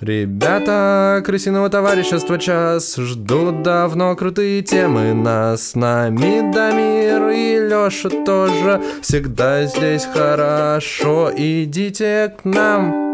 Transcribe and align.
Ребята, 0.00 1.22
крысиного 1.24 1.70
товарищества 1.70 2.38
час. 2.38 2.96
Ждут 2.96 3.62
давно 3.62 4.14
крутые 4.14 4.60
темы. 4.62 5.14
Нас 5.14 5.70
С 5.70 5.74
нами 5.74 6.52
Дамир 6.52 7.30
и 7.30 7.66
Лёша 7.66 8.10
тоже. 8.10 8.82
Всегда 9.00 9.64
здесь 9.64 10.04
хорошо. 10.04 11.30
Идите 11.34 12.34
к 12.36 12.44
нам 12.44 13.05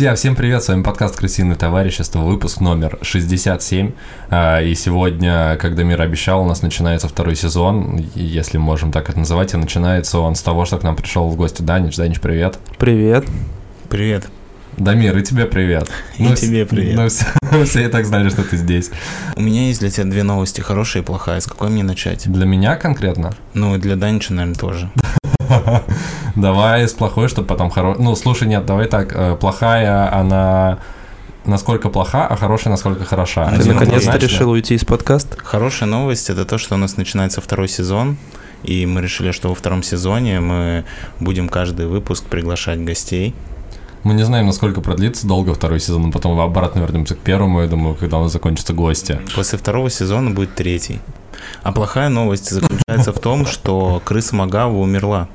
Друзья, 0.00 0.14
всем 0.14 0.34
привет, 0.34 0.64
с 0.64 0.68
вами 0.68 0.82
подкаст 0.82 1.14
«Крысиное 1.14 1.56
товарищество», 1.56 2.20
выпуск 2.20 2.62
номер 2.62 2.98
67. 3.02 3.92
А, 4.30 4.62
и 4.62 4.74
сегодня, 4.74 5.58
когда 5.60 5.82
мир 5.82 6.00
обещал, 6.00 6.40
у 6.40 6.48
нас 6.48 6.62
начинается 6.62 7.06
второй 7.06 7.36
сезон, 7.36 8.02
если 8.14 8.56
можем 8.56 8.92
так 8.92 9.10
это 9.10 9.18
называть, 9.18 9.52
и 9.52 9.58
начинается 9.58 10.20
он 10.20 10.36
с 10.36 10.40
того, 10.40 10.64
что 10.64 10.78
к 10.78 10.84
нам 10.84 10.96
пришел 10.96 11.28
в 11.28 11.36
гости 11.36 11.60
Данич. 11.60 11.96
Данич, 11.96 12.18
привет. 12.18 12.58
Привет. 12.78 13.26
Привет. 13.90 14.28
Дамир, 14.78 15.18
и 15.18 15.22
тебе 15.22 15.44
привет. 15.44 15.90
И 16.16 16.22
ну, 16.22 16.34
тебе 16.34 16.64
привет. 16.64 16.96
Ну, 16.96 17.08
все, 17.10 17.26
все 17.66 17.84
и 17.84 17.88
так 17.88 18.06
знали, 18.06 18.30
что 18.30 18.42
ты 18.42 18.56
здесь. 18.56 18.90
У 19.36 19.42
меня 19.42 19.66
есть 19.66 19.80
для 19.80 19.90
тебя 19.90 20.06
две 20.06 20.22
новости, 20.22 20.62
хорошая 20.62 21.02
и 21.02 21.04
плохая. 21.04 21.40
С 21.40 21.46
какой 21.46 21.68
мне 21.68 21.82
начать? 21.82 22.26
Для 22.26 22.46
меня 22.46 22.76
конкретно? 22.76 23.34
Ну, 23.52 23.76
и 23.76 23.78
для 23.78 23.96
Данича, 23.96 24.32
наверное, 24.32 24.58
тоже. 24.58 24.90
Давай 26.36 26.88
с 26.88 26.92
плохой, 26.92 27.28
чтобы 27.28 27.46
потом 27.46 27.70
хороший. 27.70 28.02
Ну, 28.02 28.14
слушай, 28.16 28.48
нет, 28.48 28.66
давай 28.66 28.86
так. 28.86 29.12
Э, 29.14 29.36
плохая, 29.36 30.12
она 30.14 30.78
насколько 31.44 31.88
плоха, 31.88 32.26
а 32.26 32.36
хорошая 32.36 32.70
насколько 32.70 33.04
хороша. 33.04 33.50
Ты 33.50 33.72
наконец-то 33.72 34.16
решил 34.16 34.50
уйти 34.50 34.74
из 34.74 34.84
подкаста? 34.84 35.36
Хорошая 35.42 35.88
новость 35.88 36.30
это 36.30 36.44
то, 36.44 36.58
что 36.58 36.74
у 36.74 36.78
нас 36.78 36.96
начинается 36.96 37.40
второй 37.40 37.68
сезон. 37.68 38.16
И 38.62 38.84
мы 38.84 39.00
решили, 39.00 39.30
что 39.30 39.48
во 39.48 39.54
втором 39.54 39.82
сезоне 39.82 40.40
мы 40.40 40.84
будем 41.18 41.48
каждый 41.48 41.86
выпуск 41.86 42.24
приглашать 42.24 42.84
гостей. 42.84 43.34
Мы 44.02 44.14
не 44.14 44.22
знаем, 44.22 44.46
насколько 44.46 44.80
продлится 44.80 45.26
долго 45.26 45.54
второй 45.54 45.80
сезон, 45.80 46.02
но 46.02 46.12
потом 46.12 46.38
обратно 46.40 46.80
вернемся 46.80 47.14
к 47.14 47.18
первому, 47.18 47.62
я 47.62 47.68
думаю, 47.68 47.94
когда 47.94 48.18
у 48.18 48.22
нас 48.24 48.32
закончатся 48.32 48.72
гости. 48.72 49.18
После 49.34 49.58
второго 49.58 49.90
сезона 49.90 50.30
будет 50.30 50.54
третий. 50.54 51.00
А 51.62 51.72
плохая 51.72 52.08
новость 52.08 52.50
заключается 52.50 53.12
в 53.12 53.18
том, 53.18 53.46
что 53.46 54.00
крыса 54.04 54.36
Магава 54.36 54.76
умерла. 54.76 55.28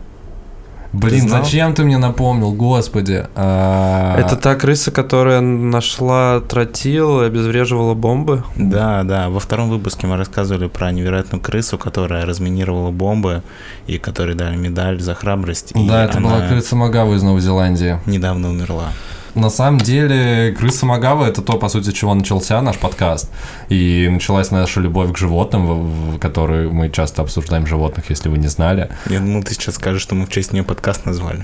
Блин, 0.96 1.30
зачем 1.30 1.74
ты 1.74 1.84
мне 1.84 1.98
напомнил, 1.98 2.52
господи? 2.54 3.28
А... 3.36 4.18
Это 4.18 4.36
та 4.36 4.56
крыса, 4.56 4.92
которая 4.92 5.42
нашла 5.42 6.40
тротил 6.40 7.22
и 7.22 7.26
обезвреживала 7.26 7.94
бомбы? 7.94 8.44
Да, 8.56 9.04
да. 9.04 9.30
Во 9.30 9.40
втором 9.40 9.70
выпуске 9.70 10.08
мы 10.08 10.18
рассказывали 10.18 10.68
про 10.68 10.92
невероятную 10.92 11.42
крысу, 11.42 11.78
которая 11.78 12.26
разминировала 12.26 12.92
бомбы 12.92 13.44
и 13.88 13.98
которой 13.98 14.36
дали 14.36 14.56
медаль 14.56 15.02
за 15.02 15.16
храбрость. 15.16 15.74
Да, 15.76 16.06
это 16.06 16.20
была 16.20 16.48
крыса 16.48 16.76
Магава 16.76 17.16
из 17.16 17.24
Новой 17.24 17.42
Зеландии. 17.42 18.00
Недавно 18.06 18.50
умерла. 18.50 18.92
На 19.36 19.50
самом 19.50 19.80
деле, 19.80 20.56
крыса 20.58 20.86
Магава 20.86 21.26
это 21.26 21.42
то, 21.42 21.58
по 21.58 21.68
сути, 21.68 21.92
чего 21.92 22.14
начался 22.14 22.62
наш 22.62 22.78
подкаст. 22.78 23.30
И 23.68 24.08
началась 24.10 24.50
наша 24.50 24.80
любовь 24.80 25.12
к 25.12 25.18
животным, 25.18 26.14
в 26.14 26.20
которой 26.20 26.70
мы 26.72 26.90
часто 26.90 27.22
обсуждаем 27.22 27.68
животных, 27.68 28.06
если 28.10 28.30
вы 28.30 28.38
не 28.38 28.48
знали. 28.48 28.90
Я 29.10 29.20
думал, 29.20 29.44
ты 29.44 29.54
сейчас 29.54 29.76
скажешь, 29.76 30.02
что 30.02 30.16
мы 30.16 30.26
в 30.26 30.30
честь 30.30 30.54
нее 30.54 30.64
подкаст 30.64 31.06
назвали. 31.06 31.44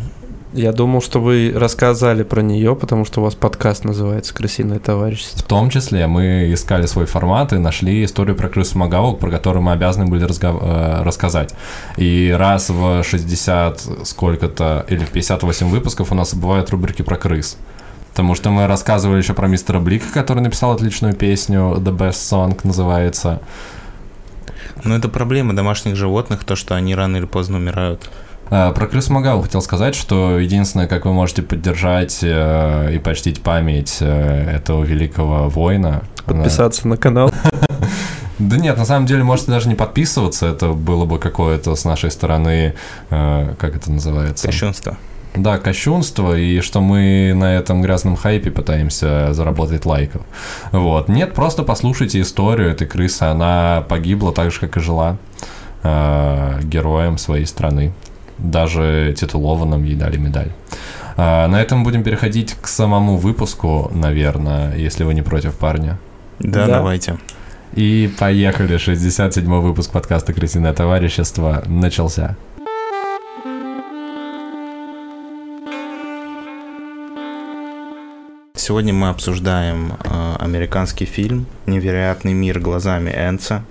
Я 0.54 0.74
думал, 0.74 1.02
что 1.02 1.22
вы 1.22 1.54
рассказали 1.56 2.24
про 2.24 2.42
нее, 2.42 2.76
потому 2.76 3.06
что 3.06 3.22
у 3.22 3.24
вас 3.24 3.36
подкаст 3.36 3.86
называется 3.86 4.34
«Крысиное 4.34 4.80
товарищество». 4.80 5.40
В 5.40 5.44
том 5.44 5.70
числе 5.70 6.08
мы 6.08 6.52
искали 6.54 6.88
свой 6.88 7.06
формат 7.06 7.54
и 7.54 7.58
нашли 7.58 8.04
историю 8.04 8.36
про 8.36 8.50
крысу 8.50 8.78
Магаву, 8.78 9.16
про 9.16 9.32
которую 9.32 9.64
мы 9.64 9.72
обязаны 9.72 10.08
были 10.08 10.26
разго- 10.26 10.60
э, 10.62 11.04
рассказать. 11.04 11.54
И 11.96 12.34
раз 12.38 12.70
в 12.70 13.02
60 13.04 13.82
сколько-то 14.04 14.86
или 14.90 15.06
в 15.06 15.12
58 15.12 15.70
выпусков 15.70 16.12
у 16.12 16.16
нас 16.16 16.34
бывают 16.34 16.70
рубрики 16.70 17.02
про 17.02 17.16
крыс. 17.16 17.58
Потому 18.12 18.36
что 18.36 18.50
мы 18.50 18.68
рассказывали 18.68 19.20
еще 19.20 19.34
про 19.34 19.48
мистера 19.48 19.80
Блика, 19.80 20.08
который 20.14 20.42
написал 20.42 20.72
отличную 20.74 21.14
песню 21.14 21.76
The 21.78 21.96
Best 21.96 22.30
Song 22.32 22.60
называется. 22.64 23.42
Ну, 24.84 24.96
это 24.96 25.10
проблема 25.10 25.56
домашних 25.56 25.96
животных, 25.96 26.44
то, 26.44 26.56
что 26.56 26.76
они 26.76 26.94
рано 26.94 27.18
или 27.18 27.26
поздно 27.26 27.58
умирают. 27.58 28.10
А, 28.50 28.74
про 28.74 28.86
крыс 28.88 29.10
Магау 29.10 29.42
хотел 29.42 29.62
сказать, 29.62 29.96
что 29.96 30.38
единственное, 30.38 30.88
как 30.88 31.06
вы 31.06 31.14
можете 31.14 31.42
поддержать 31.42 32.20
э, 32.22 32.94
и 32.94 33.00
почтить 33.00 33.42
память 33.42 33.98
э, 34.02 34.56
этого 34.58 34.84
великого 34.84 35.48
воина... 35.48 36.04
Подписаться 36.26 36.82
она... 36.84 36.92
на 36.92 36.98
канал. 36.98 37.32
Да 38.40 38.58
нет, 38.58 38.76
на 38.76 38.86
самом 38.86 39.06
деле 39.06 39.24
можете 39.24 39.52
даже 39.52 39.70
не 39.70 39.76
подписываться, 39.76 40.48
это 40.48 40.70
было 40.70 41.06
бы 41.06 41.20
какое-то 41.20 41.76
с 41.76 41.86
нашей 41.86 42.10
стороны, 42.10 42.74
э, 43.12 43.54
как 43.60 43.76
это 43.76 43.92
называется? 43.92 44.48
Кощунство. 44.48 44.98
Да, 45.34 45.58
кощунство, 45.58 46.38
и 46.38 46.60
что 46.60 46.82
мы 46.82 47.34
на 47.34 47.56
этом 47.56 47.82
грязном 47.82 48.18
хайпе 48.18 48.52
пытаемся 48.52 49.34
заработать 49.34 49.86
лайков. 49.86 50.24
Вот. 50.72 51.08
Нет, 51.08 51.34
просто 51.34 51.64
послушайте 51.64 52.20
историю 52.20 52.70
этой 52.70 52.86
крысы. 52.86 53.24
Она 53.24 53.86
погибла 53.88 54.34
так 54.34 54.52
же, 54.52 54.60
как 54.60 54.76
и 54.76 54.82
жила 54.82 55.18
э, 55.84 56.60
героем 56.64 57.18
своей 57.18 57.46
страны. 57.46 57.94
Даже 58.38 59.16
титулованным 59.18 59.84
ей 59.84 59.96
дали 59.96 60.18
медаль. 60.18 60.52
Э, 61.16 61.48
на 61.48 61.62
этом 61.62 61.86
будем 61.86 62.04
переходить 62.04 62.56
к 62.60 62.68
самому 62.68 63.16
выпуску, 63.16 63.90
наверное, 63.94 64.76
если 64.76 65.06
вы 65.06 65.14
не 65.14 65.22
против, 65.22 65.56
парня. 65.56 65.98
Да, 66.40 66.66
да. 66.66 66.78
давайте. 66.78 67.18
И 67.74 68.14
поехали. 68.20 68.76
67-й 68.76 69.44
выпуск 69.44 69.92
подкаста 69.92 70.34
«Крысиное 70.34 70.74
товарищество» 70.74 71.64
начался. 71.68 72.36
Сегодня 78.72 78.94
мы 78.94 79.10
обсуждаем 79.10 79.98
э, 80.02 80.36
американский 80.40 81.04
фильм 81.04 81.46
«Невероятный 81.66 82.32
мир 82.32 82.62
глазами 82.62 83.10
Энца». 83.10 83.66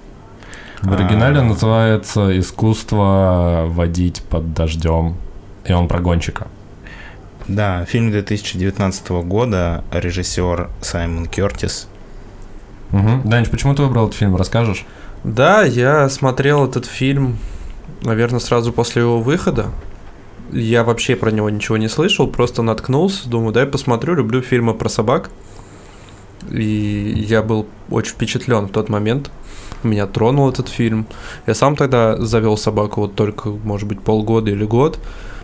В 0.82 0.92
оригинале 0.92 1.38
а... 1.38 1.42
называется 1.42 2.38
«Искусство 2.38 3.64
водить 3.66 4.20
под 4.20 4.52
дождем», 4.52 5.16
и 5.64 5.72
он 5.72 5.88
про 5.88 6.00
гонщика. 6.00 6.48
Да, 7.48 7.86
фильм 7.86 8.10
2019 8.10 9.08
года, 9.24 9.84
режиссер 9.90 10.68
Саймон 10.82 11.24
Кертис. 11.24 11.88
Угу. 12.92 13.22
Данич, 13.24 13.48
почему 13.48 13.74
ты 13.74 13.80
выбрал 13.80 14.08
этот 14.08 14.18
фильм, 14.18 14.36
расскажешь? 14.36 14.84
Да, 15.24 15.62
я 15.62 16.10
смотрел 16.10 16.66
этот 16.66 16.84
фильм, 16.84 17.38
наверное, 18.02 18.38
сразу 18.38 18.70
после 18.70 19.00
его 19.00 19.22
выхода 19.22 19.68
я 20.52 20.84
вообще 20.84 21.16
про 21.16 21.30
него 21.30 21.50
ничего 21.50 21.76
не 21.76 21.88
слышал, 21.88 22.26
просто 22.26 22.62
наткнулся, 22.62 23.28
думаю, 23.28 23.52
дай 23.52 23.66
посмотрю, 23.66 24.14
люблю 24.14 24.42
фильмы 24.42 24.74
про 24.74 24.88
собак. 24.88 25.30
И 26.50 27.14
я 27.28 27.42
был 27.42 27.66
очень 27.90 28.12
впечатлен 28.12 28.66
в 28.66 28.72
тот 28.72 28.88
момент. 28.88 29.30
Меня 29.82 30.06
тронул 30.06 30.48
этот 30.48 30.68
фильм. 30.68 31.06
Я 31.46 31.54
сам 31.54 31.76
тогда 31.76 32.16
завел 32.16 32.56
собаку 32.56 33.02
вот 33.02 33.14
только, 33.14 33.50
может 33.50 33.88
быть, 33.88 34.00
полгода 34.00 34.50
или 34.50 34.64
год. 34.64 34.98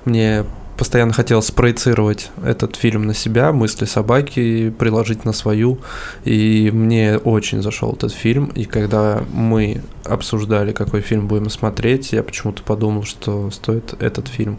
Мне 0.04 0.44
постоянно 0.76 1.12
хотел 1.12 1.42
спроецировать 1.42 2.30
этот 2.44 2.76
фильм 2.76 3.06
на 3.06 3.14
себя, 3.14 3.52
мысли 3.52 3.84
собаки 3.84 4.70
приложить 4.70 5.24
на 5.24 5.32
свою. 5.32 5.78
И 6.24 6.70
мне 6.72 7.18
очень 7.18 7.62
зашел 7.62 7.92
этот 7.92 8.12
фильм. 8.12 8.46
И 8.54 8.64
когда 8.64 9.22
мы 9.32 9.82
обсуждали, 10.04 10.72
какой 10.72 11.00
фильм 11.00 11.26
будем 11.26 11.50
смотреть, 11.50 12.12
я 12.12 12.22
почему-то 12.22 12.62
подумал, 12.62 13.04
что 13.04 13.50
стоит 13.50 13.94
этот 14.00 14.28
фильм 14.28 14.58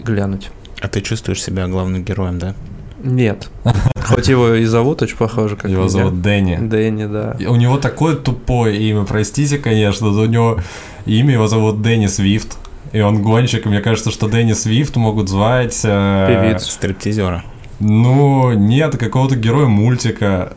глянуть. 0.00 0.50
А 0.80 0.88
ты 0.88 1.00
чувствуешь 1.00 1.42
себя 1.42 1.66
главным 1.68 2.04
героем, 2.04 2.38
да? 2.38 2.54
Нет. 3.02 3.48
Хоть 4.04 4.28
его 4.28 4.54
и 4.54 4.64
зовут 4.64 5.02
очень 5.02 5.16
похоже, 5.16 5.56
как 5.56 5.70
Его 5.70 5.82
меня. 5.82 5.90
зовут 5.90 6.20
Дэнни. 6.20 6.56
Дэнни, 6.56 7.06
да. 7.06 7.36
У 7.48 7.56
него 7.56 7.78
такое 7.78 8.16
тупое 8.16 8.76
имя, 8.90 9.04
простите, 9.04 9.58
конечно, 9.58 10.10
но 10.10 10.22
у 10.22 10.26
него 10.26 10.58
имя 11.06 11.34
его 11.34 11.46
зовут 11.46 11.82
Дэнни 11.82 12.06
Свифт. 12.06 12.58
И 12.92 13.00
он 13.00 13.22
гонщик, 13.22 13.66
и 13.66 13.68
мне 13.68 13.80
кажется, 13.80 14.10
что 14.10 14.28
Дэнни 14.28 14.52
Свифт 14.52 14.96
могут 14.96 15.28
звать... 15.28 15.80
Э... 15.84 16.26
Певицу. 16.28 16.70
Стриптизера. 16.70 17.44
Ну, 17.80 18.52
нет, 18.54 18.96
какого-то 18.96 19.36
героя 19.36 19.66
мультика. 19.66 20.54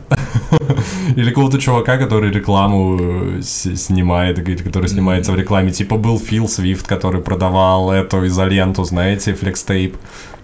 Или 1.16 1.28
какого-то 1.28 1.60
чувака, 1.60 1.96
который 1.96 2.32
рекламу 2.32 2.98
э, 3.00 3.42
снимает, 3.42 4.44
который 4.64 4.88
снимается 4.88 5.30
в 5.30 5.36
рекламе. 5.36 5.70
Типа 5.70 5.96
был 5.96 6.18
Фил 6.18 6.48
Свифт, 6.48 6.86
который 6.86 7.20
продавал 7.20 7.92
эту 7.92 8.26
изоленту, 8.26 8.82
знаете, 8.84 9.34
флекстейп. 9.34 9.96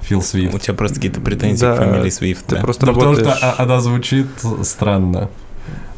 Фил 0.02 0.22
Свифт. 0.22 0.54
У 0.54 0.58
тебя 0.58 0.74
просто 0.74 0.96
какие-то 0.96 1.20
претензии 1.20 1.62
да, 1.62 1.74
к 1.74 1.78
фамилии 1.78 2.10
Свифт. 2.10 2.46
Ты 2.46 2.56
да? 2.56 2.60
просто 2.62 2.86
ну, 2.86 2.92
работаешь... 2.92 3.18
Потому 3.18 3.36
что 3.36 3.62
она 3.62 3.80
звучит 3.80 4.28
странно. 4.62 5.28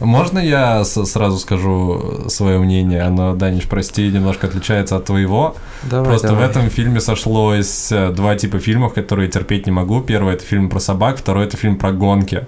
Можно 0.01 0.39
я 0.39 0.85
сразу 0.85 1.39
скажу 1.39 2.25
свое 2.29 2.59
мнение? 2.59 3.03
Оно, 3.03 3.35
Даниш, 3.35 3.65
прости, 3.69 4.09
немножко 4.09 4.47
отличается 4.47 4.97
от 4.97 5.05
твоего. 5.05 5.55
Давай, 5.83 6.07
Просто 6.07 6.29
давай. 6.29 6.47
в 6.47 6.51
этом 6.51 6.71
фильме 6.71 7.01
сошлось 7.01 7.93
э, 7.93 8.11
два 8.11 8.35
типа 8.35 8.59
фильмов, 8.59 8.95
которые 8.95 9.29
терпеть 9.29 9.67
не 9.67 9.73
могу. 9.73 10.01
Первый— 10.01 10.35
это 10.37 10.45
фильм 10.45 10.71
про 10.71 10.81
собак, 10.81 11.19
второй— 11.19 11.45
это 11.47 11.57
фильм 11.59 11.77
про 11.77 11.93
гонки. 11.93 12.47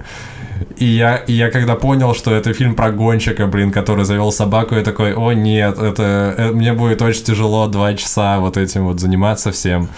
И 0.77 0.87
я, 0.87 1.17
и 1.17 1.33
я 1.33 1.51
когда 1.51 1.75
понял, 1.75 2.15
что 2.15 2.35
это 2.35 2.55
фильм 2.55 2.75
про 2.75 2.91
гонщика, 2.91 3.47
блин, 3.47 3.71
который 3.71 4.05
завел 4.05 4.33
собаку, 4.33 4.75
я 4.75 4.83
такой, 4.83 5.15
о 5.15 5.33
нет, 5.33 5.79
это, 5.79 6.35
это 6.39 6.55
мне 6.55 6.73
будет 6.73 7.03
очень 7.03 7.25
тяжело 7.25 7.67
два 7.69 7.95
часа 7.95 8.39
вот 8.39 8.57
этим 8.57 8.87
вот 8.87 9.01
заниматься 9.01 9.53
всем. 9.53 9.89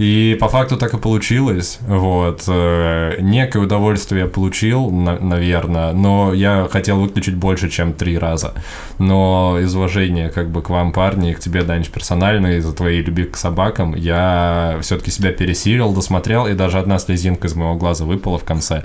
И 0.00 0.34
по 0.40 0.48
факту 0.48 0.78
так 0.78 0.94
и 0.94 0.96
получилось. 0.96 1.78
Вот. 1.86 2.44
Э, 2.48 3.16
некое 3.20 3.58
удовольствие 3.58 4.22
я 4.22 4.28
получил, 4.28 4.88
на- 4.90 5.18
наверное, 5.18 5.92
но 5.92 6.32
я 6.32 6.66
хотел 6.70 6.98
выключить 7.00 7.34
больше, 7.34 7.68
чем 7.68 7.92
три 7.92 8.16
раза. 8.16 8.54
Но 8.98 9.58
из 9.60 9.74
уважения 9.76 10.30
как 10.30 10.48
бы 10.48 10.62
к 10.62 10.70
вам, 10.70 10.92
парни, 10.92 11.32
и 11.32 11.34
к 11.34 11.40
тебе, 11.40 11.62
Данич, 11.64 11.90
персонально, 11.90 12.56
из-за 12.56 12.72
твоей 12.72 13.02
любви 13.02 13.24
к 13.24 13.36
собакам, 13.36 13.94
я 13.94 14.78
все-таки 14.80 15.10
себя 15.10 15.32
пересилил, 15.32 15.92
досмотрел, 15.92 16.46
и 16.46 16.54
даже 16.54 16.78
одна 16.78 16.98
слезинка 16.98 17.48
из 17.48 17.54
моего 17.54 17.74
глаза 17.74 18.06
выпала 18.06 18.38
в 18.38 18.44
конце. 18.44 18.84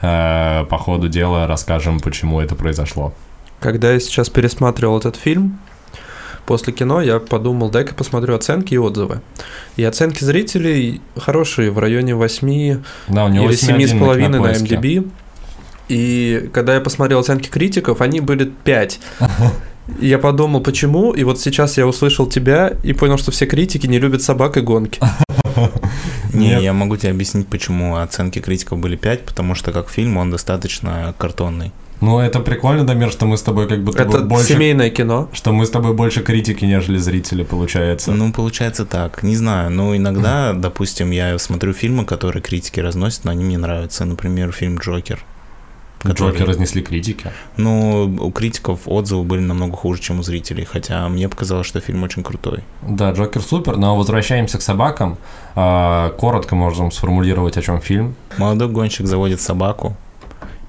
Э, 0.00 0.64
По 0.70 0.78
ходу 0.78 1.08
дела 1.10 1.46
расскажем, 1.46 2.00
почему 2.00 2.40
это 2.40 2.54
произошло. 2.54 3.12
Когда 3.60 3.92
я 3.92 4.00
сейчас 4.00 4.30
пересматривал 4.30 4.96
этот 4.98 5.16
фильм, 5.16 5.58
после 6.46 6.72
кино 6.72 7.00
я 7.00 7.18
подумал, 7.18 7.70
дай-ка 7.70 7.94
посмотрю 7.94 8.34
оценки 8.34 8.74
и 8.74 8.78
отзывы. 8.78 9.20
И 9.76 9.84
оценки 9.84 10.24
зрителей 10.24 11.00
хорошие, 11.16 11.70
в 11.70 11.78
районе 11.78 12.14
8 12.14 12.82
Да, 13.08 13.24
у 13.26 13.28
него 13.28 13.50
или 13.50 13.56
7,5 13.56 14.28
на 14.28 14.38
Кинопоиске. 14.38 14.74
MDB. 14.76 15.10
И 15.88 16.50
когда 16.52 16.74
я 16.74 16.80
посмотрел 16.80 17.20
оценки 17.20 17.48
критиков, 17.48 18.00
они 18.00 18.20
были 18.20 18.50
5. 18.64 19.00
И 20.00 20.06
я 20.06 20.18
подумал, 20.18 20.60
почему, 20.60 21.12
и 21.12 21.24
вот 21.24 21.40
сейчас 21.40 21.76
я 21.76 21.86
услышал 21.86 22.26
тебя 22.26 22.72
и 22.82 22.94
понял, 22.94 23.18
что 23.18 23.30
все 23.30 23.44
критики 23.46 23.86
не 23.86 23.98
любят 23.98 24.22
собак 24.22 24.56
и 24.56 24.60
гонки. 24.60 24.98
Не, 26.32 26.60
я 26.60 26.72
могу 26.72 26.96
тебе 26.96 27.12
объяснить, 27.12 27.46
почему 27.46 27.96
оценки 27.96 28.40
критиков 28.40 28.78
были 28.78 28.96
5, 28.96 29.24
потому 29.24 29.54
что 29.54 29.72
как 29.72 29.88
фильм 29.88 30.16
он 30.16 30.30
достаточно 30.30 31.14
картонный. 31.16 31.70
Ну, 32.04 32.18
это 32.18 32.40
прикольно, 32.40 32.84
Дамир, 32.84 33.10
что 33.10 33.26
мы 33.26 33.36
с 33.36 33.42
тобой 33.42 33.66
как 33.66 33.82
будто 33.82 34.04
бы 34.04 34.18
Это 34.18 34.24
больше... 34.24 34.52
семейное 34.54 34.90
кино. 34.90 35.28
Что 35.32 35.52
мы 35.52 35.64
с 35.64 35.70
тобой 35.70 35.94
больше 35.94 36.22
критики, 36.22 36.64
нежели 36.66 36.98
зрители, 36.98 37.44
получается. 37.44 38.12
Ну, 38.12 38.32
получается 38.32 38.84
так. 38.84 39.22
Не 39.22 39.36
знаю. 39.36 39.70
Ну, 39.70 39.96
иногда, 39.96 40.52
допустим, 40.52 41.10
я 41.10 41.38
смотрю 41.38 41.72
фильмы, 41.72 42.04
которые 42.04 42.42
критики 42.42 42.80
разносят, 42.80 43.24
но 43.24 43.30
они 43.30 43.44
мне 43.44 43.56
нравятся. 43.58 44.04
Например, 44.04 44.52
фильм 44.52 44.76
«Джокер». 44.78 45.24
который- 46.02 46.32
Джокер 46.32 46.46
разнесли 46.46 46.82
критики. 46.82 47.30
Ну, 47.56 48.14
у 48.20 48.30
критиков 48.30 48.80
отзывы 48.84 49.22
были 49.24 49.40
намного 49.40 49.74
хуже, 49.74 50.02
чем 50.02 50.20
у 50.20 50.22
зрителей, 50.22 50.66
хотя 50.70 51.08
мне 51.08 51.30
показалось, 51.30 51.66
что 51.66 51.80
фильм 51.80 52.02
очень 52.02 52.22
крутой. 52.22 52.58
Да, 52.82 53.12
Джокер 53.12 53.40
супер, 53.40 53.76
но 53.78 53.96
возвращаемся 53.96 54.58
к 54.58 54.62
собакам. 54.62 55.16
А, 55.54 56.10
Коротко 56.18 56.54
можем 56.54 56.92
сформулировать, 56.92 57.56
о 57.56 57.62
чем 57.62 57.80
фильм. 57.80 58.14
Молодой 58.36 58.68
гонщик 58.68 59.06
заводит 59.06 59.40
собаку, 59.40 59.96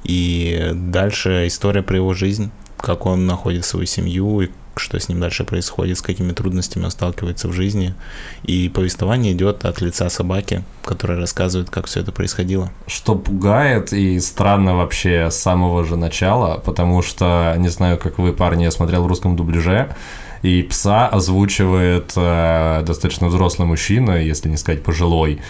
и 0.06 0.72
дальше 0.74 1.48
история 1.48 1.82
про 1.82 1.98
его 1.98 2.14
жизнь, 2.14 2.52
как 2.78 3.06
он 3.06 3.26
находит 3.26 3.66
свою 3.66 3.86
семью, 3.86 4.42
и 4.42 4.50
что 4.78 5.00
с 5.00 5.10
ним 5.10 5.20
дальше 5.20 5.44
происходит, 5.44 5.98
с 5.98 6.02
какими 6.02 6.32
трудностями 6.32 6.86
он 6.86 6.92
сталкивается 6.92 7.48
в 7.48 7.54
жизни. 7.54 7.96
И 8.44 8.70
повествование 8.70 9.34
идет 9.34 9.66
от 9.66 9.82
лица 9.82 10.10
собаки, 10.10 10.64
которая 10.84 11.18
рассказывает, 11.18 11.70
как 11.70 11.88
все 11.88 12.02
это 12.02 12.12
происходило. 12.12 12.72
Что 12.88 13.16
пугает 13.16 13.94
и 13.94 14.20
странно 14.20 14.76
вообще 14.76 15.32
с 15.32 15.36
самого 15.36 15.86
же 15.86 15.96
начала, 15.96 16.58
потому 16.58 17.02
что, 17.02 17.56
не 17.58 17.70
знаю, 17.70 17.98
как 17.98 18.18
вы, 18.18 18.34
парни, 18.34 18.64
я 18.64 18.72
смотрел 18.72 19.04
в 19.04 19.08
русском 19.08 19.36
дубляже, 19.36 19.96
и 20.42 20.62
пса 20.62 21.08
озвучивает 21.08 22.14
э, 22.16 22.84
достаточно 22.86 23.28
взрослый 23.28 23.68
мужчина, 23.68 24.22
если 24.22 24.50
не 24.50 24.58
сказать 24.58 24.84
пожилой, 24.84 25.42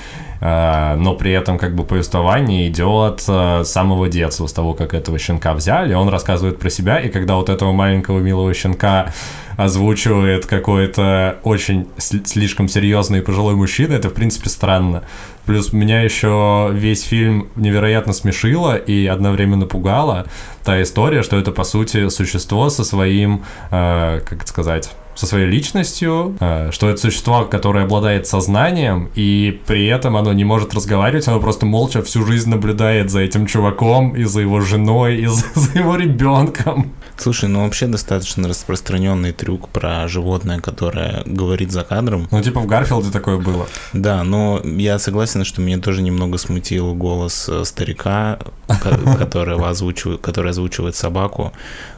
но 0.45 1.15
при 1.15 1.31
этом 1.31 1.57
как 1.57 1.75
бы 1.75 1.83
повествование 1.83 2.67
идет 2.67 3.23
э, 3.27 3.63
с 3.63 3.71
самого 3.71 4.09
детства, 4.09 4.45
с 4.45 4.53
того, 4.53 4.73
как 4.73 4.93
этого 4.93 5.17
щенка 5.17 5.53
взяли, 5.53 5.93
он 5.93 6.09
рассказывает 6.09 6.59
про 6.59 6.69
себя, 6.69 6.99
и 6.99 7.09
когда 7.09 7.35
вот 7.35 7.49
этого 7.49 7.71
маленького 7.71 8.19
милого 8.19 8.53
щенка 8.53 9.13
озвучивает 9.57 10.45
какой-то 10.45 11.37
очень 11.43 11.87
сли- 11.97 12.25
слишком 12.25 12.67
серьезный 12.67 13.21
пожилой 13.21 13.55
мужчина, 13.55 13.93
это 13.93 14.09
в 14.09 14.13
принципе 14.13 14.49
странно. 14.49 15.03
Плюс 15.45 15.73
меня 15.73 16.01
еще 16.01 16.69
весь 16.71 17.03
фильм 17.03 17.47
невероятно 17.55 18.13
смешило 18.13 18.75
и 18.75 19.07
одновременно 19.07 19.65
пугало 19.65 20.25
та 20.63 20.81
история, 20.81 21.23
что 21.23 21.37
это 21.37 21.51
по 21.51 21.63
сути 21.63 22.09
существо 22.09 22.69
со 22.69 22.83
своим, 22.83 23.43
э, 23.71 24.19
как 24.25 24.47
сказать, 24.47 24.91
со 25.15 25.25
своей 25.25 25.47
личностью, 25.47 26.35
э, 26.39 26.69
что 26.71 26.89
это 26.89 26.99
существо, 26.99 27.45
которое 27.45 27.85
обладает 27.85 28.27
сознанием, 28.27 29.09
и 29.15 29.61
при 29.65 29.87
этом 29.87 30.17
оно 30.17 30.33
не 30.33 30.43
может 30.43 30.73
разговаривать, 30.73 31.27
оно 31.27 31.39
просто 31.39 31.65
молча 31.65 32.01
всю 32.01 32.25
жизнь 32.25 32.49
наблюдает 32.49 33.09
за 33.09 33.21
этим 33.21 33.45
чуваком, 33.45 34.15
и 34.15 34.23
за 34.23 34.41
его 34.41 34.61
женой, 34.61 35.17
и 35.21 35.25
за, 35.25 35.45
за 35.55 35.79
его 35.79 35.95
ребенком. 35.95 36.93
Слушай, 37.17 37.49
ну 37.49 37.63
вообще 37.63 37.87
достаточно 37.87 38.47
распространенный 38.47 39.31
трюк 39.31 39.69
про 39.69 40.07
животное, 40.07 40.59
которое 40.59 41.23
говорит 41.25 41.71
за 41.71 41.83
кадром. 41.83 42.27
Ну, 42.31 42.41
типа 42.41 42.59
в 42.59 42.67
Гарфилде 42.67 43.11
такое 43.11 43.37
было. 43.37 43.67
Да, 43.93 44.23
но 44.23 44.61
я 44.63 44.99
согласен, 44.99 45.45
что 45.45 45.61
меня 45.61 45.79
тоже 45.79 46.01
немного 46.01 46.37
смутил 46.37 46.93
голос 46.93 47.47
э, 47.49 47.63
старика, 47.65 48.39
озвучивает, 48.67 50.21
который 50.21 50.51
озвучивает 50.51 50.95
собаку. 50.95 51.53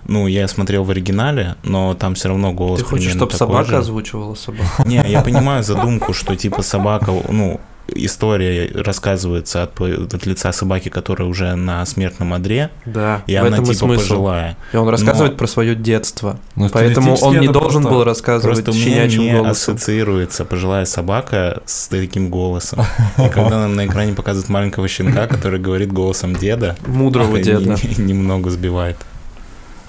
Ну, 0.05 0.27
я 0.27 0.47
смотрел 0.47 0.83
в 0.83 0.91
оригинале, 0.91 1.55
но 1.63 1.93
там 1.95 2.15
все 2.15 2.29
равно 2.29 2.53
голос 2.53 2.79
Ты 2.79 2.85
хочешь, 2.85 3.11
чтобы 3.11 3.33
собака 3.33 3.69
же. 3.69 3.77
озвучивала 3.77 4.35
собаку? 4.35 4.83
Не, 4.85 5.03
я 5.07 5.21
понимаю 5.21 5.63
задумку, 5.63 6.13
что 6.13 6.35
типа 6.35 6.61
собака, 6.61 7.11
ну, 7.29 7.59
история 7.95 8.69
рассказывается 8.73 9.63
от, 9.63 9.79
от 9.81 10.25
лица 10.25 10.51
собаки, 10.51 10.89
которая 10.89 11.27
уже 11.27 11.55
на 11.55 11.85
смертном 11.85 12.33
одре, 12.33 12.69
Да, 12.85 13.23
и 13.27 13.35
в 13.35 13.39
она 13.39 13.47
этом 13.47 13.63
и 13.63 13.67
типа 13.67 13.77
смысл. 13.77 14.01
пожилая. 14.01 14.57
И 14.73 14.77
он 14.77 14.87
рассказывает 14.89 15.33
Но- 15.33 15.37
про 15.37 15.47
свое 15.47 15.75
детство. 15.75 16.39
Ну, 16.55 16.69
Поэтому 16.69 17.15
он 17.15 17.39
не 17.39 17.47
должен 17.47 17.81
просто- 17.83 17.89
был 17.89 18.03
рассказывать 18.03 18.63
Просто 18.63 18.71
у 18.71 18.73
меня 18.75 19.05
не 19.07 19.31
голосом. 19.31 19.51
ассоциируется 19.51 20.45
пожилая 20.45 20.85
собака 20.85 21.61
с 21.65 21.87
таким 21.87 22.29
голосом. 22.29 22.79
И 23.17 23.29
когда 23.29 23.59
нам 23.59 23.75
на 23.75 23.85
экране 23.85 24.13
показывают 24.13 24.49
маленького 24.49 24.87
щенка, 24.87 25.27
который 25.27 25.59
говорит 25.59 25.91
голосом 25.91 26.35
деда, 26.35 26.75
Мудрого 26.87 27.39
деда. 27.41 27.75
не- 27.97 28.03
немного 28.05 28.49
сбивает. 28.49 28.97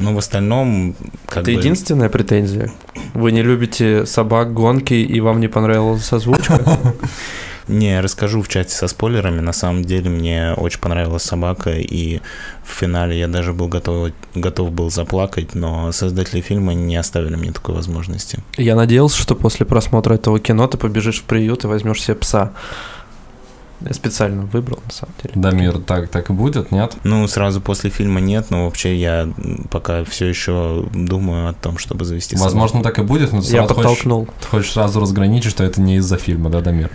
Но 0.01 0.15
в 0.15 0.19
остальном, 0.19 0.95
как 1.27 1.39
Это 1.43 1.51
бы... 1.53 1.59
единственная 1.59 2.09
претензия? 2.09 2.71
Вы 3.15 3.33
не 3.33 3.43
любите 3.43 4.07
собак, 4.07 4.55
гонки, 4.55 4.95
и 4.95 5.21
вам 5.21 5.41
не 5.41 5.49
понравилась 5.49 6.13
озвучка? 6.13 6.61
Не, 7.69 8.01
расскажу 8.01 8.43
в 8.43 8.49
чате 8.49 8.75
со 8.75 8.89
спойлерами. 8.89 9.41
На 9.41 9.53
самом 9.53 9.85
деле 9.85 10.11
мне 10.11 10.55
очень 10.57 10.81
понравилась 10.81 11.23
собака, 11.23 11.71
и 11.71 12.21
в 12.65 12.71
финале 12.71 13.19
я 13.19 13.29
даже 13.29 13.53
был 13.53 13.69
готов, 13.69 14.11
готов 14.35 14.73
был 14.73 14.91
заплакать, 14.91 15.55
но 15.55 15.93
создатели 15.93 16.41
фильма 16.41 16.75
не 16.75 16.97
оставили 16.97 17.37
мне 17.37 17.53
такой 17.53 17.75
возможности. 17.75 18.41
Я 18.57 18.75
надеялся, 18.75 19.19
что 19.19 19.35
после 19.35 19.67
просмотра 19.67 20.15
этого 20.15 20.41
кино 20.41 20.67
ты 20.67 20.79
побежишь 20.79 21.21
в 21.21 21.25
приют 21.25 21.65
и 21.65 21.67
возьмешь 21.67 22.03
себе 22.03 22.15
пса. 22.15 22.53
Я 23.81 23.95
специально 23.95 24.43
выбрал, 24.43 24.81
на 24.85 24.91
самом 24.91 25.15
деле. 25.23 25.35
Дамир, 25.37 25.79
так, 25.79 26.09
так 26.09 26.31
и 26.31 26.33
будет, 26.33 26.73
нет? 26.73 26.97
Ну, 27.05 27.29
сразу 27.29 27.61
после 27.61 27.91
фильма 27.91 28.19
нет, 28.21 28.47
но 28.51 28.65
вообще 28.65 28.97
я 28.97 29.29
пока 29.71 30.03
все 30.03 30.27
еще 30.27 30.85
думаю 30.93 31.49
о 31.51 31.53
том, 31.53 31.79
чтобы 31.79 32.05
завести 32.05 32.35
собаку. 32.35 32.45
Возможно, 32.57 32.83
так 32.83 32.99
и 32.99 33.03
будет, 33.03 33.33
но 33.33 33.41
ты 33.41 33.53
Я 33.53 33.67
сразу 33.67 33.75
хочешь, 33.75 33.85
подтолкнул. 33.85 34.29
ты 34.41 34.47
хочешь 34.49 34.73
сразу 34.73 34.99
разграничить, 34.99 35.53
что 35.53 35.63
это 35.63 35.81
не 35.81 35.99
из-за 35.99 36.17
фильма, 36.17 36.51
да, 36.51 36.61
Дамир? 36.61 36.91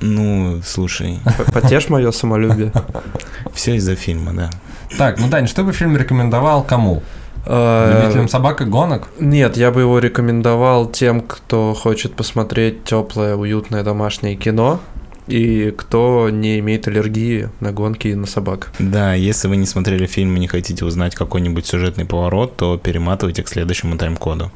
Ну, 0.00 0.60
слушай, 0.64 1.18
Потешь 1.52 1.88
мое 1.88 2.10
самолюбие. 2.10 2.72
все 3.54 3.76
из-за 3.76 3.94
фильма, 3.94 4.32
да. 4.32 4.50
Так, 4.98 5.18
ну, 5.18 5.28
Дань, 5.28 5.46
что 5.46 5.64
бы 5.64 5.72
фильм 5.72 5.96
рекомендовал 5.96 6.62
кому? 6.62 7.02
Э, 7.46 8.02
Любителям 8.02 8.28
собак 8.28 8.60
и 8.62 8.64
гонок? 8.64 9.08
Нет, 9.18 9.56
я 9.56 9.70
бы 9.70 9.80
его 9.80 9.98
рекомендовал 9.98 10.90
тем, 10.90 11.20
кто 11.20 11.74
хочет 11.74 12.14
посмотреть 12.14 12.84
теплое, 12.84 13.36
уютное 13.36 13.82
домашнее 13.82 14.36
кино 14.36 14.80
и 15.26 15.72
кто 15.76 16.28
не 16.30 16.58
имеет 16.58 16.86
аллергии 16.86 17.48
на 17.60 17.72
гонки 17.72 18.08
и 18.08 18.14
на 18.14 18.26
собак. 18.26 18.70
Да, 18.78 19.14
если 19.14 19.48
вы 19.48 19.56
не 19.56 19.66
смотрели 19.66 20.06
фильм 20.06 20.36
и 20.36 20.40
не 20.40 20.48
хотите 20.48 20.84
узнать 20.84 21.14
какой-нибудь 21.14 21.66
сюжетный 21.66 22.04
поворот, 22.04 22.56
то 22.56 22.76
перематывайте 22.76 23.42
к 23.42 23.48
следующему 23.48 23.96
тайм-коду. 23.96 24.50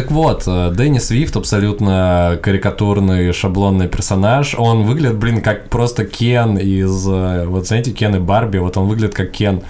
Так 0.00 0.10
вот, 0.12 0.44
э, 0.46 0.70
Дэнни 0.74 0.96
Свифт 0.98 1.36
абсолютно 1.36 2.38
карикатурный, 2.42 3.34
шаблонный 3.34 3.86
персонаж. 3.86 4.54
Он 4.56 4.84
выглядит, 4.84 5.18
блин, 5.18 5.42
как 5.42 5.68
просто 5.68 6.06
Кен 6.06 6.56
из... 6.56 7.06
э, 7.06 7.44
Вот 7.46 7.66
знаете, 7.66 7.90
Кен 7.90 8.16
и 8.16 8.18
Барби, 8.18 8.56
вот 8.56 8.78
он 8.78 8.88
выглядит 8.88 9.14
как 9.14 9.30
Кен. 9.30 9.60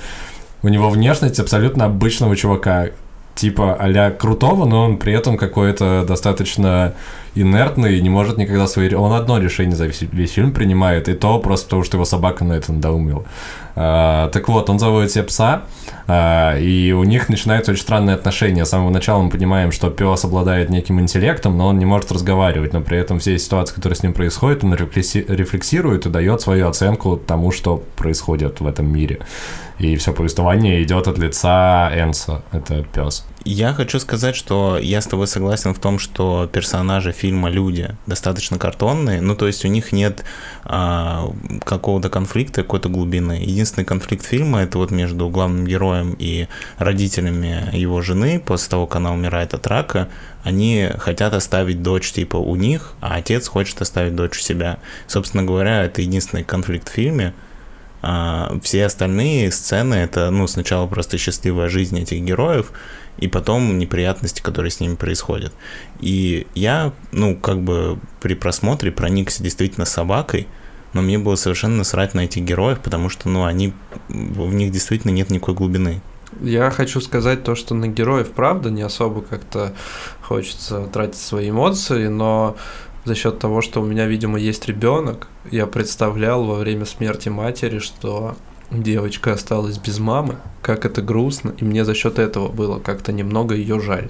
У 0.62 0.68
него 0.68 0.88
внешность 0.88 1.40
абсолютно 1.40 1.86
обычного 1.86 2.36
чувака. 2.36 2.90
Типа 3.34 3.76
а 3.76 4.10
крутого, 4.12 4.66
но 4.66 4.84
он 4.84 4.98
при 4.98 5.12
этом 5.14 5.36
какой-то 5.36 6.04
достаточно 6.06 6.94
инертный 7.34 7.98
и 7.98 8.02
не 8.02 8.08
может 8.08 8.38
никогда 8.38 8.66
свои... 8.66 8.92
Он 8.94 9.12
одно 9.12 9.38
решение 9.38 9.76
за 9.76 9.86
весь, 9.86 10.32
фильм 10.32 10.52
принимает, 10.52 11.08
и 11.08 11.14
то 11.14 11.38
просто 11.38 11.66
потому, 11.66 11.84
что 11.84 11.96
его 11.96 12.04
собака 12.04 12.44
на 12.44 12.54
это 12.54 12.72
надоумила. 12.72 13.24
А, 13.76 14.28
так 14.30 14.48
вот, 14.48 14.68
он 14.68 14.78
заводит 14.78 15.12
себе 15.12 15.24
пса, 15.24 15.62
а, 16.06 16.58
и 16.58 16.92
у 16.92 17.04
них 17.04 17.28
начинаются 17.28 17.72
очень 17.72 17.82
странные 17.82 18.14
отношения. 18.14 18.64
С 18.64 18.70
самого 18.70 18.90
начала 18.90 19.22
мы 19.22 19.30
понимаем, 19.30 19.72
что 19.72 19.90
пес 19.90 20.24
обладает 20.24 20.70
неким 20.70 21.00
интеллектом, 21.00 21.56
но 21.56 21.68
он 21.68 21.78
не 21.78 21.84
может 21.84 22.10
разговаривать, 22.12 22.72
но 22.72 22.80
при 22.80 22.98
этом 22.98 23.20
все 23.20 23.38
ситуации, 23.38 23.74
которые 23.74 23.96
с 23.96 24.02
ним 24.02 24.12
происходят, 24.12 24.64
он 24.64 24.74
рефлексирует 24.74 26.06
и 26.06 26.10
дает 26.10 26.40
свою 26.40 26.68
оценку 26.68 27.16
тому, 27.16 27.52
что 27.52 27.82
происходит 27.96 28.60
в 28.60 28.66
этом 28.66 28.92
мире. 28.92 29.20
И 29.78 29.96
все 29.96 30.12
повествование 30.12 30.82
идет 30.82 31.08
от 31.08 31.16
лица 31.18 31.90
Энса, 31.94 32.42
это 32.52 32.84
пес. 32.92 33.24
Я 33.44 33.72
хочу 33.72 33.98
сказать, 33.98 34.36
что 34.36 34.76
я 34.76 35.00
с 35.00 35.06
тобой 35.06 35.26
согласен 35.26 35.72
в 35.72 35.78
том, 35.78 35.98
что 35.98 36.46
персонажи 36.52 37.12
фильма 37.12 37.48
люди 37.48 37.96
достаточно 38.06 38.58
картонные, 38.58 39.22
ну 39.22 39.34
то 39.34 39.46
есть 39.46 39.64
у 39.64 39.68
них 39.68 39.92
нет 39.92 40.24
а, 40.64 41.32
какого-то 41.64 42.10
конфликта, 42.10 42.62
какой-то 42.62 42.90
глубины. 42.90 43.32
Единственный 43.40 43.84
конфликт 43.84 44.26
фильма 44.26 44.60
это 44.60 44.76
вот 44.76 44.90
между 44.90 45.30
главным 45.30 45.66
героем 45.66 46.16
и 46.18 46.48
родителями 46.76 47.70
его 47.72 48.02
жены 48.02 48.42
после 48.44 48.70
того, 48.70 48.86
как 48.86 48.96
она 48.96 49.12
умирает 49.12 49.54
от 49.54 49.66
рака. 49.66 50.08
Они 50.44 50.90
хотят 50.98 51.32
оставить 51.32 51.82
дочь 51.82 52.12
типа 52.12 52.36
у 52.36 52.56
них, 52.56 52.92
а 53.00 53.14
отец 53.14 53.48
хочет 53.48 53.80
оставить 53.80 54.14
дочь 54.14 54.36
у 54.36 54.40
себя. 54.40 54.78
Собственно 55.06 55.44
говоря, 55.44 55.84
это 55.84 56.02
единственный 56.02 56.44
конфликт 56.44 56.90
в 56.90 56.92
фильме. 56.92 57.32
А 58.02 58.58
все 58.62 58.86
остальные 58.86 59.52
сцены 59.52 59.94
это, 59.94 60.30
ну, 60.30 60.46
сначала 60.46 60.86
просто 60.86 61.18
счастливая 61.18 61.68
жизнь 61.68 61.98
этих 62.00 62.22
героев, 62.22 62.72
и 63.20 63.28
потом 63.28 63.78
неприятности, 63.78 64.40
которые 64.40 64.70
с 64.70 64.80
ними 64.80 64.94
происходят. 64.94 65.52
И 66.00 66.46
я, 66.54 66.92
ну, 67.12 67.36
как 67.36 67.60
бы 67.62 67.98
при 68.20 68.34
просмотре 68.34 68.90
проникся 68.90 69.42
действительно 69.42 69.86
собакой, 69.86 70.48
но 70.92 71.02
мне 71.02 71.18
было 71.18 71.36
совершенно 71.36 71.76
насрать 71.76 72.14
на 72.14 72.24
этих 72.24 72.42
героев, 72.42 72.80
потому 72.80 73.08
что, 73.08 73.28
ну, 73.28 73.44
они, 73.44 73.72
в 74.08 74.52
них 74.52 74.72
действительно 74.72 75.12
нет 75.12 75.30
никакой 75.30 75.54
глубины. 75.54 76.00
Я 76.40 76.70
хочу 76.70 77.00
сказать 77.00 77.44
то, 77.44 77.54
что 77.54 77.74
на 77.74 77.88
героев, 77.88 78.30
правда, 78.30 78.70
не 78.70 78.82
особо 78.82 79.20
как-то 79.20 79.74
хочется 80.22 80.86
тратить 80.86 81.20
свои 81.20 81.50
эмоции, 81.50 82.06
но 82.06 82.56
за 83.04 83.14
счет 83.14 83.38
того, 83.38 83.62
что 83.62 83.80
у 83.80 83.84
меня, 83.84 84.06
видимо, 84.06 84.38
есть 84.38 84.66
ребенок, 84.66 85.28
я 85.50 85.66
представлял 85.66 86.44
во 86.44 86.56
время 86.56 86.84
смерти 86.86 87.28
матери, 87.28 87.78
что 87.78 88.36
девочка 88.70 89.32
осталась 89.32 89.78
без 89.78 89.98
мамы, 89.98 90.36
как 90.62 90.84
это 90.84 91.02
грустно, 91.02 91.54
и 91.58 91.64
мне 91.64 91.84
за 91.84 91.94
счет 91.94 92.18
этого 92.18 92.48
было 92.48 92.78
как-то 92.78 93.12
немного 93.12 93.54
ее 93.54 93.80
жаль. 93.80 94.08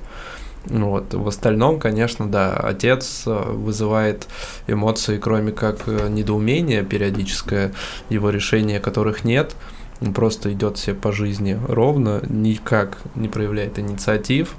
Вот. 0.67 1.15
В 1.15 1.27
остальном, 1.27 1.79
конечно, 1.79 2.29
да, 2.29 2.53
отец 2.53 3.23
э, 3.27 3.53
вызывает 3.53 4.29
эмоции, 4.67 5.19
кроме 5.19 5.53
как 5.53 5.85
э, 5.87 6.09
недоумения 6.11 6.83
периодическое, 6.83 7.73
его 8.11 8.31
решения 8.31 8.79
которых 8.79 9.25
нет. 9.25 9.57
Он 10.03 10.13
просто 10.13 10.53
идет 10.53 10.79
себе 10.79 10.95
по 10.95 11.13
жизни 11.13 11.59
ровно, 11.69 12.21
никак 12.29 12.99
не 13.15 13.29
проявляет 13.29 13.79
инициатив. 13.79 14.55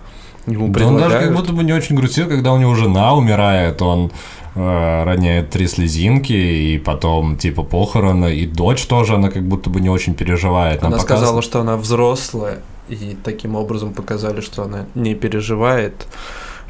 Ему 0.48 0.70
да 0.70 0.88
он 0.88 0.98
даже 0.98 1.20
как 1.20 1.36
будто 1.36 1.54
бы 1.54 1.64
не 1.64 1.74
очень 1.74 1.96
грустил, 1.96 2.28
когда 2.28 2.52
у 2.52 2.58
него 2.58 2.74
жена 2.74 3.14
умирает, 3.14 3.82
он 3.82 4.12
роняет 4.56 5.50
три 5.50 5.68
слезинки, 5.68 6.34
и 6.34 6.78
потом 6.78 7.38
типа 7.38 7.64
похороны, 7.64 8.36
и 8.36 8.46
дочь 8.46 8.86
тоже, 8.86 9.16
она 9.16 9.30
как 9.30 9.44
будто 9.48 9.70
бы 9.70 9.80
не 9.80 9.90
очень 9.90 10.14
переживает. 10.14 10.82
Нам 10.82 10.94
она 10.94 11.02
показ... 11.02 11.20
сказала, 11.20 11.42
что 11.42 11.62
она 11.62 11.78
взрослая, 11.78 12.60
и 12.90 13.18
таким 13.24 13.56
образом 13.56 13.94
показали, 13.94 14.42
что 14.42 14.64
она 14.64 14.86
не 14.96 15.16
переживает 15.16 16.08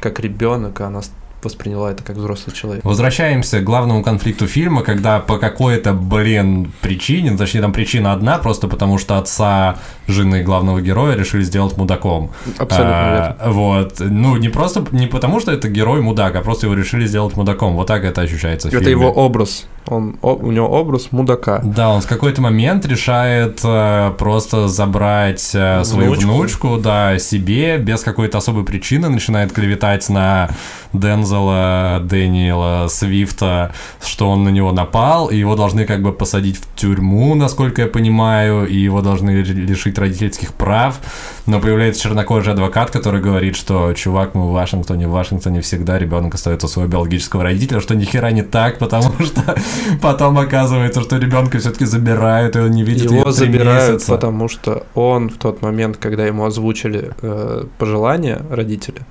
как 0.00 0.20
ребенок, 0.20 0.80
а 0.80 0.86
она 0.86 1.00
восприняла 1.44 1.92
это 1.92 2.02
как 2.02 2.16
взрослый 2.16 2.54
человек. 2.54 2.84
Возвращаемся 2.84 3.60
к 3.60 3.64
главному 3.64 4.02
конфликту 4.02 4.46
фильма, 4.46 4.82
когда 4.82 5.20
по 5.20 5.38
какой-то, 5.38 5.92
блин, 5.92 6.72
причине, 6.80 7.30
ну, 7.32 7.38
точнее, 7.38 7.60
там 7.60 7.72
причина 7.72 8.12
одна, 8.12 8.38
просто 8.38 8.68
потому 8.68 8.98
что 8.98 9.18
отца 9.18 9.76
жены 10.06 10.42
главного 10.42 10.80
героя 10.80 11.16
решили 11.16 11.42
сделать 11.42 11.76
мудаком. 11.76 12.30
Абсолютно 12.58 13.36
а, 13.38 13.50
Вот. 13.50 13.96
Ну, 14.00 14.36
не 14.36 14.48
просто, 14.48 14.84
не 14.92 15.06
потому 15.06 15.40
что 15.40 15.52
это 15.52 15.68
герой 15.68 16.00
мудак, 16.00 16.36
а 16.36 16.42
просто 16.42 16.66
его 16.66 16.74
решили 16.74 17.06
сделать 17.06 17.36
мудаком. 17.36 17.74
Вот 17.74 17.86
так 17.86 18.04
это 18.04 18.20
ощущается 18.22 18.68
в 18.68 18.72
Это 18.72 18.84
фильме. 18.84 19.02
его 19.02 19.12
образ. 19.12 19.66
Он, 19.86 20.16
о, 20.22 20.34
у 20.34 20.52
него 20.52 20.68
образ 20.68 21.10
мудака. 21.10 21.60
Да, 21.64 21.90
он 21.90 22.00
в 22.00 22.06
какой-то 22.06 22.40
момент 22.40 22.86
решает 22.86 23.60
э, 23.64 24.12
просто 24.16 24.68
забрать 24.68 25.50
э, 25.54 25.82
свою 25.84 26.12
внучку. 26.12 26.30
внучку, 26.30 26.76
да, 26.78 27.18
себе, 27.18 27.78
без 27.78 28.02
какой-то 28.02 28.38
особой 28.38 28.64
причины, 28.64 29.08
начинает 29.08 29.52
клеветать 29.52 30.08
на 30.08 30.50
Дензела, 30.92 32.00
Дэниела, 32.04 32.86
Свифта, 32.88 33.72
что 34.04 34.30
он 34.30 34.44
на 34.44 34.50
него 34.50 34.72
напал, 34.72 35.28
и 35.28 35.36
его 35.36 35.56
должны 35.56 35.84
как 35.84 36.02
бы 36.02 36.12
посадить 36.12 36.58
в 36.58 36.74
тюрьму, 36.76 37.34
насколько 37.34 37.82
я 37.82 37.88
понимаю, 37.88 38.66
и 38.66 38.76
его 38.76 39.02
должны 39.02 39.30
лишить 39.30 39.98
родительских 39.98 40.54
прав. 40.54 41.00
Но 41.46 41.60
появляется 41.60 42.02
чернокожий 42.02 42.52
адвокат, 42.52 42.90
который 42.90 43.20
говорит, 43.20 43.56
что 43.56 43.92
чувак, 43.94 44.34
мы 44.34 44.48
в 44.48 44.52
Вашингтоне, 44.52 45.08
в 45.08 45.10
Вашингтоне 45.10 45.60
всегда 45.60 45.98
ребенок 45.98 46.34
остается 46.34 46.66
у 46.66 46.70
своего 46.70 46.90
биологического 46.90 47.42
родителя, 47.42 47.80
что 47.80 47.94
ни 47.96 48.04
хера 48.04 48.30
не 48.30 48.42
так, 48.42 48.78
потому 48.78 49.12
что 49.24 49.56
потом 50.00 50.38
оказывается, 50.38 51.00
что 51.00 51.18
ребенка 51.18 51.58
все-таки 51.58 51.84
забирают, 51.84 52.56
и 52.56 52.60
он 52.60 52.70
не 52.70 52.84
видит 52.84 53.10
его 53.10 53.30
забирают, 53.30 53.94
месяца. 53.94 54.12
потому 54.12 54.48
что 54.48 54.86
он 54.94 55.28
в 55.28 55.38
тот 55.38 55.62
момент, 55.62 55.96
когда 55.96 56.26
ему 56.26 56.44
озвучили 56.44 57.12
э, 57.22 57.64
пожелания 57.78 58.42
родителя 58.50 59.06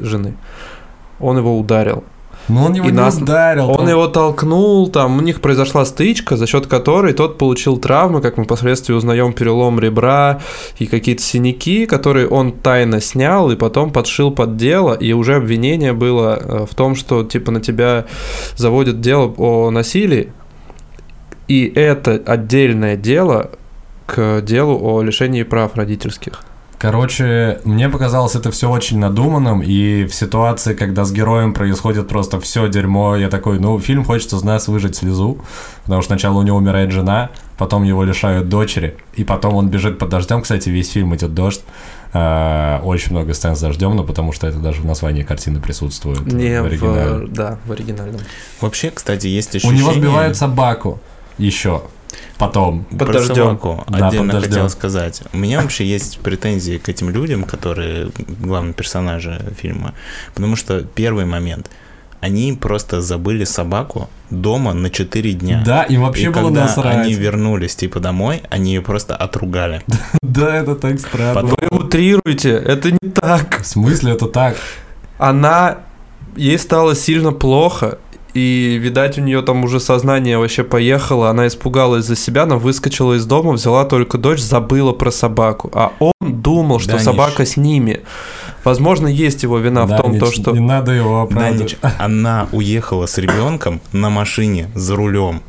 жены, 0.00 0.34
он 1.20 1.38
его 1.38 1.58
ударил. 1.58 2.04
Но 2.48 2.64
он 2.64 2.74
его 2.74 2.88
и 2.88 2.90
не 2.90 2.96
нас... 2.96 3.16
ударил. 3.16 3.70
Он 3.70 3.76
там. 3.78 3.88
его 3.88 4.06
толкнул, 4.08 4.88
там 4.88 5.18
у 5.18 5.20
них 5.20 5.40
произошла 5.40 5.84
стычка, 5.84 6.36
за 6.36 6.46
счет 6.46 6.66
которой 6.66 7.12
тот 7.12 7.38
получил 7.38 7.76
травмы, 7.76 8.20
как 8.20 8.36
мы 8.36 8.44
впоследствии 8.44 8.94
узнаем, 8.94 9.32
перелом 9.32 9.78
ребра 9.78 10.40
и 10.78 10.86
какие-то 10.86 11.22
синяки, 11.22 11.86
которые 11.86 12.28
он 12.28 12.52
тайно 12.52 13.00
снял 13.00 13.50
и 13.50 13.56
потом 13.56 13.92
подшил 13.92 14.30
под 14.30 14.56
дело, 14.56 14.94
и 14.94 15.12
уже 15.12 15.36
обвинение 15.36 15.92
было 15.92 16.38
э, 16.40 16.66
в 16.70 16.74
том, 16.74 16.94
что 16.94 17.22
типа 17.24 17.52
на 17.52 17.60
тебя 17.60 18.06
заводят 18.56 19.00
дело 19.00 19.32
о 19.36 19.70
насилии, 19.70 20.32
и 21.48 21.70
это 21.74 22.22
отдельное 22.26 22.96
дело 22.96 23.50
к 24.06 24.40
делу 24.40 24.78
о 24.82 25.02
лишении 25.02 25.42
прав 25.42 25.76
родительских. 25.76 26.42
Короче, 26.78 27.60
мне 27.64 27.88
показалось 27.88 28.36
это 28.36 28.52
все 28.52 28.70
очень 28.70 29.00
надуманным, 29.00 29.62
и 29.62 30.04
в 30.04 30.14
ситуации, 30.14 30.74
когда 30.74 31.04
с 31.04 31.10
героем 31.10 31.52
происходит 31.52 32.06
просто 32.06 32.38
все 32.40 32.68
дерьмо, 32.68 33.16
я 33.16 33.28
такой, 33.28 33.58
ну, 33.58 33.80
фильм 33.80 34.04
хочет 34.04 34.32
из 34.32 34.44
нас 34.44 34.68
выжать 34.68 34.94
слезу, 34.94 35.40
потому 35.82 36.02
что 36.02 36.10
сначала 36.10 36.38
у 36.38 36.42
него 36.42 36.56
умирает 36.56 36.92
жена, 36.92 37.30
потом 37.56 37.82
его 37.82 38.04
лишают 38.04 38.48
дочери, 38.48 38.96
и 39.14 39.24
потом 39.24 39.54
он 39.54 39.68
бежит 39.68 39.98
под 39.98 40.10
дождем. 40.10 40.42
Кстати, 40.42 40.68
весь 40.68 40.90
фильм 40.90 41.14
идет 41.14 41.34
дождь. 41.34 41.62
Uh, 42.14 42.80
очень 42.84 43.12
много 43.12 43.34
сцен 43.34 43.54
с 43.54 43.60
дождем, 43.60 43.94
но 43.94 44.02
потому 44.02 44.32
что 44.32 44.46
это 44.46 44.56
даже 44.56 44.80
в 44.80 44.86
названии 44.86 45.24
картины 45.24 45.60
присутствует. 45.60 46.20
Не 46.32 46.62
в 46.62 46.64
оригинале. 46.64 47.26
В, 47.26 47.32
да, 47.32 47.58
в 47.66 47.72
оригинальном. 47.72 48.22
Вообще, 48.62 48.90
кстати, 48.90 49.26
есть 49.26 49.54
ощущение... 49.54 49.76
У 49.76 49.78
него 49.78 49.92
сбивают 49.92 50.34
собаку 50.34 51.00
еще 51.36 51.82
потом. 52.38 52.84
Под 52.84 52.98
Про 52.98 53.12
дождем. 53.12 53.34
Собаку 53.34 53.84
да, 53.88 54.08
отдельно 54.08 54.34
под 54.34 54.44
хотел 54.44 54.68
сказать. 54.70 55.22
У 55.32 55.38
меня 55.38 55.60
вообще 55.60 55.84
есть 55.84 56.18
претензии 56.18 56.78
к 56.78 56.88
этим 56.88 57.10
людям, 57.10 57.44
которые 57.44 58.10
главные 58.40 58.74
персонажи 58.74 59.40
фильма. 59.56 59.94
Потому 60.34 60.56
что 60.56 60.82
первый 60.82 61.24
момент 61.24 61.70
они 62.20 62.52
просто 62.60 63.00
забыли 63.00 63.44
собаку 63.44 64.08
дома 64.30 64.74
на 64.74 64.90
4 64.90 65.32
дня. 65.34 65.62
Да, 65.64 65.84
им 65.84 66.02
вообще 66.02 66.24
и 66.24 66.28
было 66.28 66.44
когда 66.44 66.62
насрать. 66.62 66.96
они 66.96 67.14
вернулись, 67.14 67.76
типа, 67.76 68.00
домой, 68.00 68.42
они 68.50 68.74
ее 68.74 68.82
просто 68.82 69.14
отругали. 69.14 69.82
Да, 70.22 70.54
это 70.54 70.74
так 70.74 71.00
странно. 71.00 71.42
Вы 71.42 71.68
утрируете, 71.70 72.50
это 72.50 72.90
не 72.90 73.10
так. 73.10 73.62
В 73.62 73.66
смысле 73.66 74.12
это 74.12 74.26
так? 74.26 74.56
Она... 75.18 75.78
Ей 76.36 76.58
стало 76.58 76.94
сильно 76.94 77.32
плохо, 77.32 77.98
и, 78.38 78.78
видать, 78.78 79.18
у 79.18 79.20
нее 79.20 79.42
там 79.42 79.64
уже 79.64 79.80
сознание 79.80 80.38
вообще 80.38 80.64
поехало, 80.64 81.30
она 81.30 81.46
испугалась 81.46 82.04
за 82.04 82.16
себя, 82.16 82.44
она 82.44 82.56
выскочила 82.56 83.14
из 83.14 83.26
дома, 83.26 83.52
взяла 83.52 83.84
только 83.84 84.18
дочь, 84.18 84.40
забыла 84.40 84.92
про 84.92 85.10
собаку. 85.10 85.70
А 85.74 85.92
он 85.98 86.12
думал, 86.20 86.78
что 86.78 86.92
да, 86.92 86.98
собака 86.98 87.44
с 87.44 87.56
ними. 87.56 88.00
Возможно, 88.64 89.06
есть 89.06 89.42
его 89.42 89.58
вина 89.58 89.86
да, 89.86 89.96
в 89.96 90.02
том, 90.02 90.18
то, 90.18 90.30
что... 90.30 90.52
Не 90.52 90.60
надо 90.60 90.92
его 90.92 91.22
оправдывать. 91.22 91.76
Да, 91.82 91.94
она 91.98 92.48
уехала 92.52 93.06
с 93.06 93.18
ребенком 93.18 93.80
на 93.92 94.10
машине 94.10 94.68
за 94.74 94.96
рулем 94.96 95.42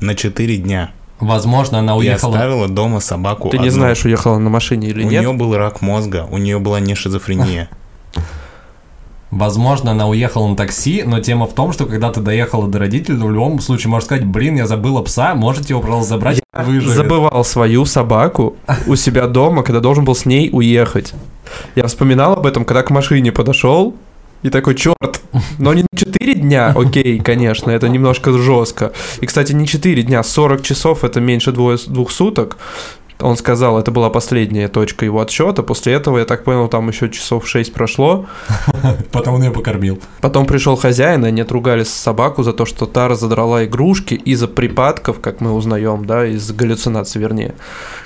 на 0.00 0.14
4 0.14 0.56
дня. 0.58 0.90
Возможно, 1.20 1.78
она 1.78 1.96
уехала. 1.96 2.32
И 2.32 2.34
оставила 2.34 2.68
дома 2.68 3.00
собаку. 3.00 3.48
Ты 3.48 3.56
одну. 3.56 3.64
не 3.64 3.70
знаешь, 3.70 4.04
уехала 4.04 4.38
на 4.38 4.50
машине 4.50 4.88
или 4.88 5.04
у 5.04 5.08
нет? 5.08 5.20
У 5.20 5.28
нее 5.28 5.32
был 5.32 5.56
рак 5.56 5.80
мозга, 5.80 6.26
у 6.30 6.38
нее 6.38 6.58
была 6.58 6.80
не 6.80 6.94
шизофрения. 6.94 7.68
Возможно, 9.30 9.90
она 9.90 10.06
уехала 10.08 10.46
на 10.46 10.54
такси, 10.56 11.02
но 11.04 11.18
тема 11.20 11.46
в 11.46 11.54
том, 11.54 11.72
что 11.72 11.86
когда 11.86 12.12
ты 12.12 12.20
доехала 12.20 12.68
до 12.68 12.78
родителей, 12.78 13.16
в 13.18 13.30
любом 13.30 13.60
случае 13.60 13.90
можешь 13.90 14.06
сказать, 14.06 14.24
блин, 14.24 14.56
я 14.56 14.66
забыла 14.66 15.02
пса, 15.02 15.34
можете 15.34 15.72
его, 15.72 15.80
пожалуйста, 15.80 16.10
забрать, 16.10 16.40
я 16.54 16.62
выживет. 16.62 16.96
забывал 16.96 17.44
свою 17.44 17.84
собаку 17.84 18.56
у 18.86 18.94
себя 18.94 19.26
дома, 19.26 19.62
когда 19.62 19.80
должен 19.80 20.04
был 20.04 20.14
с 20.14 20.24
ней 20.24 20.50
уехать. 20.52 21.14
Я 21.74 21.86
вспоминал 21.88 22.34
об 22.34 22.46
этом, 22.46 22.64
когда 22.64 22.82
к 22.82 22.90
машине 22.90 23.32
подошел, 23.32 23.94
И 24.44 24.50
такой, 24.50 24.74
черт, 24.74 25.22
но 25.58 25.72
не 25.72 25.86
4 25.96 26.34
дня, 26.34 26.74
окей, 26.76 27.18
конечно, 27.18 27.70
это 27.70 27.88
немножко 27.88 28.30
жестко. 28.36 28.92
И, 29.22 29.26
кстати, 29.26 29.52
не 29.52 29.66
4 29.66 30.02
дня, 30.02 30.22
40 30.22 30.62
часов 30.62 31.02
это 31.02 31.18
меньше 31.18 31.50
двое, 31.50 31.78
двух 31.86 32.10
суток. 32.10 32.58
Он 33.20 33.36
сказал, 33.36 33.78
это 33.78 33.90
была 33.90 34.10
последняя 34.10 34.68
точка 34.68 35.04
его 35.04 35.20
отсчета. 35.20 35.62
После 35.62 35.92
этого, 35.92 36.18
я 36.18 36.24
так 36.24 36.44
понял, 36.44 36.68
там 36.68 36.88
еще 36.88 37.08
часов 37.08 37.46
6 37.48 37.72
прошло. 37.72 38.26
Потом 39.12 39.34
он 39.34 39.42
ее 39.44 39.50
покормил. 39.50 40.00
Потом 40.20 40.46
пришел 40.46 40.76
хозяин, 40.76 41.24
и 41.24 41.28
они 41.28 41.40
отругали 41.40 41.84
собаку 41.84 42.42
за 42.42 42.52
то, 42.52 42.66
что 42.66 42.86
та 42.86 43.08
разодрала 43.08 43.64
игрушки 43.64 44.14
из-за 44.14 44.48
припадков, 44.48 45.20
как 45.20 45.40
мы 45.40 45.52
узнаем, 45.52 46.04
да, 46.04 46.26
из 46.26 46.50
галлюцинаций, 46.52 47.20
вернее, 47.20 47.54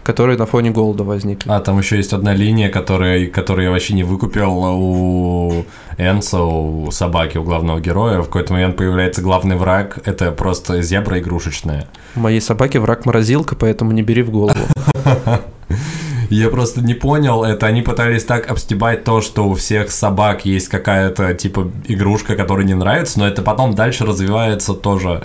которые 0.03 0.37
на 0.37 0.47
фоне 0.47 0.71
голода 0.71 1.05
возникли. 1.05 1.51
А, 1.51 1.61
там 1.61 1.79
еще 1.79 1.97
есть 1.97 2.13
одна 2.13 2.35
линия, 2.35 2.69
которая, 2.69 3.27
которую 3.27 3.65
я 3.65 3.71
вообще 3.71 3.95
не 3.95 4.05
выкупил 4.05 4.59
у 4.59 5.65
Энса, 5.99 6.43
у 6.43 6.91
собаки, 6.91 7.39
у 7.39 7.43
главного 7.43 7.81
героя. 7.81 8.21
В 8.21 8.27
какой-то 8.27 8.53
момент 8.53 8.77
появляется 8.77 9.23
главный 9.23 9.57
враг. 9.57 9.99
Это 10.05 10.31
просто 10.33 10.83
зебра 10.83 11.19
игрушечная. 11.19 11.89
У 12.15 12.21
моей 12.21 12.41
собаки 12.41 12.79
враг 12.79 13.05
морозилка, 13.05 13.57
поэтому 13.57 13.93
не 13.93 14.03
бери 14.03 14.23
в 14.23 14.31
голову. 14.31 14.59
Я 16.31 16.51
просто 16.51 16.83
не 16.83 16.93
понял, 16.95 17.43
это 17.43 17.67
они 17.67 17.81
пытались 17.81 18.25
так 18.25 18.51
обстебать 18.51 19.03
то, 19.05 19.23
что 19.23 19.49
у 19.49 19.55
всех 19.55 19.91
собак 19.91 20.45
есть 20.45 20.69
какая-то 20.69 21.33
типа 21.33 21.71
игрушка, 21.87 22.37
которая 22.37 22.67
не 22.67 22.75
нравится, 22.75 23.19
но 23.19 23.27
это 23.27 23.41
потом 23.41 23.75
дальше 23.75 24.05
развивается 24.05 24.75
тоже 24.75 25.25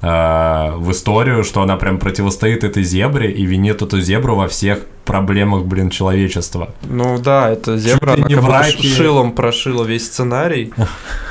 э, 0.00 0.72
в 0.76 0.90
историю, 0.92 1.42
что 1.42 1.62
она 1.62 1.76
прям 1.76 1.98
противостоит 1.98 2.62
этой 2.62 2.84
зебре 2.84 3.32
и 3.32 3.44
винит 3.44 3.82
эту 3.82 4.00
зебру 4.00 4.36
во 4.36 4.46
всех 4.46 4.80
проблемах, 5.04 5.64
блин, 5.64 5.90
человечества. 5.90 6.72
Ну 6.82 7.18
да, 7.18 7.50
это 7.50 7.76
зебра, 7.76 8.12
она 8.12 8.28
не 8.28 8.34
как 8.34 8.44
враки. 8.44 8.86
шилом 8.86 9.32
прошила 9.32 9.82
весь 9.84 10.06
сценарий. 10.06 10.72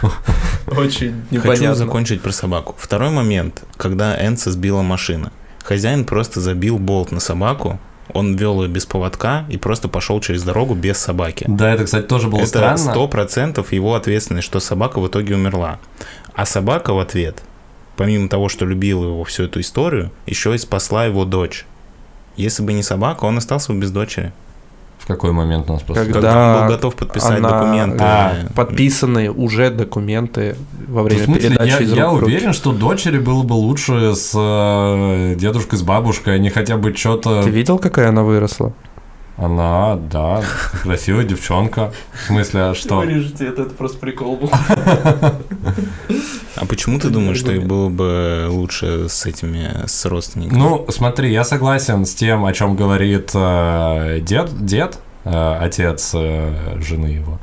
Очень 0.67 1.23
Хочу 1.29 1.43
непонятно. 1.43 1.75
закончить 1.75 2.21
про 2.21 2.31
собаку. 2.33 2.75
Второй 2.77 3.09
момент, 3.09 3.63
когда 3.77 4.15
Энса 4.25 4.51
сбила 4.51 4.81
машина. 4.81 5.31
Хозяин 5.63 6.03
просто 6.03 6.41
забил 6.41 6.77
болт 6.77 7.11
на 7.11 7.21
собаку, 7.21 7.79
он 8.11 8.35
вел 8.35 8.63
ее 8.63 8.69
без 8.69 8.85
поводка 8.85 9.45
и 9.49 9.57
просто 9.57 9.87
пошел 9.87 10.19
через 10.19 10.43
дорогу 10.43 10.75
без 10.75 10.97
собаки. 10.97 11.45
Да, 11.47 11.73
это, 11.73 11.85
кстати, 11.85 12.05
тоже 12.05 12.27
было 12.27 12.39
Это 12.39 12.47
странно. 12.47 12.77
сто 12.77 13.07
процентов 13.07 13.71
его 13.71 13.95
ответственность, 13.95 14.45
что 14.45 14.59
собака 14.59 14.99
в 14.99 15.07
итоге 15.07 15.35
умерла. 15.35 15.79
А 16.33 16.45
собака 16.45 16.93
в 16.93 16.99
ответ, 16.99 17.43
помимо 17.95 18.27
того, 18.29 18.49
что 18.49 18.65
любила 18.65 19.05
его 19.05 19.23
всю 19.23 19.43
эту 19.43 19.61
историю, 19.61 20.11
еще 20.25 20.53
и 20.53 20.57
спасла 20.57 21.05
его 21.05 21.25
дочь. 21.25 21.65
Если 22.35 22.63
бы 22.63 22.73
не 22.73 22.83
собака, 22.83 23.25
он 23.25 23.37
остался 23.37 23.71
бы 23.73 23.79
без 23.79 23.91
дочери. 23.91 24.33
В 25.03 25.05
какой 25.05 25.33
момент 25.33 25.69
у 25.69 25.73
нас 25.73 25.81
просто... 25.81 26.05
Когда 26.05 26.13
Когда 26.21 26.55
он 26.55 26.61
был 26.67 26.75
готов 26.75 26.95
подписать 26.95 27.37
она- 27.39 27.49
документы. 27.59 27.97
А, 28.01 28.33
Подписанные 28.55 29.31
уже 29.31 29.69
документы 29.69 30.55
во 30.87 31.01
В 31.01 31.05
время 31.05 31.25
смысле, 31.25 31.49
передачи 31.49 31.69
я, 31.71 31.79
из 31.79 31.91
я 31.93 32.05
рук 32.05 32.13
в 32.13 32.19
руки. 32.21 32.31
уверен, 32.33 32.53
что 32.53 32.71
дочери 32.71 33.19
было 33.19 33.43
бы 33.43 33.51
лучше 33.53 34.15
с 34.15 34.31
э, 34.33 35.35
дедушкой, 35.37 35.77
с 35.77 35.81
бабушкой, 35.81 36.35
они 36.35 36.49
хотя 36.49 36.77
бы 36.77 36.93
что-то... 36.93 37.43
Ты 37.43 37.49
видел, 37.49 37.79
какая 37.79 38.09
она 38.09 38.23
выросла? 38.23 38.71
Она, 39.35 39.95
да, 39.95 40.43
красивая 40.83 41.23
девчонка. 41.23 41.91
В 42.13 42.27
смысле, 42.27 42.61
а 42.61 42.75
что? 42.75 42.97
Вырежете, 42.97 43.47
это, 43.47 43.63
это 43.63 43.71
просто 43.73 43.97
прикол 43.97 44.37
был. 44.37 44.51
А 46.55 46.65
почему 46.67 46.99
ты 46.99 47.09
думаешь, 47.09 47.39
что 47.39 47.51
ей 47.51 47.59
было 47.59 47.89
бы 47.89 48.45
лучше 48.47 49.09
с 49.09 49.25
этими, 49.25 49.87
с 49.87 50.05
родственниками? 50.05 50.57
Ну, 50.57 50.85
смотри, 50.89 51.31
я 51.31 51.43
согласен 51.43 52.05
с 52.05 52.13
тем, 52.13 52.45
о 52.45 52.53
чем 52.53 52.75
говорит 52.75 53.31
э, 53.33 54.19
дед, 54.21 54.63
дед, 54.63 54.99
э, 55.25 55.57
отец 55.59 56.11
э, 56.13 56.79
жены 56.79 57.07
его. 57.07 57.39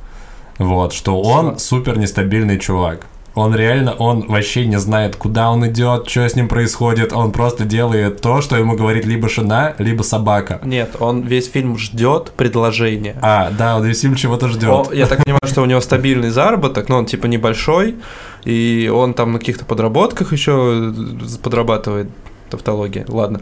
Вот, 0.59 0.93
что 0.93 1.21
он 1.21 1.59
супер 1.59 1.99
нестабильный 1.99 2.59
чувак. 2.59 3.07
Он 3.35 3.55
реально, 3.55 3.95
он 3.95 4.27
вообще 4.27 4.67
не 4.67 4.79
знает, 4.79 5.17
куда 5.17 5.51
он 5.51 5.67
идет, 5.69 6.09
что 6.09 6.29
с 6.29 6.35
ним 6.35 6.49
происходит. 6.49 7.13
Он 7.13 7.31
просто 7.31 7.65
делает 7.65 8.21
то, 8.21 8.41
что 8.41 8.57
ему 8.57 8.77
говорит 8.77 9.07
либо 9.07 9.29
жена, 9.29 9.75
либо 9.79 10.03
собака. 10.03 10.61
Нет, 10.65 10.97
он 10.99 11.23
весь 11.23 11.49
фильм 11.49 11.79
ждет 11.79 12.33
предложения. 12.37 13.17
А, 13.23 13.51
да, 13.57 13.77
он 13.77 13.85
весь 13.85 14.01
фильм 14.01 14.17
чего-то 14.17 14.49
ждет. 14.49 14.93
Я 14.93 15.07
так 15.07 15.23
понимаю, 15.25 15.47
что 15.47 15.63
у 15.63 15.67
него 15.67 15.81
стабильный 15.81 16.31
заработок, 16.31 16.89
но 16.89 16.99
он 16.99 17.07
типа 17.07 17.27
небольшой, 17.27 17.97
и 18.45 18.91
он 18.93 19.15
там 19.15 19.33
на 19.33 19.39
каких-то 19.39 19.65
подработках 19.65 20.33
еще 20.33 20.93
подрабатывает 21.43 22.09
тавтология. 22.51 23.05
Ладно. 23.09 23.41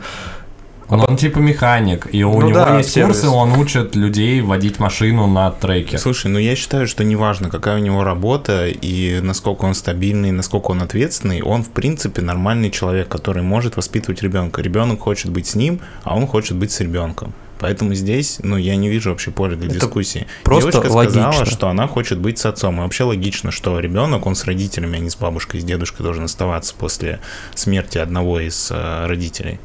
Он, 0.89 1.01
он 1.07 1.17
типа 1.17 1.39
механик, 1.39 2.09
и 2.13 2.25
у 2.25 2.33
Ну 2.41 2.49
него 2.49 2.55
да, 2.55 2.79
есть 2.79 2.91
сервис. 2.91 3.21
курсы, 3.21 3.29
он 3.29 3.53
учит 3.59 3.95
людей 3.95 4.41
водить 4.41 4.79
машину 4.79 5.27
на 5.27 5.51
треке. 5.51 5.99
Слушай, 5.99 6.29
ну 6.31 6.39
я 6.39 6.57
считаю, 6.57 6.87
что 6.89 7.05
неважно, 7.05 7.51
какая 7.51 7.77
у 7.77 7.83
него 7.83 8.05
работа 8.05 8.67
и 8.69 9.21
насколько 9.21 9.67
он 9.67 9.75
стабильный, 9.75 10.31
насколько 10.33 10.71
он 10.71 10.81
ответственный, 10.83 11.43
он 11.43 11.63
в 11.63 11.69
принципе 11.71 12.23
нормальный 12.23 12.71
человек, 12.71 13.09
который 13.09 13.43
может 13.43 13.77
воспитывать 13.77 14.23
ребенка. 14.23 14.63
Ребенок 14.63 15.01
хочет 15.01 15.31
быть 15.31 15.47
с 15.47 15.55
ним, 15.55 15.81
а 16.05 16.17
он 16.17 16.27
хочет 16.27 16.57
быть 16.57 16.73
с 16.73 16.81
ребенком. 16.81 17.35
Поэтому 17.61 17.93
здесь, 17.93 18.39
ну, 18.45 18.57
я 18.57 18.77
не 18.77 18.89
вижу 18.89 19.11
вообще 19.11 19.33
поля 19.33 19.57
для 19.57 19.67
Это 19.69 19.81
дискуссии. 19.81 20.29
просто 20.45 20.71
Девочка 20.71 20.91
сказала, 20.91 21.27
логично. 21.27 21.45
что 21.45 21.69
она 21.69 21.89
хочет 21.89 22.19
быть 22.21 22.39
с 22.39 22.47
отцом. 22.47 22.77
И 22.77 22.81
вообще 22.81 23.03
логично, 23.03 23.51
что 23.51 23.81
ребенок, 23.81 24.27
он 24.27 24.37
с 24.37 24.45
родителями, 24.45 24.97
а 24.97 25.01
не 25.01 25.11
с 25.11 25.17
бабушкой, 25.17 25.61
с 25.61 25.65
дедушкой 25.65 26.05
должен 26.05 26.23
оставаться 26.25 26.73
после 26.79 27.19
смерти 27.57 27.99
одного 27.99 28.39
из 28.39 28.71
э, 28.71 29.07
родителей. 29.07 29.59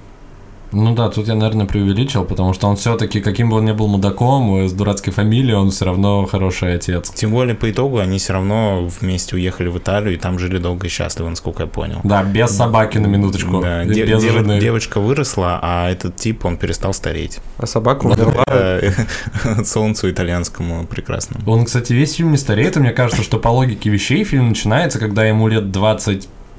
Ну 0.74 0.94
да, 0.96 1.10
тут 1.10 1.28
я, 1.28 1.36
наверное, 1.36 1.66
преувеличил, 1.66 2.26
потому 2.26 2.54
что 2.54 2.68
он 2.68 2.76
все-таки, 2.76 3.22
каким 3.22 3.50
бы 3.50 3.58
он 3.58 3.66
ни 3.66 3.72
был 3.72 3.88
мудаком, 3.88 4.56
э, 4.64 4.68
с 4.68 4.74
дурацкой 4.74 5.14
фамилией, 5.14 5.54
он 5.56 5.70
все 5.70 5.86
равно 5.86 6.26
хороший 6.26 6.76
отец. 6.76 7.10
Тем 7.12 7.32
более, 7.32 7.56
по 7.56 7.70
итогу, 7.70 8.00
они 8.00 8.18
все 8.18 8.34
равно 8.34 8.88
вместе 9.00 9.36
уехали 9.36 9.68
в 9.68 9.78
Италию 9.78 10.16
и 10.16 10.18
там 10.18 10.40
жили 10.40 10.58
долго 10.58 10.88
и 10.88 10.90
счастливо, 10.90 11.30
насколько 11.30 11.64
я 11.64 11.68
понял. 11.68 12.00
Да, 12.04 12.24
без 12.24 12.50
собаки 12.52 12.98
на 12.98 13.08
минуточку, 13.08 13.62
Да, 13.62 13.84
и 13.84 13.94
де- 13.94 14.06
без 14.06 14.22
дев- 14.24 14.34
жены. 14.34 14.60
девочка 14.60 15.00
выросла, 15.00 15.60
а 15.62 15.90
этот 15.92 16.16
тип, 16.16 16.44
он 16.46 16.58
перестал 16.58 16.94
стареть. 16.94 17.40
А 17.58 17.68
собака 17.68 18.06
умерла. 18.08 18.44
Солнцу 19.66 20.10
итальянскому 20.10 20.86
прекрасному. 20.86 21.44
Он, 21.52 21.66
кстати, 21.66 21.94
весь 21.94 22.14
фильм 22.16 22.32
не 22.32 22.38
стареет, 22.38 22.78
и 22.78 22.80
мне 22.80 22.92
кажется, 22.92 23.24
что 23.24 23.38
по 23.38 23.50
логике 23.50 23.90
вещей 23.90 24.24
фильм 24.24 24.50
начинается, 24.50 25.00
когда 25.00 25.24
ему 25.26 25.48
лет 25.48 25.72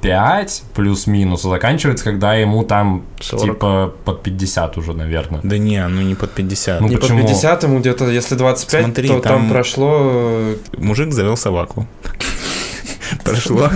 25 0.04 0.62
плюс-минус, 0.74 1.44
а 1.44 1.48
заканчивается, 1.48 2.04
когда 2.04 2.34
ему 2.34 2.62
там 2.62 3.04
40. 3.20 3.42
типа 3.44 3.94
под 4.04 4.22
50 4.22 4.76
уже, 4.78 4.92
наверное. 4.92 5.40
Да 5.42 5.56
не, 5.58 5.86
ну 5.88 6.02
не 6.02 6.14
под 6.14 6.30
50. 6.32 6.80
Ну, 6.80 6.88
Не 6.88 6.96
почему? 6.96 7.20
под 7.20 7.28
50 7.28 7.62
ему 7.62 7.80
где-то, 7.80 8.08
если 8.10 8.34
25, 8.34 8.84
Смотри, 8.84 9.08
то 9.08 9.20
там 9.20 9.40
там- 9.42 9.50
прошло... 9.50 9.90
э, 10.02 10.56
Мужик 10.76 11.12
завел 11.12 11.36
собаку. 11.36 11.86
Прошло 13.24 13.70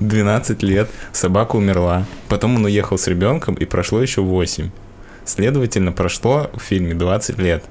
12 0.00 0.62
лет, 0.62 0.88
собака 1.12 1.56
умерла. 1.56 2.04
Потом 2.28 2.56
он 2.56 2.64
уехал 2.64 2.96
с 2.98 3.06
ребенком, 3.06 3.54
и 3.54 3.64
прошло 3.64 4.00
еще 4.00 4.22
8. 4.22 4.70
Следовательно, 5.24 5.92
прошло 5.92 6.50
в 6.54 6.60
фильме 6.62 6.94
20 6.94 7.38
лет. 7.38 7.64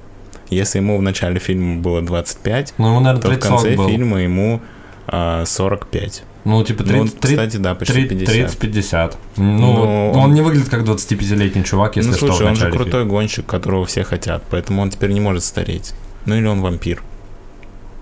Если 0.50 0.78
ему 0.78 0.98
в 0.98 1.02
начале 1.02 1.38
фильма 1.38 1.80
было 1.80 2.00
25, 2.02 2.74
Ну, 2.78 2.88
ему, 2.88 3.00
наверное, 3.00 3.22
то 3.22 3.28
в 3.28 3.30
30 3.32 3.48
конце 3.48 3.76
был. 3.76 3.88
фильма 3.88 4.22
ему 4.22 4.60
а, 5.06 5.44
45. 5.44 6.24
Ну, 6.44 6.64
типа 6.64 6.84
Ну, 6.84 7.04
30, 7.04 7.20
30, 7.20 7.38
кстати, 7.38 7.56
да, 7.56 7.74
почти 7.74 8.04
50. 8.04 8.62
30-50. 8.62 9.14
Ну, 9.36 9.44
Ну, 9.44 10.12
он 10.12 10.32
не 10.34 10.40
выглядит 10.40 10.68
как 10.68 10.82
25-летний 10.82 11.64
чувак, 11.64 11.96
если 11.96 12.10
ну, 12.10 12.16
что, 12.16 12.26
слушай, 12.28 12.46
он 12.46 12.56
же 12.56 12.70
крутой 12.70 13.04
гонщик, 13.04 13.46
которого 13.46 13.84
все 13.84 14.04
хотят, 14.04 14.42
поэтому 14.50 14.82
он 14.82 14.90
теперь 14.90 15.10
не 15.10 15.20
может 15.20 15.44
стареть. 15.44 15.92
Ну 16.26 16.36
или 16.36 16.46
он 16.46 16.60
вампир. 16.60 17.02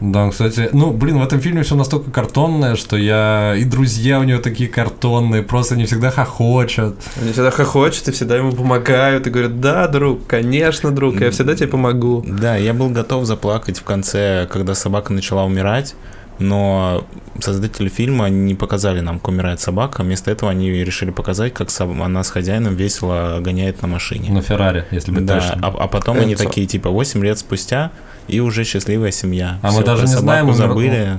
Да, 0.00 0.30
кстати, 0.30 0.68
ну, 0.72 0.92
блин, 0.92 1.18
в 1.18 1.22
этом 1.22 1.40
фильме 1.40 1.62
все 1.64 1.74
настолько 1.74 2.12
картонное, 2.12 2.76
что 2.76 2.96
я... 2.96 3.56
И 3.56 3.64
друзья 3.64 4.20
у 4.20 4.22
него 4.22 4.40
такие 4.40 4.70
картонные, 4.70 5.42
просто 5.42 5.74
они 5.74 5.86
всегда 5.86 6.10
хохочут. 6.10 6.96
Они 7.20 7.32
всегда 7.32 7.50
хохочут 7.50 8.06
и 8.06 8.12
всегда 8.12 8.36
ему 8.36 8.52
помогают 8.52 9.26
и 9.26 9.30
говорят, 9.30 9.60
да, 9.60 9.88
друг, 9.88 10.24
конечно, 10.26 10.92
друг, 10.92 11.20
я 11.20 11.32
всегда 11.32 11.56
тебе 11.56 11.66
помогу. 11.66 12.24
Да, 12.24 12.56
я 12.56 12.74
был 12.74 12.90
готов 12.90 13.24
заплакать 13.24 13.78
в 13.78 13.82
конце, 13.82 14.46
когда 14.48 14.76
собака 14.76 15.12
начала 15.12 15.44
умирать, 15.44 15.96
но 16.38 17.04
создатели 17.40 17.88
фильма 17.88 18.28
не 18.28 18.54
показали 18.54 19.00
нам, 19.00 19.18
как 19.18 19.28
умирает 19.28 19.60
собака, 19.60 20.02
вместо 20.02 20.30
этого 20.30 20.50
они 20.50 20.70
решили 20.70 21.10
показать, 21.10 21.54
как 21.54 21.68
она 21.80 22.22
с 22.24 22.30
хозяином 22.30 22.74
весело 22.74 23.38
гоняет 23.40 23.82
на 23.82 23.88
машине. 23.88 24.30
На 24.30 24.42
Феррари, 24.42 24.84
если 24.90 25.12
быть 25.12 25.24
да, 25.26 25.40
точным. 25.40 25.64
а, 25.64 25.68
а 25.68 25.88
потом 25.88 26.18
они 26.18 26.34
Энцо. 26.34 26.44
такие, 26.44 26.66
типа, 26.66 26.90
8 26.90 27.22
лет 27.24 27.38
спустя, 27.38 27.90
и 28.28 28.40
уже 28.40 28.64
счастливая 28.64 29.10
семья. 29.10 29.58
А 29.62 29.68
мы 29.68 29.72
Всё, 29.74 29.84
даже 29.84 30.02
не 30.02 30.14
знаем, 30.14 30.52
забыли. 30.52 31.18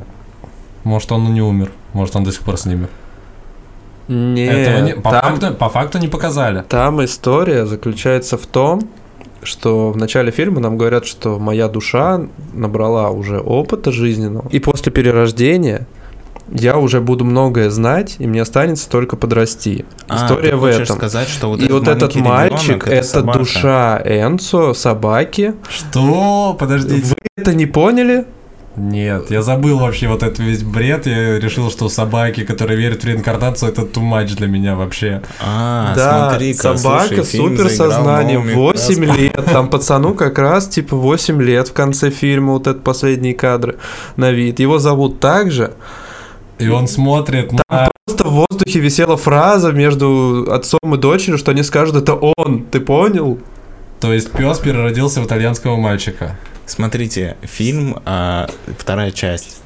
Может, 0.84 1.12
он 1.12 1.28
и 1.28 1.32
не 1.32 1.42
умер. 1.42 1.72
Может, 1.94 2.16
он 2.16 2.24
до 2.24 2.32
сих 2.32 2.42
пор 2.42 2.58
с 2.58 2.66
ними. 2.66 2.88
Нет, 4.08 4.68
Этого 4.68 4.86
не- 4.86 4.94
по, 4.96 5.12
там, 5.12 5.38
факту, 5.38 5.54
по 5.54 5.70
факту 5.70 5.98
не 6.00 6.08
показали. 6.08 6.64
там 6.68 7.04
история 7.06 7.66
заключается 7.68 8.38
в 8.38 8.48
том, 8.48 8.90
что 9.44 9.92
в 9.92 9.98
начале 9.98 10.32
фильма 10.32 10.60
нам 10.60 10.78
говорят, 10.78 11.06
что 11.06 11.40
моя 11.40 11.68
душа 11.68 12.22
набрала 12.54 13.10
уже 13.10 13.40
опыта 13.40 13.92
жизненного, 13.92 14.48
и 14.50 14.60
после 14.60 14.92
перерождения 14.92 15.88
я 16.52 16.78
уже 16.78 17.00
буду 17.00 17.26
многое 17.26 17.70
знать, 17.70 18.16
и 18.20 18.26
мне 18.28 18.42
останется 18.42 18.90
только 18.90 19.16
подрасти. 19.16 19.86
А, 20.08 20.26
История 20.26 20.56
в 20.56 20.66
этом. 20.66 20.98
сказать, 20.98 21.28
что 21.28 21.50
вот 21.50 21.62
и 21.62 21.72
вот 21.72 21.88
этот 21.88 22.16
мальчик 22.16 22.88
это, 22.88 23.08
собака? 23.08 23.40
душа 23.40 24.02
Энцо, 24.04 24.74
собаки. 24.74 25.54
Что? 25.70 26.56
Подождите. 26.60 27.06
Вы 27.06 27.16
это 27.38 27.54
не 27.54 27.66
поняли? 27.66 28.26
Нет, 28.80 29.30
я 29.30 29.42
забыл 29.42 29.80
вообще 29.80 30.08
вот 30.08 30.24
этот 30.24 30.40
весь 30.40 30.64
бред. 30.64 31.06
Я 31.06 31.38
решил, 31.38 31.70
что 31.70 31.90
собаки, 31.90 32.46
которые 32.46 32.78
верят 32.78 33.04
в 33.04 33.06
реинкарнацию, 33.06 33.72
это 33.72 33.82
too 33.82 34.02
much 34.02 34.38
для 34.38 34.48
меня 34.48 34.76
вообще. 34.76 35.22
А, 35.42 35.94
да, 35.96 36.30
смотри-ка, 36.30 36.78
собака 36.78 37.08
слушай, 37.08 37.26
с 37.26 37.32
суперсознанием, 37.32 38.40
новыми 38.40 38.54
8 38.54 38.76
красками. 38.78 39.18
лет, 39.18 39.46
там 39.52 39.70
пацану 39.70 40.14
как 40.14 40.40
раз 40.40 40.70
типа 40.70 40.96
8 40.96 41.42
лет 41.42 41.68
в 41.68 41.74
конце 41.74 42.10
фильма, 42.10 42.54
вот 42.54 42.68
это 42.68 42.80
последние 42.80 43.34
кадры 43.34 43.78
на 44.16 44.32
вид. 44.32 44.62
Его 44.62 44.80
зовут 44.80 45.20
так 45.20 45.52
же. 45.52 45.74
И 46.58 46.70
он 46.70 46.88
смотрит 46.88 47.52
на... 47.52 47.92
Просто 48.06 48.28
в 48.28 48.46
воздухе 48.50 48.80
висела 48.80 49.18
фраза 49.18 49.74
между 49.74 50.48
отцом 50.50 50.80
и 50.96 50.98
дочерью, 50.98 51.38
что 51.38 51.52
они 51.52 51.64
скажут, 51.64 51.98
это 51.98 52.14
он, 52.14 52.64
ты 52.64 52.80
понял? 52.80 53.40
То 54.00 54.14
есть 54.14 54.32
пес 54.32 54.58
переродился 54.60 55.20
в 55.22 55.26
итальянского 55.26 55.76
мальчика. 55.76 56.38
Смотрите, 56.70 57.36
фильм, 57.42 58.00
а, 58.06 58.48
вторая 58.78 59.12
часть. 59.12 59.58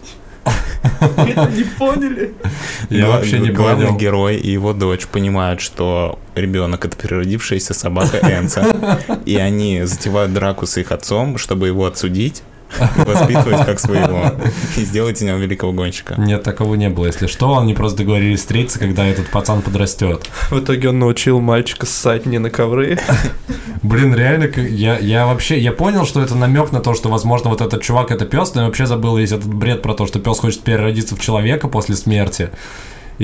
Не 1.02 1.64
поняли? 1.78 2.34
Я 2.90 3.06
Гла- 3.06 3.16
вообще 3.18 3.40
не 3.40 3.50
Главный 3.50 3.88
понял. 3.88 4.00
герой 4.00 4.38
и 4.38 4.52
его 4.52 4.74
дочь 4.74 5.06
понимают, 5.08 5.62
что 5.62 6.18
ребенок 6.36 6.86
это 6.86 6.96
переродившаяся 6.98 7.74
собака 7.74 8.18
Энца, 8.18 8.98
и 9.26 9.36
они 9.38 9.84
затевают 9.84 10.34
драку 10.34 10.66
с 10.66 10.78
их 10.78 10.92
отцом, 10.92 11.38
чтобы 11.38 11.68
его 11.68 11.86
отсудить 11.86 12.42
воспитывать 12.98 13.66
как 13.66 13.80
своего, 13.80 14.32
и 14.78 14.82
сделать 14.82 15.18
из 15.18 15.22
него 15.22 15.38
великого 15.38 15.72
гонщика. 15.72 16.16
Нет, 16.18 16.44
такого 16.44 16.76
не 16.76 16.90
было. 16.90 17.08
Если 17.08 17.28
что, 17.28 17.58
они 17.58 17.74
просто 17.74 18.00
договорились 18.00 18.40
встретиться, 18.40 18.80
когда 18.80 19.06
этот 19.06 19.30
пацан 19.30 19.62
подрастет. 19.62 20.30
В 20.50 20.60
итоге 20.60 20.90
он 20.90 21.00
научил 21.00 21.40
мальчика 21.40 21.86
ссать 21.86 22.26
не 22.26 22.40
на 22.40 22.50
ковры. 22.50 23.00
Блин, 23.84 24.16
реально, 24.16 24.46
я, 24.62 24.98
я 24.98 25.26
вообще, 25.26 25.60
я 25.60 25.72
понял, 25.72 26.06
что 26.06 26.22
это 26.22 26.36
намек 26.36 26.72
на 26.72 26.80
то, 26.80 26.94
что, 26.94 27.10
возможно, 27.10 27.50
вот 27.50 27.62
этот 27.62 27.82
чувак 27.82 28.12
это 28.12 28.26
пес, 28.26 28.54
но 28.56 28.62
я 28.62 28.68
вообще 28.68 28.86
забыл 28.86 29.18
весь 29.18 29.32
этот 29.32 29.54
бред 29.54 29.82
про 29.82 29.94
то, 29.94 30.08
что 30.08 30.20
пес 30.20 30.40
хочет 30.40 30.62
переродиться 30.62 31.16
в 31.16 31.20
человека 31.20 31.68
после 31.68 31.96
смерти. 31.96 32.50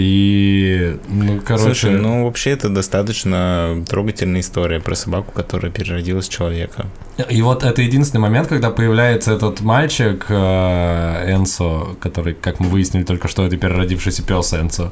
И, 0.01 0.97
ну, 1.09 1.41
короче, 1.45 1.65
Слушай, 1.65 1.91
ну 1.91 2.23
вообще 2.23 2.51
это 2.51 2.69
достаточно 2.69 3.83
трогательная 3.89 4.39
история 4.39 4.79
про 4.79 4.95
собаку, 4.95 5.33
которая 5.33 5.73
переродилась 5.73 6.29
в 6.29 6.31
человека. 6.31 6.85
И 7.27 7.41
вот 7.41 7.63
это 7.65 7.81
единственный 7.81 8.21
момент, 8.21 8.47
когда 8.47 8.69
появляется 8.69 9.33
этот 9.33 9.59
мальчик 9.59 10.25
э, 10.29 11.33
Энсо, 11.33 11.97
который, 11.99 12.33
как 12.33 12.61
мы 12.61 12.69
выяснили 12.69 13.03
только 13.03 13.27
что, 13.27 13.45
это 13.45 13.57
переродившийся 13.57 14.23
пес 14.23 14.53
Энсо. 14.53 14.91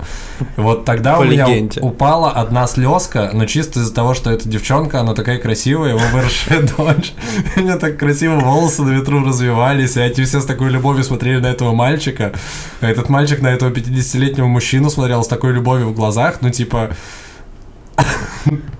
Вот 0.57 0.83
тогда 0.83 1.19
у 1.19 1.23
меня 1.23 1.47
упала 1.79 2.31
одна 2.31 2.67
слезка, 2.67 3.29
но 3.33 3.45
чисто 3.45 3.79
из-за 3.79 3.93
того, 3.93 4.13
что 4.13 4.29
эта 4.29 4.49
девчонка, 4.49 4.99
она 4.99 5.13
такая 5.13 5.37
красивая, 5.39 5.91
его 5.91 6.01
выросшая 6.11 6.61
дочь. 6.77 7.13
У 7.55 7.61
меня 7.61 7.77
так 7.77 7.97
красиво 7.97 8.39
волосы 8.39 8.81
на 8.81 8.91
ветру 8.91 9.23
развивались, 9.23 9.95
и 9.95 10.01
эти 10.01 10.25
все 10.25 10.41
с 10.41 10.45
такой 10.45 10.69
любовью 10.69 11.05
смотрели 11.05 11.39
на 11.39 11.47
этого 11.47 11.71
мальчика. 11.71 12.33
А 12.81 12.89
этот 12.89 13.07
мальчик 13.07 13.41
на 13.41 13.47
этого 13.47 13.69
50-летнего 13.69 14.47
мужчину 14.47 14.89
смотрел 14.97 15.23
с 15.23 15.27
такой 15.27 15.53
любовью 15.53 15.89
в 15.89 15.93
глазах, 15.93 16.39
ну 16.41 16.49
типа... 16.49 16.89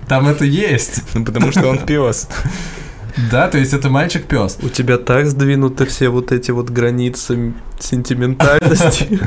Там 0.08 0.26
это 0.26 0.44
есть. 0.44 1.02
Ну 1.14 1.24
потому 1.24 1.52
что 1.52 1.68
он 1.68 1.78
пес. 1.78 2.28
Да, 3.30 3.48
то 3.48 3.58
есть 3.58 3.72
это 3.72 3.88
мальчик-пес. 3.88 4.58
У 4.62 4.68
тебя 4.68 4.96
так 4.96 5.26
сдвинуты 5.26 5.86
все 5.86 6.08
вот 6.08 6.32
эти 6.32 6.50
вот 6.50 6.70
границы 6.70 7.52
сентиментальности. 7.78 9.20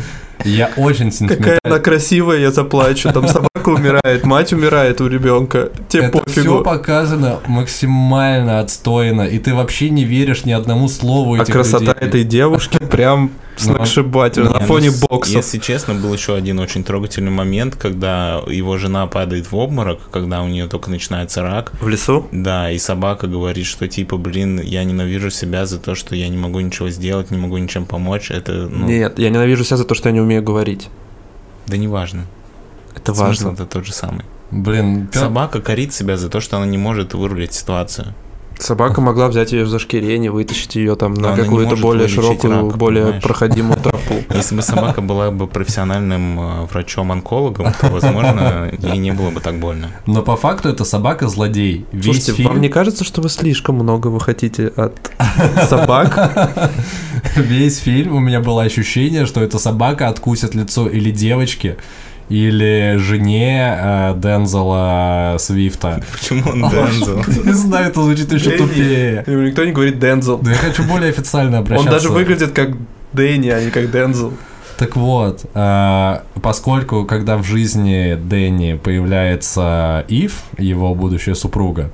Я 0.43 0.71
очень 0.77 1.12
Какая 1.12 1.12
сентиментальный. 1.12 1.60
она 1.63 1.80
красивая, 1.80 2.39
я 2.39 2.51
заплачу. 2.51 3.12
Там 3.13 3.27
собака 3.27 3.69
умирает, 3.69 4.25
мать 4.25 4.54
умирает 4.54 4.99
у 5.01 5.08
ребенка. 5.08 5.71
Тебе 5.88 6.06
Это 6.06 6.17
все 6.25 6.41
пофигу. 6.41 6.63
показано 6.63 7.39
максимально 7.47 8.60
отстойно, 8.60 9.21
и 9.21 9.39
ты 9.39 9.54
вообще 9.54 9.89
не 9.89 10.04
веришь 10.04 10.45
ни 10.45 10.51
одному 10.51 10.88
слову 10.88 11.39
А 11.39 11.45
красота 11.45 11.93
людей. 11.93 12.08
этой 12.08 12.23
девушки 12.23 12.77
прям 12.80 13.32
сногсшибательна. 13.62 14.47
Не, 14.47 14.54
На 14.54 14.60
ну, 14.60 14.65
фоне 14.65 14.91
бокса. 14.91 15.32
Если 15.32 15.58
честно, 15.60 15.95
был 15.95 16.13
еще 16.13 16.36
один 16.36 16.60
очень 16.60 16.84
трогательный 16.84 17.32
момент, 17.32 17.76
когда 17.76 18.41
его 18.47 18.78
жена 18.78 19.08
падает 19.08 19.52
в 19.52 19.56
обморок, 19.56 20.00
когда 20.12 20.41
у 20.41 20.47
нее 20.47 20.67
только 20.67 20.89
начинается 20.89 21.41
рак. 21.41 21.71
В 21.82 21.88
лесу? 21.88 22.28
Да, 22.32 22.71
и 22.71 22.78
собака 22.78 23.28
говорит, 23.28 23.65
что 23.65 23.88
типа, 23.88 24.17
блин, 24.17 24.60
я 24.62 24.84
ненавижу 24.84 25.30
себя 25.30 25.65
за 25.65 25.80
то, 25.80 25.95
что 25.95 26.15
я 26.15 26.28
не 26.30 26.38
могу 26.38 26.60
ничего 26.60 26.89
сделать, 26.89 27.32
не 27.32 27.38
могу 27.38 27.58
ничем 27.58 27.86
помочь. 27.86 28.32
Это, 28.32 28.67
ну, 28.69 28.88
Нет, 28.88 29.19
я 29.19 29.30
ненавижу 29.30 29.63
себя 29.63 29.78
за 29.78 29.86
то, 29.86 29.95
что 29.95 30.10
я 30.10 30.13
не 30.13 30.21
умею 30.21 30.43
говорить. 30.43 30.89
да 31.67 31.78
не 31.78 31.88
важно. 31.88 32.26
Это 32.95 33.13
Смысл 33.13 33.24
важно. 33.24 33.50
это 33.54 33.65
тот 33.65 33.86
же 33.86 33.93
самый. 33.93 34.26
Блин, 34.52 35.10
Собака 35.13 35.62
корит 35.62 35.93
себя 35.93 36.17
за 36.17 36.30
то, 36.30 36.41
что 36.41 36.58
она 36.58 36.65
не 36.65 36.78
может 36.78 37.13
вырулить 37.13 37.54
ситуацию. 37.54 38.13
Собака 38.62 39.02
могла 39.02 39.28
взять 39.28 39.52
ее 39.54 39.65
за 39.65 39.80
шкирение, 39.80 40.30
вытащить 40.30 40.76
ее 40.76 40.95
там 40.95 41.15
на 41.15 41.36
какую-то 41.36 41.76
более 41.76 42.08
широкую, 42.08 42.67
рак, 42.67 42.78
более 42.78 43.04
понимаешь? 43.06 43.24
проходимую 43.24 43.80
тропу. 43.80 44.15
Если 44.36 44.56
бы 44.56 44.62
собака 44.62 45.02
была 45.02 45.32
бы 45.32 45.47
профессиональным 45.47 46.39
э, 46.39 46.65
врачом-онкологом, 46.65 47.74
то, 47.74 47.88
возможно, 47.88 48.71
ей 48.78 48.97
не 48.97 49.12
было 49.12 49.32
бы 49.32 49.39
так 49.39 49.60
больно. 49.60 49.88
но 50.06 50.21
по 50.21 50.36
факту 50.36 50.69
это 50.69 50.86
собака-злодей. 50.86 51.88
Весь 51.91 52.04
Слушайте, 52.06 52.34
фильм, 52.34 52.50
вам 52.50 52.62
не 52.62 52.69
кажется, 52.69 53.04
что 53.04 53.21
вы 53.21 53.30
слишком 53.30 53.76
много 53.76 54.08
вы 54.10 54.19
хотите 54.19 54.67
от 54.67 55.12
собак? 55.67 56.71
весь 57.36 57.80
фильм 57.80 58.15
у 58.15 58.19
меня 58.19 58.41
было 58.41 58.62
ощущение, 58.62 59.26
что 59.26 59.41
эта 59.41 59.58
собака 59.58 60.08
откусит 60.08 60.54
лицо 60.54 60.88
или 60.88 61.10
девочки, 61.10 61.78
или 62.32 62.96
жене 62.98 63.78
э, 63.78 64.13
Дензела 64.15 65.36
Свифта. 65.38 66.02
Почему 66.13 66.44
он 66.50 66.70
Дензел? 66.70 67.17
Не 67.46 67.54
знаю, 67.54 67.89
это 67.89 68.02
звучит 68.02 68.32
еще 68.32 68.52
тупее. 68.52 69.24
Никто 69.28 69.65
не 69.65 69.74
говорит 69.74 70.00
Дензел. 70.00 70.38
Да 70.38 70.52
я 70.52 70.58
хочу 70.58 70.84
более 70.84 71.10
официально 71.10 71.58
Он 71.58 71.63
обращаться. 71.63 71.91
даже 71.91 72.10
выглядит 72.10 72.52
как 72.52 72.70
Дэнни, 73.12 73.50
а 73.50 73.62
не 73.62 73.70
как 73.70 73.91
Дензел. 73.91 74.34
Так 74.78 74.96
вот, 74.96 75.46
а, 75.54 76.24
поскольку 76.41 77.06
когда 77.06 77.38
в 77.38 77.44
жизни 77.44 78.15
Дэнни 78.15 78.80
появляется 78.82 80.06
Ив, 80.08 80.44
его 80.58 80.96
будущая 80.96 81.36
супруга, 81.36 81.91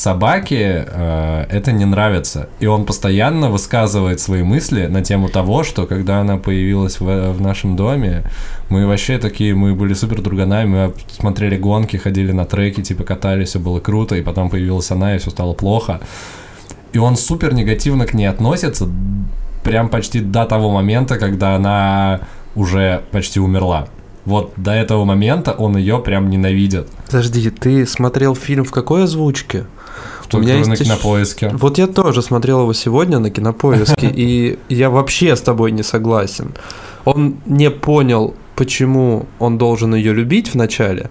собаке 0.00 0.86
а, 0.88 1.46
это 1.50 1.72
не 1.72 1.84
нравится. 1.84 2.48
И 2.58 2.66
он 2.66 2.86
постоянно 2.86 3.50
высказывает 3.50 4.20
свои 4.20 4.42
мысли 4.42 4.86
на 4.86 5.02
тему 5.02 5.28
того, 5.28 5.62
что 5.62 5.86
когда 5.86 6.20
она 6.20 6.36
появилась 6.36 7.00
в, 7.00 7.32
в 7.32 7.40
нашем 7.40 7.76
доме, 7.76 8.24
мы 8.68 8.86
вообще 8.86 9.18
такие, 9.18 9.54
мы 9.54 9.74
были 9.74 9.94
супер 9.94 10.22
друганами, 10.22 10.68
мы 10.68 10.94
смотрели 11.08 11.56
гонки, 11.56 11.96
ходили 11.96 12.32
на 12.32 12.44
треки, 12.44 12.82
типа 12.82 13.04
катались, 13.04 13.50
все 13.50 13.58
было 13.58 13.80
круто, 13.80 14.16
и 14.16 14.22
потом 14.22 14.50
появилась 14.50 14.90
она, 14.90 15.14
и 15.14 15.18
все 15.18 15.30
стало 15.30 15.52
плохо. 15.52 16.00
И 16.92 16.98
он 16.98 17.16
супер 17.16 17.54
негативно 17.54 18.06
к 18.06 18.14
ней 18.14 18.26
относится, 18.26 18.88
прям 19.62 19.88
почти 19.88 20.20
до 20.20 20.44
того 20.44 20.70
момента, 20.70 21.18
когда 21.18 21.56
она 21.56 22.20
уже 22.54 23.02
почти 23.10 23.38
умерла. 23.38 23.86
Вот 24.24 24.52
до 24.56 24.72
этого 24.72 25.04
момента 25.04 25.52
он 25.52 25.76
ее 25.76 25.98
прям 25.98 26.30
ненавидит. 26.30 26.88
Подожди, 27.06 27.50
ты 27.50 27.86
смотрел 27.86 28.34
фильм 28.34 28.64
в 28.64 28.70
какой 28.70 29.04
озвучке? 29.04 29.66
В 30.38 30.40
меня 30.42 30.54
на 30.54 30.58
есть 30.58 30.70
ещё- 30.70 30.84
кинопоиске. 30.84 31.50
Вот 31.52 31.78
я 31.78 31.86
тоже 31.86 32.22
смотрел 32.22 32.60
его 32.62 32.72
сегодня 32.72 33.18
на 33.18 33.30
кинопоиске, 33.30 34.10
и 34.14 34.58
я 34.68 34.90
вообще 34.90 35.34
с 35.36 35.40
тобой 35.40 35.72
не 35.72 35.82
согласен. 35.82 36.52
Он 37.04 37.36
не 37.46 37.70
понял, 37.70 38.34
почему 38.56 39.26
он 39.38 39.58
должен 39.58 39.94
ее 39.94 40.12
любить 40.12 40.54
вначале, 40.54 41.10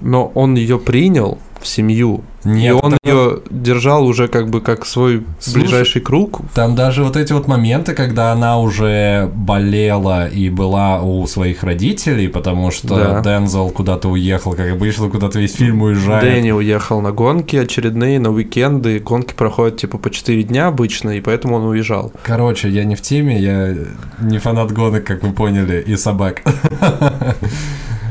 но 0.00 0.30
он 0.34 0.54
ее 0.56 0.78
принял 0.78 1.38
в 1.60 1.66
семью. 1.66 2.22
Нет, 2.44 2.70
и 2.70 2.72
он 2.72 2.94
это- 2.94 2.98
ее 3.08 3.38
держал 3.50 4.04
уже 4.04 4.26
как 4.28 4.48
бы 4.50 4.60
как 4.60 4.84
свой 4.86 5.22
Слушай, 5.38 5.60
ближайший 5.62 6.00
круг. 6.02 6.40
Там 6.54 6.74
даже 6.74 7.04
вот 7.04 7.16
эти 7.16 7.32
вот 7.32 7.46
моменты, 7.48 7.94
когда 7.94 8.32
она 8.32 8.58
уже 8.58 9.30
болела 9.34 10.26
и 10.28 10.50
была 10.50 11.00
у 11.02 11.26
своих 11.26 11.62
родителей, 11.62 12.28
потому 12.28 12.70
что 12.70 13.22
Да. 13.22 13.38
Дензел 13.40 13.70
куда-то 13.70 14.08
уехал, 14.08 14.54
как 14.54 14.70
обычно, 14.72 15.08
куда-то 15.08 15.38
весь 15.38 15.54
фильм 15.54 15.82
уезжает. 15.82 16.24
Дэнни 16.24 16.50
уехал 16.50 17.00
на 17.00 17.12
гонки 17.12 17.56
очередные, 17.56 18.18
на 18.18 18.30
уикенды. 18.30 18.98
Гонки 18.98 19.34
проходят 19.34 19.76
типа 19.76 19.98
по 19.98 20.10
4 20.10 20.42
дня 20.42 20.66
обычно, 20.66 21.10
и 21.10 21.20
поэтому 21.20 21.56
он 21.56 21.64
уезжал. 21.66 22.12
Короче, 22.24 22.68
я 22.68 22.84
не 22.84 22.96
в 22.96 23.02
теме, 23.02 23.38
я 23.40 23.74
не 24.20 24.38
фанат 24.38 24.72
гонок, 24.72 25.04
как 25.04 25.22
вы 25.22 25.32
поняли, 25.32 25.82
и 25.86 25.96
собак. 25.96 26.42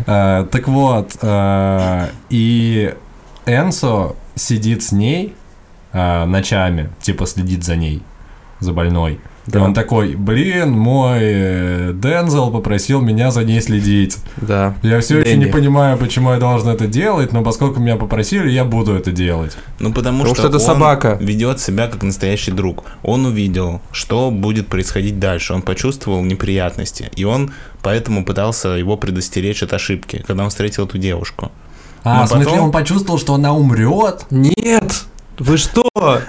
А, 0.08 0.46
Так 0.48 0.67
вот, 0.67 1.12
а, 1.22 2.10
и 2.30 2.94
Энсо 3.45 4.15
сидит 4.36 4.84
с 4.84 4.91
ней 4.91 5.34
а, 5.93 6.25
ночами, 6.25 6.89
типа 7.01 7.25
следит 7.25 7.63
за 7.63 7.75
ней, 7.75 8.01
за 8.60 8.71
больной. 8.73 9.19
И 9.47 9.51
Да. 9.51 9.63
он 9.63 9.73
такой, 9.73 10.13
блин, 10.15 10.69
мой 10.71 11.17
э, 11.21 11.93
Дензел 11.95 12.51
попросил 12.51 13.01
меня 13.01 13.32
за 13.32 13.43
ней 13.43 13.60
следить. 13.60 14.17
Да. 14.38 14.75
Я 14.84 14.99
все 15.01 15.17
еще 15.19 15.32
Дэнни. 15.32 15.45
не 15.45 15.51
понимаю, 15.51 15.97
почему 15.97 16.32
я 16.32 16.38
должен 16.38 16.69
это 16.69 16.86
делать, 16.86 17.34
но 17.34 17.43
поскольку 17.43 17.80
меня 17.80 17.95
попросили, 17.95 18.51
я 18.51 18.63
буду 18.65 18.93
это 18.93 19.12
делать. 19.12 19.58
Ну, 19.80 19.91
потому, 19.91 20.19
Потому 20.19 20.25
что, 20.36 20.36
что 20.36 20.47
это 20.47 20.58
он 20.58 20.62
собака. 20.63 21.17
ведет 21.19 21.60
себя 21.60 21.88
как 21.88 22.04
настоящий 22.04 22.51
друг. 22.51 22.84
Он 23.01 23.25
увидел, 23.25 23.82
что 23.91 24.30
будет 24.30 24.67
происходить 24.67 25.17
дальше. 25.17 25.54
Он 25.56 25.63
почувствовал 25.63 26.21
неприятности. 26.23 27.10
И 27.15 27.23
он 27.23 27.51
поэтому 27.82 28.23
пытался 28.23 28.69
его 28.69 28.95
предостеречь 28.95 29.63
от 29.63 29.73
ошибки, 29.73 30.23
когда 30.27 30.43
он 30.43 30.51
встретил 30.51 30.86
эту 30.86 30.99
девушку. 30.99 31.51
А, 32.03 32.19
Но 32.21 32.25
в 32.25 32.29
смысле, 32.29 32.45
потом- 32.45 32.65
он 32.65 32.71
почувствовал, 32.71 33.19
что 33.19 33.33
она 33.35 33.53
умрет? 33.53 34.25
Нет! 34.29 35.03
Вы 35.37 35.57
что? 35.57 35.83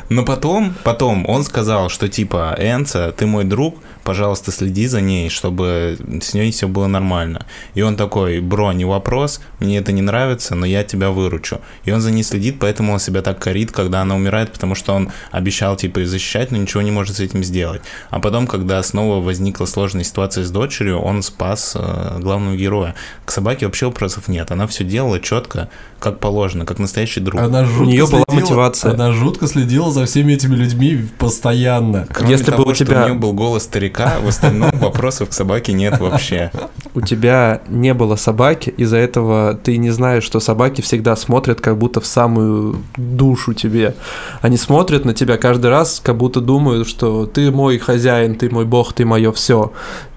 Но 0.08 0.24
потом, 0.24 0.74
потом 0.84 1.28
он 1.28 1.44
сказал, 1.44 1.88
что 1.90 2.08
типа, 2.08 2.56
Энца, 2.58 3.12
ты 3.12 3.26
мой 3.26 3.44
друг, 3.44 3.76
пожалуйста, 4.04 4.50
следи 4.52 4.86
за 4.86 5.00
ней, 5.00 5.28
чтобы 5.30 5.98
с 6.22 6.34
ней 6.34 6.50
все 6.50 6.68
было 6.68 6.86
нормально. 6.86 7.46
И 7.74 7.82
он 7.82 7.96
такой, 7.96 8.40
бро, 8.40 8.72
не 8.72 8.84
вопрос, 8.84 9.40
мне 9.60 9.78
это 9.78 9.92
не 9.92 10.02
нравится, 10.02 10.54
но 10.54 10.66
я 10.66 10.82
тебя 10.84 11.10
выручу. 11.10 11.60
И 11.84 11.92
он 11.92 12.00
за 12.00 12.10
ней 12.10 12.22
следит, 12.22 12.56
поэтому 12.60 12.92
он 12.92 12.98
себя 12.98 13.22
так 13.22 13.38
корит, 13.38 13.72
когда 13.72 14.00
она 14.02 14.14
умирает, 14.16 14.52
потому 14.52 14.74
что 14.74 14.94
он 14.94 15.10
обещал, 15.30 15.76
типа, 15.76 16.00
ее 16.00 16.06
защищать, 16.06 16.50
но 16.50 16.56
ничего 16.58 16.82
не 16.82 16.90
может 16.90 17.16
с 17.16 17.20
этим 17.20 17.44
сделать. 17.44 17.82
А 18.10 18.18
потом, 18.20 18.46
когда 18.46 18.82
снова 18.82 19.22
возникла 19.22 19.66
сложная 19.66 20.04
ситуация 20.04 20.44
с 20.44 20.50
дочерью, 20.50 20.98
он 21.00 21.22
спас 21.22 21.72
э, 21.76 22.18
главного 22.20 22.56
героя. 22.56 22.94
К 23.24 23.30
собаке 23.30 23.66
вообще 23.66 23.86
вопросов 23.86 24.28
нет, 24.28 24.50
она 24.50 24.66
все 24.66 24.84
делала 24.84 25.20
четко, 25.20 25.68
как 25.98 26.18
положено, 26.18 26.64
как 26.66 26.78
настоящий 26.78 27.20
друг. 27.20 27.40
Она 27.40 27.64
жутко 27.64 27.82
У 27.82 27.84
нее 27.86 28.06
была 28.06 28.22
следила- 28.28 28.40
мотивация. 28.40 28.92
Она 28.92 29.12
жутко 29.12 29.46
следила 29.46 29.92
за 29.92 30.04
всеми 30.06 30.32
этими 30.32 30.54
людьми 30.56 31.06
постоянно. 31.18 32.06
Кроме 32.12 32.32
Если 32.32 32.46
бы 32.46 32.50
того, 32.56 32.70
у 32.70 32.74
что 32.74 32.84
тебя- 32.84 33.02
у 33.02 33.04
нее 33.08 33.14
был 33.14 33.32
голос 33.32 33.62
старика, 33.64 33.91
в 34.22 34.28
остальном 34.28 34.70
вопросов 34.74 35.30
к 35.30 35.32
собаке 35.32 35.72
нет 35.72 35.98
вообще. 35.98 36.50
У 36.94 37.00
тебя 37.00 37.62
не 37.68 37.94
было 37.94 38.16
собаки, 38.16 38.70
из-за 38.76 38.98
этого 38.98 39.54
ты 39.54 39.76
не 39.76 39.90
знаешь, 39.90 40.24
что 40.24 40.40
собаки 40.40 40.80
всегда 40.80 41.16
смотрят 41.16 41.60
как 41.60 41.78
будто 41.78 42.00
в 42.00 42.06
самую 42.06 42.82
душу 42.96 43.54
тебе. 43.54 43.94
Они 44.40 44.56
смотрят 44.56 45.04
на 45.04 45.14
тебя 45.14 45.36
каждый 45.36 45.70
раз, 45.70 46.00
как 46.02 46.16
будто 46.16 46.40
думают, 46.40 46.88
что 46.88 47.26
ты 47.26 47.50
мой 47.50 47.78
хозяин, 47.78 48.34
ты 48.34 48.50
мой 48.50 48.64
бог, 48.64 48.92
ты 48.92 49.04
мое 49.04 49.32
все. 49.32 49.72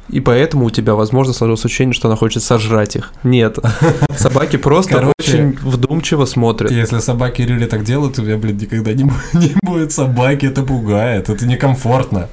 И 0.10 0.20
поэтому 0.20 0.66
у 0.66 0.70
тебя, 0.70 0.94
возможно, 0.94 1.34
сложилось 1.34 1.66
ощущение, 1.66 1.94
что 1.94 2.08
она 2.08 2.16
хочет 2.16 2.44
сожрать 2.44 2.96
их. 2.96 3.12
Нет. 3.24 3.58
Собаки 4.16 4.58
просто 4.58 4.96
Короче, 4.96 5.14
очень 5.20 5.58
вдумчиво 5.62 6.26
смотрят. 6.26 6.72
Если 6.72 7.00
собаки 7.00 7.42
Рюли 7.42 7.66
так 7.66 7.84
делают, 7.84 8.20
у 8.20 8.22
меня, 8.22 8.38
блин, 8.38 8.58
никогда 8.58 8.94
не 9.34 9.56
будет 9.64 9.92
собаки, 9.92 10.46
это 10.46 10.64
пугает, 10.64 11.30
это 11.30 11.46
некомфортно. 11.48 12.30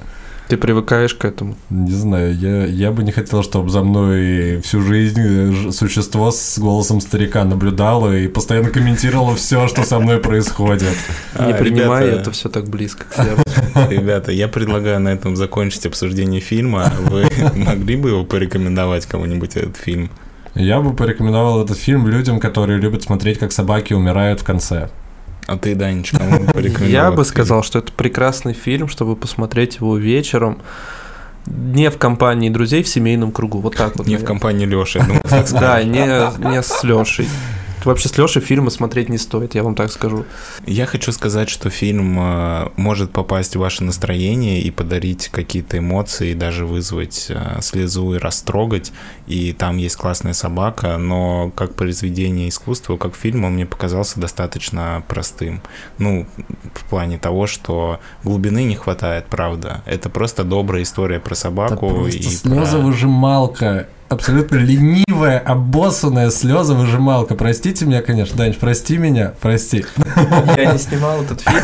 Ты 0.47 0.57
привыкаешь 0.57 1.13
к 1.13 1.25
этому. 1.25 1.55
Не 1.69 1.91
знаю, 1.91 2.37
я, 2.37 2.65
я 2.65 2.91
бы 2.91 3.03
не 3.03 3.11
хотел, 3.11 3.43
чтобы 3.43 3.69
за 3.69 3.81
мной 3.81 4.59
всю 4.61 4.81
жизнь 4.81 5.21
э, 5.21 5.71
существо 5.71 6.31
с 6.31 6.59
голосом 6.59 6.99
старика 7.01 7.43
наблюдало 7.45 8.15
и 8.15 8.27
постоянно 8.27 8.69
комментировало 8.69 9.35
все, 9.35 9.67
что 9.67 9.83
со 9.83 9.99
мной 9.99 10.19
происходит. 10.19 10.93
Не 11.39 11.53
А, 11.53 11.57
принимай 11.57 12.05
ребята, 12.05 12.21
это 12.21 12.31
все 12.31 12.49
так 12.49 12.67
близко. 12.67 13.05
Ребята, 13.89 14.31
я 14.31 14.47
предлагаю 14.47 14.99
на 14.99 15.09
этом 15.09 15.35
закончить 15.35 15.85
обсуждение 15.85 16.41
фильма. 16.41 16.91
Вы 16.99 17.27
могли 17.55 17.95
бы 17.95 18.09
его 18.09 18.23
порекомендовать 18.25 19.05
кому-нибудь 19.05 19.55
этот 19.55 19.77
фильм? 19.77 20.11
Я 20.55 20.81
бы 20.81 20.93
порекомендовал 20.93 21.63
этот 21.63 21.77
фильм 21.77 22.07
людям, 22.07 22.39
которые 22.39 22.79
любят 22.79 23.03
смотреть, 23.03 23.39
как 23.39 23.51
собаки 23.51 23.93
умирают 23.93 24.41
в 24.41 24.43
конце. 24.43 24.89
А 25.47 25.57
ты, 25.57 25.75
Данич, 25.75 26.11
кому 26.11 26.45
порекомендовал? 26.45 26.89
Я 26.89 27.11
бы 27.11 27.25
сказал, 27.25 27.63
что 27.63 27.79
это 27.79 27.91
прекрасный 27.91 28.53
фильм, 28.53 28.87
чтобы 28.87 29.15
посмотреть 29.15 29.77
его 29.77 29.97
вечером. 29.97 30.59
Не 31.45 31.89
в 31.89 31.97
компании 31.97 32.49
друзей, 32.49 32.83
в 32.83 32.87
семейном 32.87 33.31
кругу. 33.31 33.59
Вот 33.59 33.75
так 33.75 33.95
вот. 33.97 34.07
Не 34.07 34.15
в 34.15 34.23
компании 34.23 34.65
Лёши. 34.65 35.03
Да, 35.51 35.83
не, 35.83 36.49
не 36.49 36.61
с 36.61 36.83
Лешей. 36.83 37.27
Вообще 37.85 38.09
с 38.09 38.17
Лешей 38.17 38.41
фильмы 38.41 38.71
смотреть 38.71 39.09
не 39.09 39.17
стоит, 39.17 39.55
я 39.55 39.63
вам 39.63 39.75
так 39.75 39.91
скажу. 39.91 40.25
Я 40.65 40.85
хочу 40.85 41.11
сказать, 41.11 41.49
что 41.49 41.69
фильм 41.69 42.17
э, 42.19 42.69
может 42.77 43.11
попасть 43.11 43.55
в 43.55 43.59
ваше 43.59 43.83
настроение 43.83 44.61
и 44.61 44.71
подарить 44.71 45.29
какие-то 45.29 45.77
эмоции, 45.79 46.31
и 46.31 46.33
даже 46.33 46.65
вызвать 46.65 47.27
э, 47.29 47.59
слезу 47.61 48.13
и 48.15 48.17
растрогать. 48.17 48.91
И 49.27 49.53
там 49.53 49.77
есть 49.77 49.95
классная 49.95 50.33
собака, 50.33 50.97
но 50.97 51.51
как 51.55 51.75
произведение 51.75 52.49
искусства, 52.49 52.97
как 52.97 53.15
фильм, 53.15 53.45
он 53.45 53.53
мне 53.53 53.65
показался 53.65 54.19
достаточно 54.19 55.03
простым. 55.07 55.61
Ну, 55.97 56.25
в 56.73 56.85
плане 56.89 57.17
того, 57.17 57.47
что 57.47 57.99
глубины 58.23 58.63
не 58.63 58.75
хватает, 58.75 59.25
правда. 59.27 59.81
Это 59.85 60.09
просто 60.09 60.43
добрая 60.43 60.83
история 60.83 61.19
про 61.19 61.35
собаку. 61.35 62.07
и 62.07 62.11
про- 62.11 62.29
слезовыжималка. 62.29 63.87
Абсолютно 64.13 64.57
ленивая, 64.57 65.39
обоссанная 65.39 66.29
слезовыжималка. 66.29 67.33
Простите 67.33 67.85
меня, 67.85 68.03
конечно, 68.03 68.37
Данич, 68.37 68.57
прости 68.57 68.97
меня, 68.97 69.33
прости. 69.41 69.85
Я 70.55 70.71
не 70.71 70.77
снимал 70.77 71.23
этот 71.23 71.41
фильм, 71.41 71.63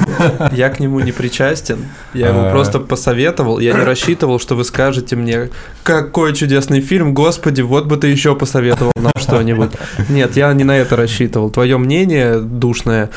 я 0.52 0.70
к 0.70 0.80
нему 0.80 1.00
не 1.00 1.12
причастен. 1.12 1.86
Я 2.16 2.30
его 2.30 2.48
А. 2.48 2.52
просто 2.52 2.80
посоветовал, 2.80 3.60
я 3.60 3.74
не 3.74 3.84
рассчитывал, 3.84 4.40
что 4.40 4.56
вы 4.56 4.64
скажете 4.64 5.16
мне, 5.16 5.50
какой 5.84 6.34
чудесный 6.34 6.82
фильм, 6.82 7.14
господи, 7.14 7.62
вот 7.62 7.86
бы 7.86 7.98
ты 7.98 8.08
еще 8.08 8.36
посоветовал 8.36 8.94
нам 8.96 9.12
что-нибудь. 9.18 9.70
Нет, 10.10 10.36
я 10.36 10.52
не 10.54 10.64
на 10.64 10.76
это 10.76 10.96
рассчитывал. 10.96 11.52
Твое 11.52 11.78
мнение 11.78 12.40
душное, 12.40 13.12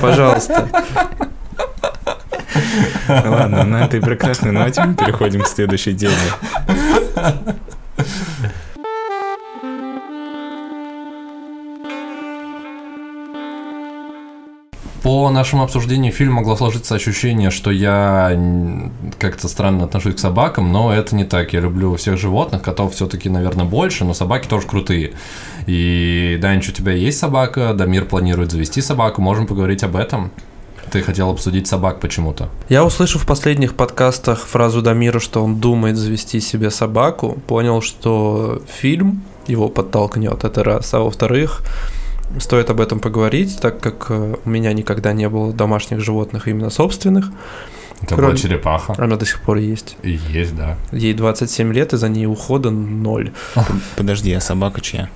пожалуйста. 0.00 0.68
Ладно, 3.08 3.64
на 3.64 3.84
этой 3.84 4.00
прекрасной 4.00 4.50
ноте 4.50 4.82
мы 4.82 4.94
переходим 4.94 5.42
к 5.42 5.46
следующей 5.46 5.94
теме. 5.94 6.12
По 15.02 15.30
нашему 15.30 15.62
обсуждению 15.62 16.12
фильма 16.12 16.40
могло 16.40 16.54
сложиться 16.56 16.94
ощущение, 16.94 17.50
что 17.50 17.70
я 17.70 18.38
как-то 19.18 19.48
странно 19.48 19.84
отношусь 19.84 20.16
к 20.16 20.18
собакам, 20.18 20.70
но 20.70 20.92
это 20.92 21.16
не 21.16 21.24
так. 21.24 21.54
Я 21.54 21.60
люблю 21.60 21.94
всех 21.96 22.18
животных, 22.18 22.62
котов 22.62 22.94
все-таки, 22.94 23.30
наверное, 23.30 23.64
больше, 23.64 24.04
но 24.04 24.12
собаки 24.12 24.48
тоже 24.48 24.66
крутые. 24.66 25.12
И, 25.66 26.36
Данич, 26.42 26.68
у 26.68 26.72
тебя 26.72 26.92
есть 26.92 27.18
собака, 27.18 27.72
Дамир 27.74 28.04
планирует 28.04 28.50
завести 28.50 28.82
собаку, 28.82 29.22
можем 29.22 29.46
поговорить 29.46 29.82
об 29.82 29.96
этом? 29.96 30.30
Ты 30.90 31.02
хотел 31.02 31.30
обсудить 31.30 31.66
собак 31.66 32.00
почему-то. 32.00 32.48
Я 32.68 32.84
услышав 32.84 33.22
в 33.22 33.26
последних 33.26 33.74
подкастах 33.74 34.40
фразу 34.40 34.82
Дамира, 34.82 35.18
что 35.20 35.42
он 35.44 35.60
думает 35.60 35.96
завести 35.96 36.40
себе 36.40 36.70
собаку, 36.70 37.38
понял, 37.46 37.82
что 37.82 38.62
фильм 38.66 39.22
его 39.46 39.68
подтолкнет, 39.68 40.44
это 40.44 40.64
раз. 40.64 40.94
А 40.94 41.00
во-вторых, 41.00 41.62
стоит 42.38 42.70
об 42.70 42.80
этом 42.80 43.00
поговорить, 43.00 43.58
так 43.60 43.80
как 43.80 44.06
э, 44.10 44.36
у 44.44 44.48
меня 44.48 44.72
никогда 44.72 45.12
не 45.12 45.28
было 45.28 45.52
домашних 45.52 46.00
животных 46.00 46.48
именно 46.48 46.70
собственных. 46.70 47.30
Это 48.00 48.14
Кроме- 48.14 48.28
была 48.28 48.36
черепаха. 48.36 48.94
Она 48.96 49.16
до 49.16 49.26
сих 49.26 49.40
пор 49.40 49.56
есть. 49.56 49.96
И 50.02 50.18
есть, 50.30 50.54
да. 50.56 50.76
Ей 50.92 51.14
27 51.14 51.72
лет, 51.72 51.92
и 51.92 51.96
за 51.96 52.08
ней 52.08 52.26
ухода 52.26 52.70
ноль. 52.70 53.32
Подожди, 53.96 54.32
а 54.32 54.40
собака 54.40 54.80
чья? 54.80 55.08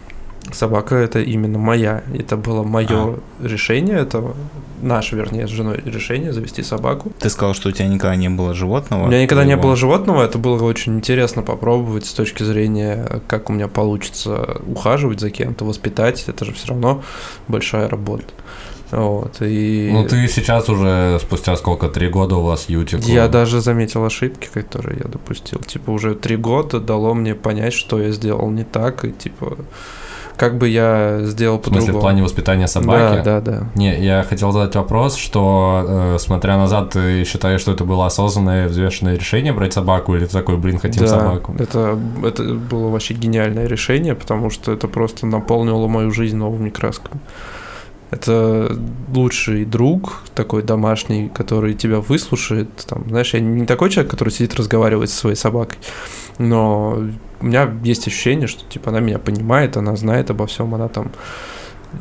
Собака 0.52 0.96
это 0.96 1.20
именно 1.20 1.58
моя. 1.58 2.02
Это 2.14 2.36
было 2.36 2.62
мое 2.62 3.18
решение, 3.40 3.98
это 3.98 4.34
наше, 4.82 5.16
вернее, 5.16 5.46
с 5.46 5.50
женой 5.50 5.80
решение 5.84 6.32
завести 6.32 6.62
собаку. 6.62 7.12
Ты 7.18 7.30
сказал, 7.30 7.54
что 7.54 7.68
у 7.68 7.72
тебя 7.72 7.88
никогда 7.88 8.16
не 8.16 8.28
было 8.28 8.54
животного. 8.54 9.04
У 9.04 9.06
меня 9.06 9.22
никогда 9.22 9.44
не 9.44 9.52
твоего. 9.52 9.62
было 9.62 9.76
животного, 9.76 10.22
это 10.24 10.38
было 10.38 10.62
очень 10.62 10.96
интересно 10.96 11.42
попробовать 11.42 12.06
с 12.06 12.12
точки 12.12 12.42
зрения, 12.42 13.22
как 13.28 13.48
у 13.48 13.52
меня 13.52 13.68
получится 13.68 14.60
ухаживать 14.66 15.20
за 15.20 15.30
кем-то, 15.30 15.64
воспитать. 15.64 16.24
Это 16.26 16.44
же 16.44 16.52
все 16.52 16.68
равно 16.68 17.02
большая 17.48 17.88
работа. 17.88 18.24
Вот, 18.92 19.40
и 19.40 19.88
Ну 19.90 20.06
ты 20.06 20.28
сейчас 20.28 20.68
уже 20.68 21.18
спустя 21.18 21.56
сколько, 21.56 21.88
три 21.88 22.08
года 22.08 22.36
у 22.36 22.42
вас 22.42 22.68
ютик? 22.68 23.00
я 23.04 23.26
даже 23.26 23.62
заметил 23.62 24.04
ошибки, 24.04 24.50
которые 24.52 24.98
я 25.02 25.08
допустил. 25.08 25.60
Типа 25.60 25.90
уже 25.90 26.14
три 26.14 26.36
года 26.36 26.78
дало 26.78 27.14
мне 27.14 27.34
понять, 27.34 27.72
что 27.72 27.98
я 27.98 28.10
сделал 28.10 28.50
не 28.50 28.64
так, 28.64 29.06
и 29.06 29.12
типа 29.12 29.56
как 30.42 30.58
бы 30.58 30.68
я 30.68 31.20
сделал 31.22 31.60
В 31.60 31.66
смысле, 31.66 31.78
по-другому. 31.78 31.98
в 31.98 32.02
плане 32.02 32.22
воспитания 32.24 32.66
собаки? 32.66 33.22
Да, 33.22 33.40
да, 33.40 33.40
да. 33.40 33.66
Не, 33.76 34.04
я 34.04 34.24
хотел 34.24 34.50
задать 34.50 34.74
вопрос, 34.74 35.14
что, 35.14 35.84
э, 35.86 36.16
смотря 36.18 36.56
назад, 36.56 36.90
ты 36.90 37.22
считаешь, 37.22 37.60
что 37.60 37.70
это 37.70 37.84
было 37.84 38.06
осознанное, 38.06 38.66
взвешенное 38.66 39.14
решение 39.14 39.52
брать 39.52 39.72
собаку, 39.72 40.16
или 40.16 40.26
ты 40.26 40.32
такой, 40.32 40.56
блин, 40.56 40.80
хотим 40.80 41.02
да, 41.04 41.08
собаку? 41.08 41.54
Это, 41.60 41.96
это 42.24 42.42
было 42.54 42.88
вообще 42.88 43.14
гениальное 43.14 43.68
решение, 43.68 44.16
потому 44.16 44.50
что 44.50 44.72
это 44.72 44.88
просто 44.88 45.26
наполнило 45.26 45.86
мою 45.86 46.10
жизнь 46.10 46.36
новыми 46.36 46.70
красками. 46.70 47.20
Это 48.12 48.76
лучший 49.14 49.64
друг, 49.64 50.22
такой 50.34 50.62
домашний, 50.62 51.30
который 51.30 51.72
тебя 51.72 52.00
выслушает. 52.00 52.68
Там, 52.86 53.08
знаешь, 53.08 53.32
я 53.32 53.40
не 53.40 53.64
такой 53.64 53.88
человек, 53.88 54.10
который 54.10 54.28
сидит 54.28 54.54
разговаривает 54.54 55.08
со 55.08 55.16
своей 55.16 55.36
собакой, 55.36 55.78
но 56.36 57.02
у 57.40 57.46
меня 57.46 57.74
есть 57.82 58.06
ощущение, 58.06 58.48
что 58.48 58.68
типа 58.68 58.90
она 58.90 59.00
меня 59.00 59.18
понимает, 59.18 59.78
она 59.78 59.96
знает 59.96 60.30
обо 60.30 60.46
всем, 60.46 60.74
она 60.74 60.88
там. 60.88 61.10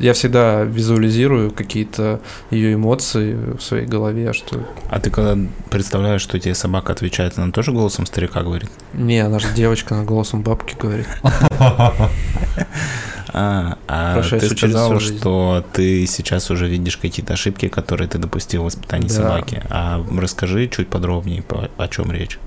Я 0.00 0.12
всегда 0.12 0.62
визуализирую 0.62 1.50
какие-то 1.50 2.20
ее 2.50 2.74
эмоции 2.74 3.36
в 3.58 3.62
своей 3.62 3.86
голове, 3.86 4.32
что 4.32 4.66
А 4.90 5.00
ты 5.00 5.10
когда 5.10 5.38
представляешь, 5.70 6.22
что 6.22 6.38
тебе 6.38 6.54
собака 6.54 6.92
отвечает, 6.92 7.38
она 7.38 7.52
тоже 7.52 7.72
голосом 7.72 8.06
старика 8.06 8.42
говорит? 8.42 8.70
не, 8.92 9.18
она 9.18 9.38
же 9.38 9.48
девочка, 9.54 9.94
она 9.94 10.04
голосом 10.04 10.42
бабки 10.42 10.76
говорит. 10.78 11.06
А, 13.34 13.78
а 13.88 14.22
ты 14.22 14.48
сказал, 14.48 15.00
что 15.00 15.64
ты 15.72 16.06
сейчас 16.06 16.50
уже 16.50 16.66
видишь 16.68 16.96
какие-то 16.98 17.32
ошибки, 17.32 17.68
которые 17.68 18.08
ты 18.08 18.18
допустил 18.18 18.62
в 18.62 18.66
воспитании 18.66 19.08
Да. 19.08 19.14
собаки. 19.14 19.62
А 19.70 20.04
расскажи 20.18 20.68
чуть 20.68 20.88
подробнее, 20.88 21.42
по- 21.42 21.70
о 21.78 21.88
чем 21.88 22.12
речь. 22.12 22.38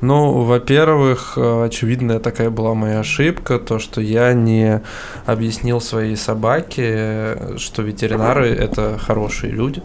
Ну, 0.00 0.44
во-первых, 0.44 1.34
э, 1.36 1.64
очевидная 1.66 2.20
такая 2.20 2.48
была 2.48 2.72
моя 2.74 3.00
ошибка, 3.00 3.58
то, 3.58 3.78
что 3.78 4.00
я 4.00 4.32
не 4.32 4.80
объяснил 5.26 5.80
своей 5.80 6.16
собаке, 6.16 7.36
что 7.58 7.82
ветеринары– 7.82 8.48
это 8.48 8.96
хорошие 8.98 9.52
люди. 9.52 9.82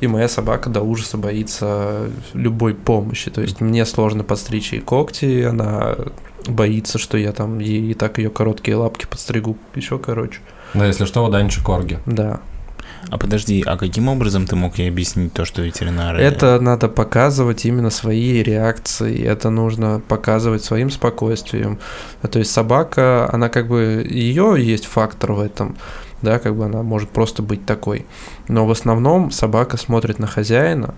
И 0.00 0.06
моя 0.06 0.28
собака 0.28 0.70
до 0.70 0.80
ужаса 0.80 1.18
боится 1.18 2.08
любой 2.32 2.74
помощи. 2.74 3.30
То 3.30 3.42
есть 3.42 3.60
мне 3.60 3.84
сложно 3.84 4.24
подстричь 4.24 4.72
ей 4.72 4.80
когти, 4.80 5.42
она 5.42 5.96
боится, 6.46 6.98
что 6.98 7.18
я 7.18 7.32
там 7.32 7.58
ей 7.58 7.90
и 7.90 7.94
так 7.94 8.18
ее 8.18 8.30
короткие 8.30 8.76
лапки 8.76 9.06
подстригу, 9.06 9.58
еще 9.74 9.98
короче. 9.98 10.40
Да, 10.74 10.86
если 10.86 11.04
что, 11.04 11.24
у 11.24 11.28
Данчи 11.28 11.62
Корги. 11.62 11.98
Да. 12.06 12.40
А 13.08 13.18
подожди, 13.18 13.62
а 13.66 13.76
каким 13.76 14.08
образом 14.08 14.46
ты 14.46 14.56
мог 14.56 14.78
ей 14.78 14.88
объяснить 14.88 15.32
то, 15.32 15.44
что 15.44 15.62
ветеринары... 15.62 16.20
Это 16.20 16.60
надо 16.60 16.88
показывать 16.88 17.64
именно 17.64 17.90
свои 17.90 18.42
реакции, 18.42 19.24
это 19.24 19.50
нужно 19.50 20.00
показывать 20.06 20.62
своим 20.64 20.90
спокойствием. 20.90 21.78
То 22.30 22.38
есть 22.38 22.50
собака, 22.50 23.28
она 23.32 23.48
как 23.48 23.68
бы, 23.68 24.06
ее 24.08 24.54
есть 24.58 24.86
фактор 24.86 25.32
в 25.32 25.40
этом, 25.40 25.76
да, 26.22 26.38
как 26.38 26.56
бы 26.56 26.64
она 26.64 26.82
может 26.82 27.10
просто 27.10 27.42
быть 27.42 27.64
такой. 27.66 28.06
Но 28.48 28.66
в 28.66 28.70
основном 28.70 29.30
собака 29.30 29.76
смотрит 29.76 30.18
на 30.18 30.26
хозяина, 30.26 30.94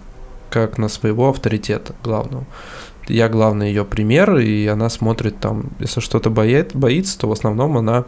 как 0.51 0.79
на 0.79 0.89
своего 0.89 1.29
авторитета 1.31 1.95
главного. 2.03 2.45
Я 3.09 3.29
главный 3.29 3.69
ее 3.69 3.85
пример, 3.85 4.37
и 4.37 4.67
она 4.67 4.89
смотрит 4.89 5.41
там, 5.41 5.71
если 5.81 6.01
что-то 6.01 6.31
боит, 6.31 6.71
боится, 6.75 7.19
то 7.19 7.29
в 7.29 7.33
основном 7.33 7.77
она 7.77 8.05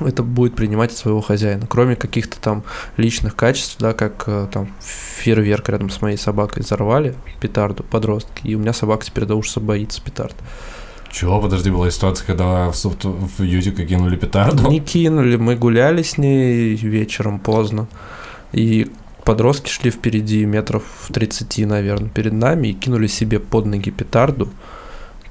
это 0.00 0.22
будет 0.22 0.54
принимать 0.54 0.92
от 0.92 0.98
своего 0.98 1.20
хозяина. 1.20 1.66
Кроме 1.66 1.96
каких-то 1.96 2.40
там 2.40 2.64
личных 2.96 3.36
качеств, 3.36 3.76
да, 3.78 3.92
как 3.92 4.24
э, 4.26 4.48
там 4.52 4.68
фейерверк 4.80 5.68
рядом 5.68 5.90
с 5.90 6.00
моей 6.00 6.16
собакой 6.16 6.62
взорвали, 6.62 7.14
петарду, 7.40 7.82
подростки, 7.82 8.46
и 8.46 8.54
у 8.54 8.58
меня 8.58 8.72
собака 8.72 9.04
теперь 9.04 9.24
до 9.24 9.36
ужаса 9.36 9.60
боится 9.60 10.02
петард. 10.02 10.34
Чего? 11.14 11.40
Подожди, 11.40 11.70
была 11.70 11.90
ситуация, 11.92 12.26
когда 12.26 12.70
в, 12.70 12.74
софт... 12.74 13.04
в 13.04 13.40
Ютика 13.40 13.86
кинули 13.86 14.16
петарду? 14.16 14.68
Не 14.68 14.80
кинули, 14.80 15.36
мы 15.36 15.54
гуляли 15.54 16.02
с 16.02 16.18
ней 16.18 16.74
вечером 16.74 17.38
поздно, 17.38 17.86
и 18.52 18.90
подростки 19.24 19.70
шли 19.70 19.92
впереди 19.92 20.44
метров 20.44 20.82
30, 21.12 21.68
наверное, 21.68 22.08
перед 22.08 22.32
нами, 22.32 22.68
и 22.68 22.72
кинули 22.72 23.06
себе 23.06 23.38
под 23.38 23.66
ноги 23.66 23.92
петарду, 23.92 24.48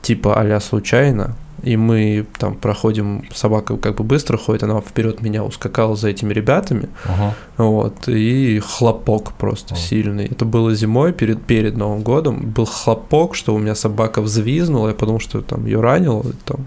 типа 0.01 0.39
а 0.39 0.59
случайно, 0.61 1.35
и 1.63 1.77
мы 1.77 2.25
там 2.37 2.55
проходим, 2.55 3.23
собака 3.33 3.77
как 3.77 3.95
бы 3.95 4.03
быстро 4.03 4.37
ходит, 4.37 4.63
она 4.63 4.79
вперед 4.81 5.21
меня 5.21 5.43
ускакала 5.43 5.95
за 5.95 6.09
этими 6.09 6.33
ребятами, 6.33 6.89
Ага. 7.05 7.33
вот, 7.57 8.07
и 8.07 8.59
хлопок 8.59 9.33
просто 9.33 9.73
Ага. 9.73 9.81
сильный. 9.83 10.25
Это 10.25 10.45
было 10.45 10.75
зимой, 10.75 11.13
перед, 11.13 11.41
перед 11.43 11.77
Новым 11.77 12.01
годом, 12.03 12.51
был 12.55 12.65
хлопок, 12.65 13.35
что 13.35 13.55
у 13.55 13.59
меня 13.59 13.75
собака 13.75 14.21
взвизнула, 14.21 14.89
я 14.89 14.93
подумал, 14.93 15.19
что 15.19 15.41
там 15.41 15.65
ее 15.65 15.79
ранило, 15.81 16.23
там 16.45 16.57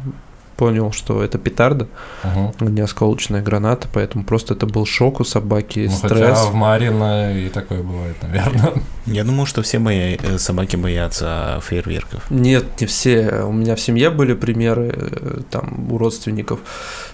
понял, 0.56 0.92
что 0.92 1.22
это 1.22 1.38
петарда, 1.38 1.86
а 2.22 2.52
не 2.60 2.80
осколочная 2.80 3.42
граната, 3.42 3.88
поэтому 3.92 4.24
просто 4.24 4.54
это 4.54 4.66
был 4.66 4.86
шок 4.86 5.20
у 5.20 5.24
собаки, 5.24 5.88
Ну, 5.90 5.96
стресс. 5.96 6.10
хотя 6.38 6.44
в 6.46 6.54
Марина 6.54 7.36
и 7.38 7.48
такое 7.48 7.82
бывает, 7.82 8.16
наверное. 8.22 8.74
Я 9.06 9.24
думал, 9.24 9.46
что 9.46 9.62
все 9.62 9.78
боя... 9.78 10.18
э, 10.20 10.38
собаки 10.38 10.76
боятся 10.76 11.60
фейерверков. 11.62 12.28
Нет, 12.30 12.64
не 12.80 12.86
все. 12.86 13.42
У 13.46 13.52
меня 13.52 13.76
в 13.76 13.80
семье 13.80 14.10
были 14.10 14.34
примеры, 14.34 14.92
э, 14.96 15.40
там, 15.50 15.92
у 15.92 15.98
родственников. 15.98 16.60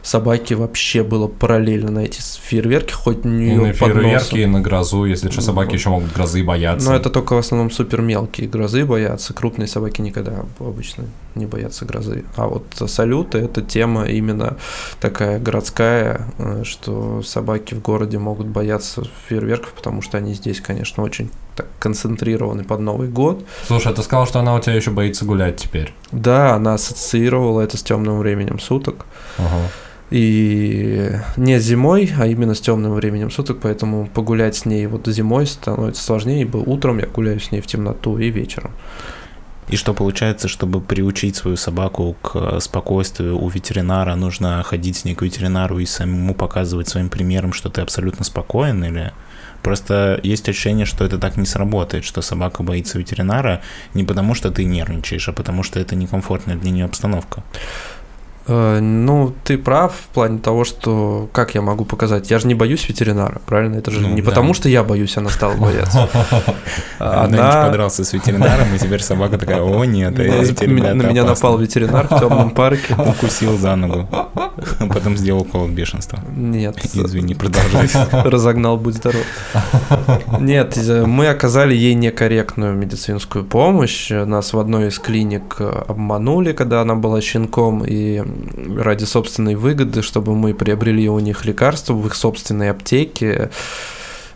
Собаки 0.03 0.55
вообще 0.55 1.03
было 1.03 1.27
параллельно 1.29 1.91
на 1.91 2.01
эти 2.01 2.21
фейерверки, 2.21 2.93
хоть 2.93 3.25
не 3.25 3.55
на 3.57 3.69
под 3.69 3.77
фейерверки, 3.77 4.39
и 4.39 4.47
на 4.47 4.61
грозу, 4.61 5.05
если 5.05 5.31
что, 5.31 5.43
собаки 5.43 5.69
Вот. 5.71 5.75
еще 5.75 5.89
могут 5.91 6.13
грозы 6.13 6.43
бояться. 6.45 6.89
Но 6.89 6.97
это 6.97 7.11
только 7.11 7.35
в 7.35 7.39
основном 7.39 7.71
супер 7.71 8.01
мелкие 8.01 8.49
грозы 8.49 8.85
боятся. 8.85 9.35
Крупные 9.35 9.67
собаки 9.69 10.01
никогда 10.01 10.45
обычно 10.61 11.05
не 11.35 11.47
боятся 11.47 11.85
грозы. 11.85 12.25
А 12.37 12.47
вот 12.47 12.65
салюты 12.87 13.32
это 13.39 13.63
тема 13.63 14.05
именно 14.05 14.57
такая 15.01 15.39
городская, 15.39 16.27
э, 16.39 16.63
что 16.65 17.23
собаки 17.23 17.75
в 17.75 17.83
городе 17.83 18.19
могут 18.19 18.47
бояться 18.47 19.03
фейерверков, 19.29 19.73
потому 19.73 20.03
что 20.03 20.19
они 20.19 20.35
здесь, 20.35 20.61
конечно, 20.61 21.03
очень 21.03 21.31
так 21.57 21.67
концентрированы 21.79 22.65
под 22.65 22.81
Новый 22.81 23.09
год. 23.09 23.45
Слушай, 23.67 23.93
а 23.93 23.95
ты 23.95 24.03
сказал, 24.03 24.27
что 24.27 24.41
она 24.41 24.55
у 24.55 24.61
тебя 24.61 24.75
еще 24.75 24.91
боится 24.91 25.25
гулять 25.25 25.57
теперь. 25.57 25.93
Да, 26.11 26.55
она 26.55 26.75
ассоциировала 26.75 27.61
это 27.61 27.77
с 27.77 27.83
темным 27.83 28.19
временем 28.19 28.59
суток. 28.59 29.07
Ага. 29.39 29.69
И 30.11 31.11
не 31.39 31.59
зимой, 31.59 32.13
а 32.19 32.27
именно 32.27 32.55
с 32.55 32.61
темным 32.61 32.93
временем 32.93 33.31
суток, 33.31 33.61
поэтому 33.63 34.07
погулять 34.13 34.57
с 34.57 34.67
ней 34.67 34.87
вот 34.87 35.07
зимой 35.07 35.47
становится 35.47 36.03
сложнее, 36.03 36.43
ибо 36.43 36.59
утром 36.59 36.99
я 36.99 37.07
гуляю 37.07 37.41
с 37.41 37.51
ней 37.51 37.63
в 37.63 37.67
темноту 37.67 38.19
и 38.19 38.29
вечером. 38.29 38.73
И 39.73 39.77
что 39.77 39.95
получается, 39.95 40.49
чтобы 40.49 40.83
приучить 40.83 41.35
свою 41.37 41.57
собаку 41.57 42.15
к 42.21 42.33
э, 42.35 42.61
спокойствию 42.61 43.43
у 43.43 43.49
ветеринара, 43.49 44.15
нужно 44.17 44.63
ходить 44.63 44.99
с 44.99 45.05
ней 45.07 45.15
к 45.15 45.23
ветеринару 45.23 45.79
и 45.79 45.87
самому 45.87 46.35
показывать 46.35 46.91
своим 46.91 47.09
примером, 47.09 47.55
что 47.55 47.71
ты 47.71 47.81
абсолютно 47.81 48.23
спокоен 48.23 48.85
или... 48.85 49.13
Просто 49.63 50.21
есть 50.23 50.47
ощущение, 50.49 50.85
что 50.85 51.07
это 51.07 51.19
так 51.19 51.39
не 51.39 51.47
сработает, 51.47 52.05
что 52.05 52.21
собака 52.21 52.63
боится 52.63 52.99
ветеринара 52.99 53.63
не 53.95 54.05
потому, 54.05 54.35
что 54.35 54.51
ты 54.51 54.65
нервничаешь, 54.65 55.29
а 55.29 55.33
потому, 55.33 55.63
что 55.63 55.81
это 55.81 55.97
некомфортная 55.97 56.57
для 56.57 56.71
нее 56.71 56.85
обстановка. 56.85 57.43
Э, 58.47 58.81
Ну, 58.81 59.33
ты 59.45 59.59
прав 59.59 59.93
в 59.93 60.09
плане 60.15 60.39
того, 60.39 60.65
что 60.65 61.29
как 61.33 61.55
я 61.55 61.63
могу 61.63 61.85
показать? 61.85 62.31
Я 62.31 62.39
же 62.39 62.47
не 62.49 62.55
боюсь 62.55 62.89
ветеринара, 62.89 63.41
правильно? 63.47 63.77
Это 63.77 63.91
же 63.91 64.01
Ну, 64.01 64.09
не 64.15 64.23
да. 64.23 64.29
потому, 64.31 64.55
что 64.55 64.69
я 64.69 64.83
боюсь, 64.83 65.17
она 65.17 65.31
стала 65.31 65.55
бояться. 65.55 66.09
Она 66.99 67.67
подрался 67.67 68.05
с 68.05 68.13
ветеринаром, 68.13 68.75
и 68.75 68.79
теперь 68.79 69.03
собака 69.03 69.39
такая, 69.39 69.63
о 69.63 69.85
нет, 69.85 70.17
на 70.17 70.23
меня 70.23 71.23
опасны». 71.23 71.23
напал 71.25 71.59
ветеринар 71.59 72.07
в 72.09 72.19
темном 72.21 72.51
парке. 72.55 72.95
Укусил 72.95 73.59
за 73.59 73.77
ногу, 73.77 74.09
потом 74.89 75.17
сделал 75.17 75.47
от 75.53 75.71
бешенства. 75.71 76.19
Нет, 76.37 76.77
Извини, 76.95 77.35
продолжай. 77.35 77.89
разогнал, 78.25 78.77
будь 78.77 78.95
здоров. 78.95 79.23
Нет, 80.41 80.79
мы 81.07 81.29
оказали 81.29 81.75
ей 81.75 81.95
некорректную 81.95 82.75
медицинскую 82.75 83.45
помощь. 83.45 84.11
Нас 84.11 84.53
в 84.53 84.59
одной 84.59 84.89
из 84.89 84.99
клиник 84.99 85.61
обманули, 85.61 86.53
когда 86.53 86.81
она 86.81 86.95
была 86.95 87.21
щенком, 87.21 87.85
и 87.85 88.23
ради 88.77 89.05
собственной 89.05 89.55
выгоды, 89.55 90.03
чтобы 90.03 90.35
мы 90.35 90.55
приобрели 90.55 91.09
у 91.09 91.19
них 91.19 91.45
лекарства 91.45 91.95
в 91.95 92.07
их 92.07 92.15
собственной 92.15 92.71
аптеке, 92.71 93.51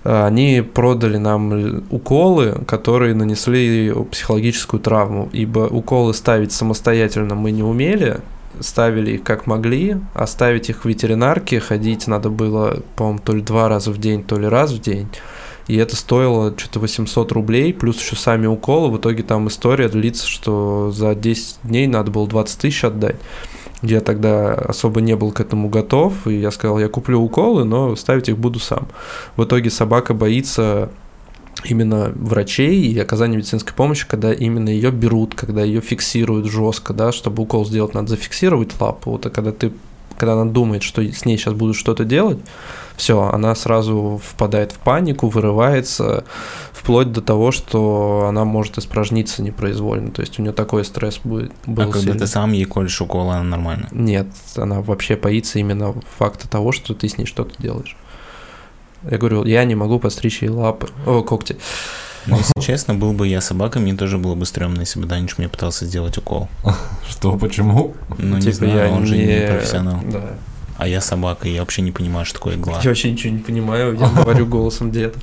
э, 0.04 0.26
они 0.26 0.62
продали 0.62 1.16
нам 1.16 1.84
уколы, 1.90 2.64
которые 2.66 3.14
нанесли 3.14 3.92
психологическую 4.10 4.80
травму, 4.80 5.28
ибо 5.32 5.60
уколы 5.60 6.14
ставить 6.14 6.52
самостоятельно 6.52 7.34
мы 7.34 7.50
не 7.50 7.62
умели, 7.62 8.20
ставили 8.60 9.12
их 9.12 9.22
как 9.22 9.46
могли, 9.46 9.98
оставить 10.14 10.70
их 10.70 10.84
в 10.84 10.88
ветеринарке, 10.88 11.60
ходить 11.60 12.06
надо 12.06 12.30
было, 12.30 12.78
по-моему, 12.96 13.20
то 13.24 13.32
ли 13.32 13.42
два 13.42 13.68
раза 13.68 13.90
в 13.90 13.98
день, 13.98 14.22
то 14.24 14.38
ли 14.38 14.46
раз 14.46 14.72
в 14.72 14.80
день. 14.80 15.08
И 15.68 15.76
это 15.76 15.96
стоило 15.96 16.54
что-то 16.56 16.78
800 16.80 17.32
рублей, 17.32 17.74
плюс 17.74 18.00
еще 18.00 18.14
сами 18.14 18.46
уколы. 18.46 18.90
В 18.90 18.98
итоге 18.98 19.22
там 19.22 19.48
история 19.48 19.88
длится, 19.88 20.26
что 20.26 20.92
за 20.92 21.14
10 21.14 21.58
дней 21.64 21.86
надо 21.86 22.10
было 22.10 22.28
20 22.28 22.60
тысяч 22.60 22.84
отдать. 22.84 23.16
Я 23.86 24.00
тогда 24.00 24.52
особо 24.54 25.00
не 25.00 25.14
был 25.14 25.30
к 25.30 25.40
этому 25.40 25.68
готов, 25.68 26.26
и 26.26 26.34
я 26.34 26.50
сказал, 26.50 26.80
я 26.80 26.88
куплю 26.88 27.20
уколы, 27.20 27.64
но 27.64 27.94
ставить 27.94 28.28
их 28.28 28.36
буду 28.36 28.58
сам. 28.58 28.88
В 29.36 29.44
итоге 29.44 29.70
собака 29.70 30.12
боится 30.12 30.90
именно 31.64 32.12
врачей 32.14 32.80
и 32.80 32.98
оказания 32.98 33.36
медицинской 33.36 33.74
помощи, 33.74 34.06
когда 34.08 34.32
именно 34.32 34.68
ее 34.68 34.90
берут, 34.90 35.34
когда 35.34 35.62
ее 35.62 35.80
фиксируют 35.80 36.46
жестко, 36.46 36.92
да, 36.92 37.12
чтобы 37.12 37.44
укол 37.44 37.64
сделать, 37.64 37.94
надо 37.94 38.08
зафиксировать 38.08 38.78
лапу. 38.80 39.12
Вот, 39.12 39.26
а 39.26 39.30
когда 39.30 39.52
ты 39.52 39.72
когда 40.18 40.34
она 40.34 40.50
думает, 40.50 40.82
что 40.82 41.02
с 41.02 41.24
ней 41.24 41.36
сейчас 41.38 41.54
будут 41.54 41.76
что-то 41.76 42.04
делать, 42.04 42.38
все, 42.96 43.22
она 43.22 43.54
сразу 43.54 44.20
впадает 44.24 44.72
в 44.72 44.78
панику, 44.78 45.28
вырывается, 45.28 46.24
вплоть 46.72 47.12
до 47.12 47.20
того, 47.20 47.52
что 47.52 48.26
она 48.28 48.44
может 48.44 48.78
испражниться 48.78 49.42
непроизвольно. 49.42 50.10
То 50.10 50.22
есть 50.22 50.38
у 50.38 50.42
нее 50.42 50.52
такой 50.52 50.84
стресс 50.84 51.20
будет. 51.22 51.52
Был 51.66 51.82
А 51.84 51.86
когда 51.86 52.00
сильный. 52.00 52.18
ты 52.20 52.26
сам 52.26 52.52
ей 52.52 52.64
колешь 52.64 53.00
укол, 53.00 53.30
она 53.30 53.42
нормально. 53.42 53.88
Нет, 53.90 54.28
она 54.56 54.80
вообще 54.80 55.16
боится 55.16 55.58
именно 55.58 55.94
факта 56.16 56.48
того, 56.48 56.72
что 56.72 56.94
ты 56.94 57.08
с 57.08 57.18
ней 57.18 57.26
что-то 57.26 57.60
делаешь. 57.60 57.96
Я 59.08 59.18
говорю, 59.18 59.44
я 59.44 59.64
не 59.64 59.74
могу 59.74 59.98
подстричь 59.98 60.42
ей 60.42 60.48
лапы, 60.48 60.88
о, 61.06 61.22
когти. 61.22 61.56
Но 62.26 62.38
если 62.38 62.60
честно, 62.60 62.94
был 62.94 63.12
бы 63.12 63.28
я 63.28 63.40
собакой, 63.40 63.82
мне 63.82 63.94
тоже 63.94 64.18
было 64.18 64.34
бы 64.34 64.46
стрёмно, 64.46 64.80
если 64.80 65.00
бы 65.00 65.06
Данич 65.06 65.38
мне 65.38 65.48
пытался 65.48 65.86
сделать 65.86 66.18
укол. 66.18 66.48
Что, 67.08 67.36
почему? 67.36 67.94
Ну, 68.18 68.36
не 68.36 68.42
Типа, 68.42 68.56
знаю, 68.56 68.92
он 68.92 69.06
же 69.06 69.16
не 69.16 69.46
профессионал. 69.46 70.00
Да. 70.04 70.34
А 70.78 70.86
я 70.86 71.00
собака, 71.00 71.48
и 71.48 71.52
я 71.52 71.60
вообще 71.60 71.80
не 71.80 71.90
понимаю, 71.90 72.26
что 72.26 72.34
такое 72.34 72.56
игла. 72.56 72.80
Я 72.82 72.90
вообще 72.90 73.10
ничего 73.10 73.32
не 73.32 73.38
понимаю, 73.38 73.98
я 73.98 74.08
говорю 74.08 74.46
голосом 74.46 74.90
деда. 74.90 75.14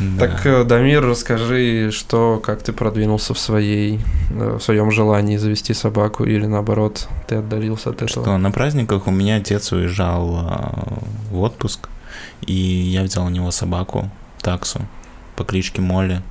Да. 0.00 0.28
Так, 0.28 0.46
э, 0.46 0.64
Дамир, 0.64 1.04
расскажи, 1.04 1.90
что, 1.92 2.40
как 2.42 2.62
ты 2.62 2.72
продвинулся 2.72 3.34
в 3.34 3.38
своей, 3.38 4.00
э, 4.30 4.56
в 4.58 4.62
своем 4.62 4.90
желании 4.90 5.36
завести 5.36 5.74
собаку, 5.74 6.24
или 6.24 6.46
наоборот, 6.46 7.06
ты 7.28 7.36
отдалился 7.36 7.90
от 7.90 7.96
этого? 7.96 8.08
Что, 8.08 8.38
на 8.38 8.50
праздниках 8.50 9.06
у 9.06 9.10
меня 9.10 9.36
отец 9.36 9.72
уезжал 9.72 10.36
а, 10.36 11.00
в 11.30 11.40
отпуск, 11.40 11.88
и 12.46 12.52
я 12.52 13.02
взял 13.02 13.26
у 13.26 13.30
него 13.30 13.50
собаку, 13.50 14.10
таксу, 14.40 14.80
по 15.36 15.44
кличке 15.44 15.80
Молли. 15.80 16.22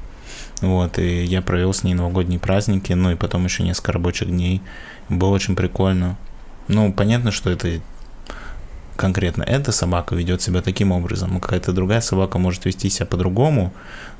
Вот, 0.61 0.99
и 0.99 1.23
я 1.23 1.41
провел 1.41 1.73
с 1.73 1.83
ней 1.83 1.93
новогодние 1.93 2.39
праздники, 2.39 2.93
ну 2.93 3.11
и 3.11 3.15
потом 3.15 3.45
еще 3.45 3.63
несколько 3.63 3.93
рабочих 3.93 4.29
дней. 4.29 4.61
Было 5.07 5.29
очень 5.29 5.55
прикольно. 5.55 6.17
Ну, 6.67 6.93
понятно, 6.93 7.31
что 7.31 7.49
это 7.49 7.81
конкретно 8.99 9.43
эта 9.43 9.71
собака 9.71 10.13
ведет 10.13 10.41
себя 10.41 10.61
таким 10.61 10.91
образом, 10.91 11.39
какая-то 11.39 11.71
другая 11.71 12.01
собака 12.01 12.37
может 12.37 12.65
вести 12.65 12.89
себя 12.89 13.05
по-другому, 13.05 13.73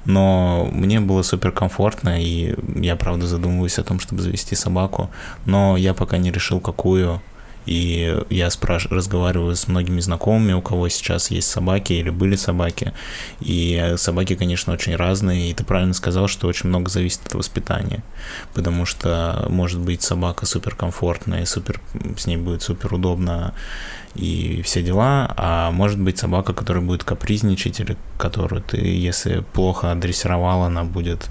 но 0.06 0.70
мне 0.72 1.02
было 1.02 1.22
супер 1.22 1.52
комфортно, 1.52 2.22
и 2.24 2.56
я, 2.80 2.96
правда, 2.96 3.28
задумываюсь 3.28 3.78
о 3.78 3.84
том, 3.84 4.00
чтобы 4.00 4.22
завести 4.22 4.56
собаку, 4.56 5.10
но 5.46 5.76
я 5.76 5.94
пока 5.94 6.18
не 6.18 6.32
решил, 6.32 6.62
какую, 6.62 7.22
и 7.70 8.17
я 8.32 8.49
спраш... 8.49 8.88
разговариваю 8.88 9.55
с 9.55 9.67
многими 9.67 9.99
знакомыми, 9.99 10.53
у 10.53 10.61
кого 10.61 10.89
сейчас 10.89 11.30
есть 11.30 11.51
собаки 11.51 11.93
или 11.93 12.09
были 12.09 12.36
собаки. 12.36 12.93
И 13.41 13.93
собаки, 13.97 14.36
конечно, 14.36 14.74
очень 14.74 14.95
разные. 14.95 15.51
И 15.51 15.53
ты 15.53 15.63
правильно 15.63 15.93
сказал, 15.93 16.28
что 16.28 16.47
очень 16.47 16.70
много 16.70 16.89
зависит 16.89 17.28
от 17.28 17.36
воспитания. 17.36 18.01
Потому 18.55 18.86
что 18.86 19.45
может 19.49 19.80
быть 19.80 20.01
собака 20.01 20.47
супер 20.47 20.76
комфортная, 20.76 21.45
супер, 21.45 21.80
с 22.17 22.26
ней 22.26 22.38
будет 22.38 22.63
супер 22.63 22.91
удобно 22.91 23.53
и 24.15 24.63
все 24.63 24.82
дела, 24.82 25.32
а 25.38 25.70
может 25.70 25.99
быть 25.99 26.17
собака, 26.17 26.53
которая 26.53 26.84
будет 26.84 27.03
капризничать 27.03 27.80
или 27.80 27.95
которую 28.17 28.63
ты, 28.63 28.78
если 28.78 29.43
плохо 29.53 29.91
адресировал, 29.91 30.63
она 30.63 30.84
будет 30.84 31.30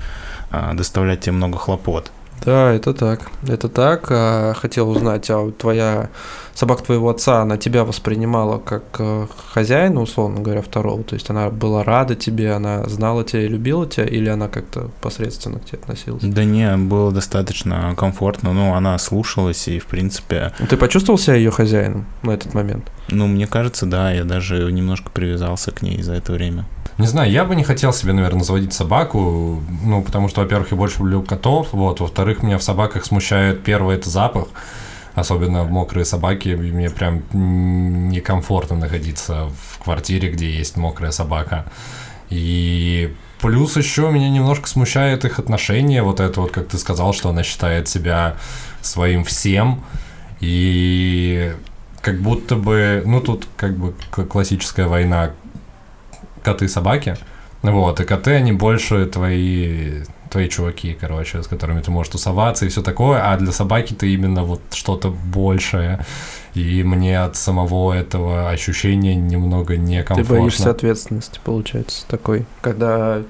а, 0.53 0.73
доставлять 0.75 1.23
тебе 1.23 1.33
много 1.33 1.59
хлопот. 1.59 2.13
Да, 2.45 2.73
это 2.73 2.95
так. 2.95 3.31
Это 3.47 3.69
так. 3.69 4.07
А, 4.11 4.55
хотел 4.55 4.91
узнать, 4.91 5.29
а 5.31 5.51
твоя 5.53 6.11
собака 6.59 6.83
твоего 6.83 7.09
отца, 7.09 7.43
она 7.43 7.57
тебя 7.57 7.85
воспринимала 7.85 8.59
как 8.59 8.83
э, 8.99 9.27
хозяина, 9.53 10.01
условно 10.01 10.41
говоря, 10.41 10.61
второго? 10.61 11.05
То 11.05 11.15
есть 11.15 11.31
она 11.31 11.51
была 11.51 11.85
рада 11.85 12.17
тебе, 12.17 12.53
она 12.53 12.83
знала 12.85 13.23
тебя 13.23 13.45
и 13.45 13.49
любила 13.49 13.87
тебя, 13.87 14.07
или 14.07 14.29
она 14.29 14.49
как-то 14.49 14.91
посредственно 15.01 15.61
к 15.61 15.67
тебе 15.67 15.79
относилась? 15.79 16.25
Да 16.25 16.43
не, 16.43 16.77
было 16.77 17.13
достаточно 17.13 17.95
комфортно. 17.97 18.53
Ну, 18.53 18.75
она 18.75 18.99
слушалась 18.99 19.69
и, 19.69 19.79
в 19.79 19.87
принципе... 19.87 20.53
Ты 20.69 20.77
почувствовал 20.77 21.19
себя 21.19 21.37
ее 21.37 21.53
хозяином 21.53 22.07
на 22.23 22.33
этот 22.33 22.55
момент? 22.55 22.91
Ну, 23.09 23.27
мне 23.27 23.47
кажется, 23.47 23.87
да. 23.87 24.13
Я 24.13 24.25
даже 24.25 24.71
немножко 24.73 25.11
привязался 25.11 25.71
к 25.71 25.83
ней 25.83 26.03
за 26.03 26.15
это 26.15 26.33
время. 26.33 26.67
Не 26.99 27.07
знаю, 27.07 27.31
я 27.31 27.45
бы 27.45 27.55
не 27.55 27.63
хотел 27.63 27.93
себе, 27.93 28.13
наверное, 28.13 28.43
заводить 28.43 28.73
собаку, 28.73 29.63
ну, 29.85 30.03
потому 30.03 30.29
что, 30.29 30.41
во-первых, 30.41 30.73
я 30.73 30.77
больше 30.77 30.99
люблю 30.99 31.23
котов, 31.23 31.69
вот, 31.71 32.01
во-вторых, 32.01 32.43
меня 32.43 32.59
в 32.59 32.63
собаках 32.65 33.05
смущает, 33.05 33.63
первый, 33.63 33.95
это 33.95 34.11
запах, 34.11 34.49
особенно 35.15 35.63
в 35.63 35.71
мокрые 35.71 36.05
собаки, 36.05 36.49
мне 36.49 36.91
прям 36.91 37.23
некомфортно 37.33 38.75
находиться 38.75 39.49
в 39.63 39.79
квартире, 39.85 40.33
где 40.33 40.51
есть 40.51 40.77
мокрая 40.77 41.13
собака. 41.13 41.67
И 42.31 43.15
плюс 43.41 43.77
еще 43.77 44.11
меня 44.11 44.29
немножко 44.29 44.69
смущает 44.69 45.25
их 45.25 45.39
отношение, 45.39 46.03
вот 46.03 46.19
это 46.19 46.41
вот, 46.41 46.51
как 46.51 46.67
ты 46.67 46.79
сказал, 46.79 47.13
что 47.13 47.29
она 47.29 47.45
считает 47.45 47.89
себя 47.89 48.35
своим 48.81 49.23
всем, 49.23 49.85
и 50.41 51.55
как 52.01 52.21
будто 52.21 52.57
бы, 52.57 53.03
ну 53.05 53.21
тут 53.21 53.47
как 53.57 53.77
бы 53.77 53.95
классическая 54.25 54.87
война 54.87 55.33
коты-собаки. 56.43 57.17
Вот, 57.63 58.01
и 58.01 58.05
коты, 58.05 58.33
они 58.33 58.53
больше 58.53 59.07
твои, 59.07 60.05
твои 60.31 60.49
чуваки, 60.49 60.97
короче, 60.99 61.43
с 61.43 61.49
которыми 61.49 61.81
ты 61.81 61.91
можешь 61.91 62.13
тусоваться 62.13 62.67
и 62.67 62.69
все 62.69 62.83
такое, 62.83 63.21
а 63.21 63.37
для 63.37 63.51
собаки 63.51 63.95
ты 63.95 64.15
именно 64.15 64.45
вот 64.45 64.61
что-то 64.73 65.11
большее. 65.11 66.05
И 66.55 66.83
мне 66.85 67.21
от 67.21 67.37
самого 67.37 67.93
этого 67.93 68.51
ощущения 68.51 69.17
немного 69.17 69.77
некомфортно. 69.77 70.35
Ты 70.35 70.41
боишься 70.41 70.71
ответственности, 70.71 71.41
получается, 71.45 72.05
такой, 72.09 72.47
когда 72.61 73.23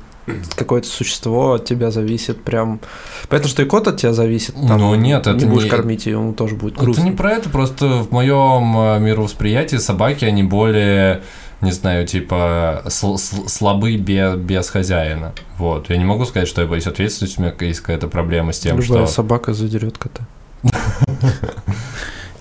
какое-то 0.56 0.88
существо 0.88 1.54
от 1.54 1.64
тебя 1.64 1.90
зависит 1.90 2.42
прям... 2.42 2.80
Понятно, 3.28 3.50
что 3.50 3.62
и 3.62 3.66
кот 3.66 3.88
от 3.88 3.98
тебя 3.98 4.12
зависит. 4.12 4.54
Там, 4.54 4.78
ну 4.78 4.94
нет, 4.94 5.26
это 5.26 5.44
не... 5.44 5.50
будешь 5.50 5.64
не... 5.64 5.70
кормить, 5.70 6.06
и 6.06 6.10
ему 6.10 6.32
тоже 6.32 6.54
будет 6.54 6.76
грустно. 6.76 7.00
Это 7.00 7.10
не 7.10 7.16
про 7.16 7.32
это, 7.32 7.48
просто 7.48 7.86
в 7.86 8.12
моем 8.12 8.76
э, 8.76 8.98
мировосприятии 9.00 9.76
собаки, 9.76 10.24
они 10.24 10.42
более 10.42 11.22
не 11.60 11.72
знаю, 11.72 12.06
типа 12.06 12.84
слабы 12.88 13.96
без, 13.96 14.36
без 14.36 14.70
хозяина. 14.70 15.32
Вот. 15.56 15.90
Я 15.90 15.96
не 15.96 16.04
могу 16.04 16.24
сказать, 16.24 16.46
что 16.46 16.62
я 16.62 16.68
боюсь 16.68 16.86
ответственности, 16.86 17.40
у 17.40 17.42
меня 17.42 17.54
есть 17.60 17.80
какая-то 17.80 18.06
проблема 18.06 18.52
с 18.52 18.60
тем, 18.60 18.78
Любая 18.78 19.06
что... 19.06 19.14
собака 19.14 19.52
задерет 19.54 19.98
кота. 19.98 20.26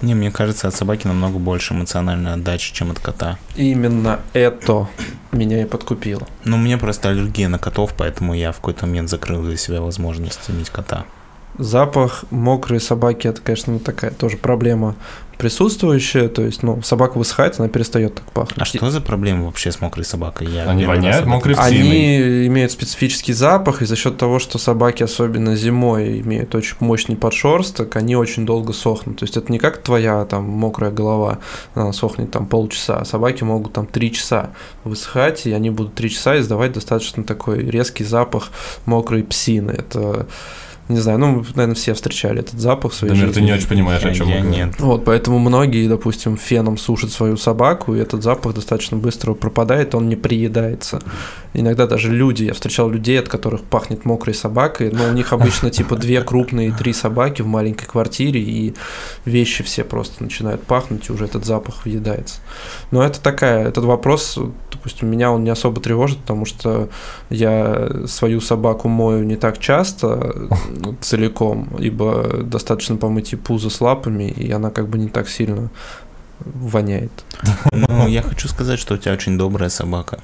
Не, 0.02 0.14
мне 0.14 0.32
кажется, 0.32 0.68
от 0.68 0.76
собаки 0.76 1.08
намного 1.08 1.40
больше 1.40 1.74
эмоциональной 1.74 2.34
отдачи, 2.34 2.74
чем 2.74 2.92
от 2.92 3.00
кота. 3.00 3.40
Именно 3.56 4.20
это 4.34 4.88
меня 5.32 5.62
и 5.62 5.66
подкупило. 5.66 6.28
Ну, 6.46 6.58
мне 6.58 6.78
просто 6.78 7.10
аллергия 7.10 7.48
на 7.48 7.60
котов, 7.60 7.94
поэтому 7.98 8.34
я 8.34 8.52
в 8.52 8.58
какой-то 8.58 8.86
момент 8.86 9.10
закрыл 9.10 9.44
для 9.44 9.58
себя 9.58 9.82
возможность 9.82 10.50
иметь 10.50 10.70
кота. 10.70 11.06
Запах 11.58 12.26
мокрой 12.30 12.80
собаки 12.80 13.28
это, 13.28 13.42
конечно, 13.42 13.80
такая 13.80 14.12
тоже 14.12 14.38
проблема 14.38 14.96
присутствующая, 15.38 16.30
то 16.30 16.42
есть, 16.44 16.64
ну, 16.64 16.82
собака 16.82 17.18
высыхает, 17.18 17.60
она 17.60 17.70
перестает 17.70 18.16
так 18.16 18.32
пахнуть. 18.32 18.60
А 18.60 18.66
что 18.66 18.90
за 18.90 19.02
проблема 19.02 19.46
вообще 19.46 19.72
с 19.72 19.80
мокрой 19.82 20.04
собакой? 20.04 20.48
Я 20.48 20.70
Они 20.70 20.86
воняют 20.86 21.26
мокрой 21.26 21.56
псиной. 21.56 21.68
Они 21.68 22.48
имеют 22.48 22.72
специфический 22.72 23.34
запах, 23.34 23.82
и 23.82 23.86
за 23.86 23.96
счет 23.96 24.18
того, 24.18 24.40
что 24.40 24.58
собаки, 24.58 25.04
особенно 25.04 25.56
зимой, 25.56 26.22
имеют 26.22 26.56
очень 26.56 26.76
мощный 26.80 27.16
подшерсток, 27.16 27.96
они 27.96 28.16
очень 28.16 28.46
долго 28.46 28.74
сохнут. 28.74 29.20
То 29.20 29.24
есть 29.24 29.38
это 29.38 29.52
не 29.52 29.60
как 29.60 29.82
твоя 29.84 30.26
там 30.26 30.44
мокрая 30.44 30.92
голова, 30.92 31.40
она 31.76 31.94
сохнет 31.94 32.32
там 32.32 32.48
полчаса, 32.48 33.00
а 33.00 33.06
собаки 33.06 33.44
могут 33.44 33.74
там 33.74 33.86
три 33.86 34.12
часа 34.12 34.52
высыхать, 34.84 35.46
и 35.46 35.52
они 35.52 35.70
будут 35.70 35.94
три 35.94 36.10
часа 36.10 36.40
издавать 36.40 36.72
достаточно 36.72 37.24
такой 37.24 37.60
резкий 37.60 38.04
запах 38.04 38.50
мокрой 38.86 39.24
псины. 39.24 39.72
Это 39.72 40.26
не 40.90 41.00
знаю, 41.00 41.20
ну, 41.20 41.46
наверное, 41.56 41.76
все 41.76 41.94
встречали 41.94 42.40
этот 42.40 42.60
запах 42.60 42.92
в 42.92 42.96
своей 42.96 43.14
Дамир, 43.14 43.28
жизни. 43.28 43.40
ты 43.42 43.46
не 43.46 43.54
очень 43.54 43.68
понимаешь, 43.68 44.04
о 44.06 44.14
чем 44.14 44.30
я 44.30 44.40
нет. 44.40 44.80
Вот, 44.80 45.04
поэтому 45.04 45.40
многие, 45.40 45.88
допустим, 45.88 46.38
феном 46.38 46.78
сушат 46.78 47.12
свою 47.12 47.36
собаку, 47.38 47.96
и 47.96 48.00
этот 48.00 48.24
запах 48.24 48.54
достаточно 48.54 48.98
быстро 48.98 49.34
пропадает, 49.34 49.96
он 49.96 50.08
не 50.08 50.16
приедается. 50.16 51.02
Иногда 51.54 51.88
даже 51.88 52.12
люди, 52.12 52.44
я 52.44 52.54
встречал 52.54 52.90
людей, 52.90 53.20
от 53.20 53.28
которых 53.28 53.64
пахнет 53.64 54.06
мокрой 54.06 54.34
собакой, 54.34 54.92
но 54.92 55.06
у 55.10 55.12
них 55.12 55.34
обычно 55.34 55.70
типа 55.72 55.96
две 55.96 56.22
крупные, 56.22 56.72
три 56.72 56.94
собаки 56.94 57.42
в 57.42 57.48
маленькой 57.48 57.88
квартире, 57.88 58.40
и 58.40 58.74
вещи 59.26 59.64
все 59.64 59.84
просто 59.84 60.24
начинают 60.24 60.64
пахнуть, 60.64 61.10
и 61.10 61.12
уже 61.12 61.26
этот 61.26 61.46
запах 61.46 61.86
въедается. 61.86 62.40
Но 62.92 63.04
это 63.04 63.20
такая, 63.20 63.68
этот 63.68 63.84
вопрос, 63.84 64.38
допустим, 64.72 65.10
меня 65.10 65.32
он 65.32 65.44
не 65.44 65.50
особо 65.50 65.82
тревожит, 65.82 66.20
потому 66.20 66.46
что 66.46 66.90
я 67.30 67.90
свою 68.06 68.40
собаку 68.40 68.88
мою 68.88 69.24
не 69.24 69.36
так 69.36 69.60
часто, 69.60 70.48
целиком, 71.02 71.68
ибо 71.80 72.42
достаточно 72.44 72.96
помыть 72.98 73.34
и 73.34 73.36
пузо 73.36 73.70
с 73.70 73.82
лапами, 73.82 74.26
и 74.30 74.52
она 74.52 74.70
как 74.72 74.88
бы 74.90 74.98
не 74.98 75.10
так 75.10 75.30
сильно 75.30 75.70
воняет. 76.40 77.12
Ну, 77.72 78.08
я 78.08 78.22
хочу 78.22 78.48
сказать, 78.48 78.80
что 78.80 78.94
у 78.96 78.98
тебя 78.98 79.14
очень 79.14 79.38
добрая 79.38 79.70
собака. 79.70 80.20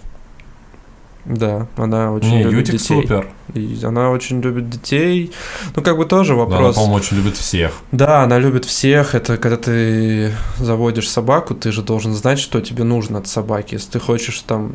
Да, 1.26 1.68
она 1.78 2.12
очень 2.12 2.30
Не, 2.38 2.44
любит 2.44 2.68
Ютик 2.68 2.82
детей. 2.82 3.02
супер. 3.02 3.28
И 3.54 3.80
она 3.84 4.10
очень 4.10 4.42
любит 4.42 4.70
детей. 4.70 5.32
Ну, 5.74 5.82
как 5.82 5.96
бы 5.98 6.06
тоже 6.06 6.36
Да, 6.36 6.42
она, 6.44 6.52
вопрос. 6.52 6.76
по-моему, 6.76 6.96
очень 6.96 7.18
любит 7.18 7.38
всех. 7.38 7.72
Да, 7.94 8.24
она 8.24 8.40
любит 8.40 8.66
всех. 8.66 9.16
Это 9.16 9.38
когда 9.38 9.56
ты 9.56 10.34
заводишь 10.60 11.10
собаку, 11.10 11.56
ты 11.56 11.72
же 11.72 11.82
должен 11.82 12.14
знать, 12.14 12.40
что 12.40 12.60
тебе 12.60 12.84
нужно 12.84 13.20
от 13.20 13.28
собаки. 13.28 13.76
Если 13.76 13.92
ты 13.92 14.00
хочешь 14.02 14.42
там 14.42 14.74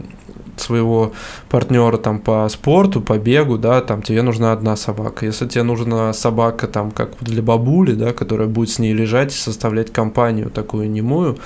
своего 0.60 1.12
партнера 1.48 1.96
там 1.96 2.20
по 2.20 2.48
спорту, 2.48 3.00
по 3.00 3.18
бегу, 3.18 3.58
да, 3.58 3.80
там 3.80 4.02
тебе 4.02 4.22
нужна 4.22 4.52
одна 4.52 4.76
собака. 4.76 5.26
Если 5.26 5.46
тебе 5.46 5.62
нужна 5.62 6.12
собака 6.12 6.66
там 6.66 6.90
как 6.90 7.12
для 7.20 7.42
бабули, 7.42 7.92
да, 7.92 8.12
которая 8.12 8.48
будет 8.48 8.70
с 8.70 8.78
ней 8.78 8.92
лежать 8.92 9.32
и 9.32 9.36
составлять 9.36 9.92
компанию 9.92 10.50
такую 10.50 10.90
немую, 10.90 11.38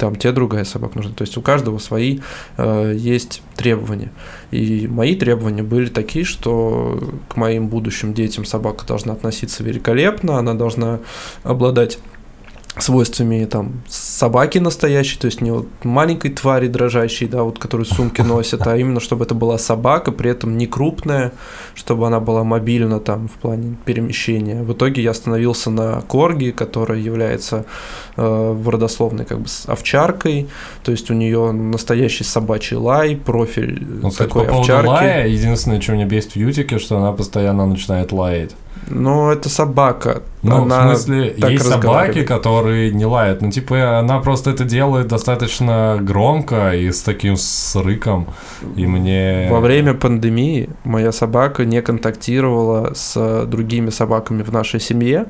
там 0.00 0.16
тебе 0.16 0.32
другая 0.32 0.64
собака 0.64 0.96
нужна. 0.96 1.12
То 1.12 1.22
есть 1.22 1.36
у 1.36 1.42
каждого 1.42 1.78
свои 1.78 2.20
э, 2.56 2.94
есть 2.96 3.42
требования. 3.54 4.10
И 4.50 4.88
мои 4.88 5.14
требования 5.14 5.62
были 5.62 5.88
такие, 5.88 6.24
что 6.24 6.98
к 7.28 7.36
моим 7.36 7.68
будущим 7.68 8.14
детям 8.14 8.46
собака 8.46 8.86
должна 8.86 9.12
относиться 9.12 9.62
великолепно, 9.62 10.38
она 10.38 10.54
должна 10.54 11.00
обладать 11.42 11.98
свойствами 12.78 13.44
там 13.44 13.82
собаки 13.88 14.58
настоящей, 14.58 15.18
то 15.18 15.26
есть 15.26 15.40
не 15.40 15.50
вот 15.50 15.66
маленькой 15.82 16.30
твари 16.30 16.68
дрожащей, 16.68 17.26
да, 17.26 17.42
вот 17.42 17.58
которую 17.58 17.86
сумки 17.86 18.20
носят, 18.20 18.66
а 18.66 18.76
именно 18.76 19.00
чтобы 19.00 19.24
это 19.24 19.34
была 19.34 19.58
собака, 19.58 20.12
при 20.12 20.30
этом 20.30 20.56
не 20.56 20.66
крупная, 20.66 21.32
чтобы 21.74 22.06
она 22.06 22.20
была 22.20 22.44
мобильна 22.44 23.00
там 23.00 23.28
в 23.28 23.32
плане 23.32 23.76
перемещения. 23.84 24.62
В 24.62 24.72
итоге 24.72 25.02
я 25.02 25.10
остановился 25.10 25.70
на 25.70 26.00
корги, 26.02 26.50
которая 26.50 26.98
является 26.98 27.64
э, 28.16 28.52
в 28.52 28.68
родословной 28.68 29.24
как 29.24 29.40
бы 29.40 29.48
с 29.48 29.68
овчаркой, 29.68 30.48
то 30.84 30.92
есть 30.92 31.10
у 31.10 31.14
нее 31.14 31.52
настоящий 31.52 32.24
собачий 32.24 32.76
лай, 32.76 33.16
профиль 33.16 33.84
Ну, 34.02 34.10
кстати, 34.10 34.28
такой 34.28 34.46
по 34.46 34.60
овчарки. 34.60 34.88
лая, 34.88 35.26
единственное, 35.26 35.80
что 35.80 35.92
у 35.92 35.94
меня 35.96 36.06
бесит 36.06 36.32
в 36.32 36.36
Ютике, 36.36 36.78
что 36.78 36.98
она 36.98 37.12
постоянно 37.12 37.66
начинает 37.66 38.12
лаять. 38.12 38.54
Но 38.88 39.32
это 39.32 39.48
собака. 39.48 40.22
Ну, 40.42 40.62
она 40.62 40.80
в 40.80 40.96
смысле, 40.96 41.34
есть 41.36 41.66
собаки, 41.66 42.22
которые 42.22 42.92
не 42.92 43.04
лают. 43.04 43.42
Ну, 43.42 43.50
типа, 43.50 43.98
она 43.98 44.20
просто 44.20 44.50
это 44.50 44.64
делает 44.64 45.08
достаточно 45.08 45.98
громко 46.00 46.74
и 46.74 46.90
с 46.90 47.02
таким 47.02 47.36
с 47.36 47.76
рыком. 47.76 48.26
И 48.76 48.86
мне... 48.86 49.48
Во 49.50 49.60
время 49.60 49.94
пандемии 49.94 50.70
моя 50.84 51.12
собака 51.12 51.64
не 51.64 51.82
контактировала 51.82 52.94
с 52.94 53.44
другими 53.46 53.90
собаками 53.90 54.42
в 54.42 54.52
нашей 54.52 54.80
семье, 54.80 55.26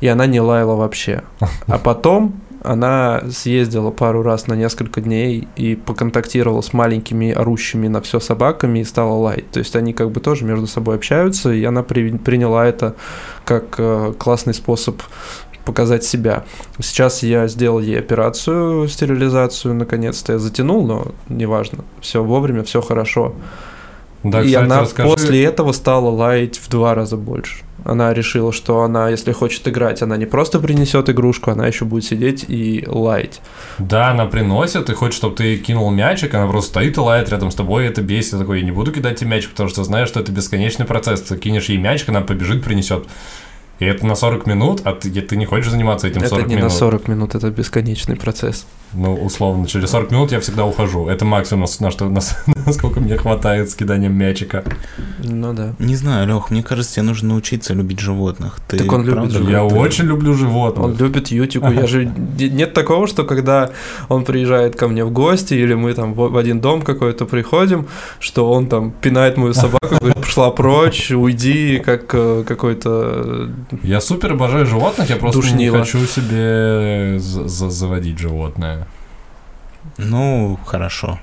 и 0.00 0.08
она 0.08 0.26
не 0.26 0.40
лаяла 0.40 0.76
вообще. 0.76 1.22
А 1.66 1.78
потом 1.78 2.34
она 2.64 3.22
съездила 3.30 3.90
пару 3.90 4.22
раз 4.22 4.46
на 4.46 4.54
несколько 4.54 5.02
дней 5.02 5.46
и 5.54 5.76
поконтактировала 5.76 6.62
с 6.62 6.72
маленькими 6.72 7.30
орущими 7.30 7.88
на 7.88 8.00
все 8.00 8.20
собаками 8.20 8.78
и 8.78 8.84
стала 8.84 9.12
лаять. 9.12 9.50
То 9.50 9.58
есть 9.58 9.76
они 9.76 9.92
как 9.92 10.10
бы 10.10 10.20
тоже 10.20 10.46
между 10.46 10.66
собой 10.66 10.96
общаются, 10.96 11.52
и 11.52 11.62
она 11.62 11.82
при, 11.82 12.16
приняла 12.16 12.66
это 12.66 12.96
как 13.44 13.74
э, 13.76 14.14
классный 14.18 14.54
способ 14.54 15.02
показать 15.66 16.04
себя. 16.04 16.44
Сейчас 16.80 17.22
я 17.22 17.48
сделал 17.48 17.80
ей 17.80 17.98
операцию, 17.98 18.88
стерилизацию, 18.88 19.74
наконец-то 19.74 20.32
я 20.32 20.38
затянул, 20.38 20.86
но 20.86 21.08
неважно, 21.28 21.84
все 22.00 22.24
вовремя, 22.24 22.64
все 22.64 22.80
хорошо. 22.80 23.34
Да, 24.22 24.40
и 24.40 24.46
кстати, 24.46 24.64
она 24.64 24.80
расскажи... 24.80 25.08
после 25.08 25.44
этого 25.44 25.72
стала 25.72 26.08
лаять 26.08 26.58
в 26.58 26.70
два 26.70 26.94
раза 26.94 27.18
больше. 27.18 27.62
Она 27.84 28.14
решила, 28.14 28.52
что 28.52 28.82
она, 28.82 29.10
если 29.10 29.32
хочет 29.32 29.68
играть, 29.68 30.02
она 30.02 30.16
не 30.16 30.24
просто 30.26 30.58
принесет 30.58 31.10
игрушку, 31.10 31.50
она 31.50 31.66
еще 31.66 31.84
будет 31.84 32.04
сидеть 32.04 32.44
и 32.48 32.84
лаять. 32.86 33.42
Да, 33.78 34.10
она 34.10 34.24
приносит 34.24 34.88
и 34.88 34.94
хочет, 34.94 35.14
чтобы 35.14 35.36
ты 35.36 35.58
кинул 35.58 35.90
мячик, 35.90 36.34
она 36.34 36.46
просто 36.46 36.70
стоит 36.70 36.96
и 36.96 37.00
лает 37.00 37.28
рядом 37.28 37.50
с 37.50 37.54
тобой, 37.54 37.84
и 37.84 37.88
это 37.88 38.00
бесит. 38.00 38.32
Я 38.32 38.38
такой, 38.38 38.60
я 38.60 38.64
не 38.64 38.72
буду 38.72 38.90
кидать 38.90 39.18
тебе 39.18 39.30
мячик, 39.30 39.50
потому 39.50 39.68
что 39.68 39.84
знаю, 39.84 40.06
что 40.06 40.20
это 40.20 40.32
бесконечный 40.32 40.86
процесс. 40.86 41.20
Ты 41.20 41.36
кинешь 41.36 41.68
ей 41.68 41.76
мячик, 41.76 42.08
она 42.08 42.22
побежит, 42.22 42.64
принесет. 42.64 43.06
И 43.80 43.84
это 43.84 44.06
на 44.06 44.14
40 44.14 44.46
минут, 44.46 44.80
а 44.84 44.92
ты, 44.92 45.10
ты 45.20 45.36
не 45.36 45.44
хочешь 45.44 45.70
заниматься 45.70 46.06
этим 46.06 46.20
40 46.20 46.32
минут. 46.32 46.46
Это 46.46 46.56
не 46.56 46.62
на 46.62 46.70
40 46.70 47.08
минут, 47.08 47.34
это 47.34 47.50
бесконечный 47.50 48.16
процесс. 48.16 48.66
Ну, 48.94 49.14
условно, 49.14 49.66
через 49.66 49.90
40 49.90 50.10
минут 50.10 50.32
я 50.32 50.40
всегда 50.40 50.64
ухожу. 50.64 51.08
Это 51.08 51.24
максимум, 51.24 51.66
на 51.80 51.90
что, 51.90 52.08
на, 52.08 52.20
насколько 52.66 53.00
мне 53.00 53.16
хватает 53.16 53.70
с 53.70 53.74
киданием 53.74 54.14
мячика. 54.14 54.64
Ну 55.22 55.52
да. 55.52 55.74
Не 55.78 55.96
знаю, 55.96 56.26
Лех, 56.26 56.50
мне 56.50 56.62
кажется, 56.62 56.94
тебе 56.94 57.04
нужно 57.04 57.30
научиться 57.30 57.74
любить 57.74 58.00
животных. 58.00 58.58
Ты 58.68 58.78
так 58.78 58.92
он 58.92 59.04
любит 59.04 59.30
животных. 59.30 59.50
Я 59.50 59.64
очень 59.64 60.04
люблю 60.04 60.34
животных. 60.34 60.84
Он 60.84 60.96
любит 60.96 61.28
Ютику. 61.28 61.70
Я 61.70 61.86
же... 61.86 62.04
Нет 62.38 62.74
такого, 62.74 63.06
что 63.06 63.24
когда 63.24 63.70
он 64.08 64.24
приезжает 64.24 64.76
ко 64.76 64.88
мне 64.88 65.04
в 65.04 65.10
гости, 65.10 65.54
или 65.54 65.74
мы 65.74 65.94
там 65.94 66.14
в 66.14 66.36
один 66.36 66.60
дом 66.60 66.82
какой-то 66.82 67.26
приходим, 67.26 67.86
что 68.18 68.50
он 68.50 68.66
там 68.66 68.92
пинает 68.92 69.36
мою 69.36 69.54
собаку, 69.54 69.96
говорит, 69.98 70.16
пошла 70.16 70.50
прочь, 70.50 71.10
уйди, 71.10 71.78
как 71.78 72.14
э, 72.14 72.44
какой-то... 72.46 73.50
Я 73.82 74.00
супер 74.00 74.32
обожаю 74.32 74.66
животных, 74.66 75.10
я 75.10 75.16
просто 75.16 75.40
Душнило. 75.40 75.76
не 75.76 75.80
хочу 75.80 75.98
себе 76.06 77.18
заводить 77.18 78.18
животное. 78.18 78.83
Ну, 79.98 80.58
хорошо. 80.64 81.18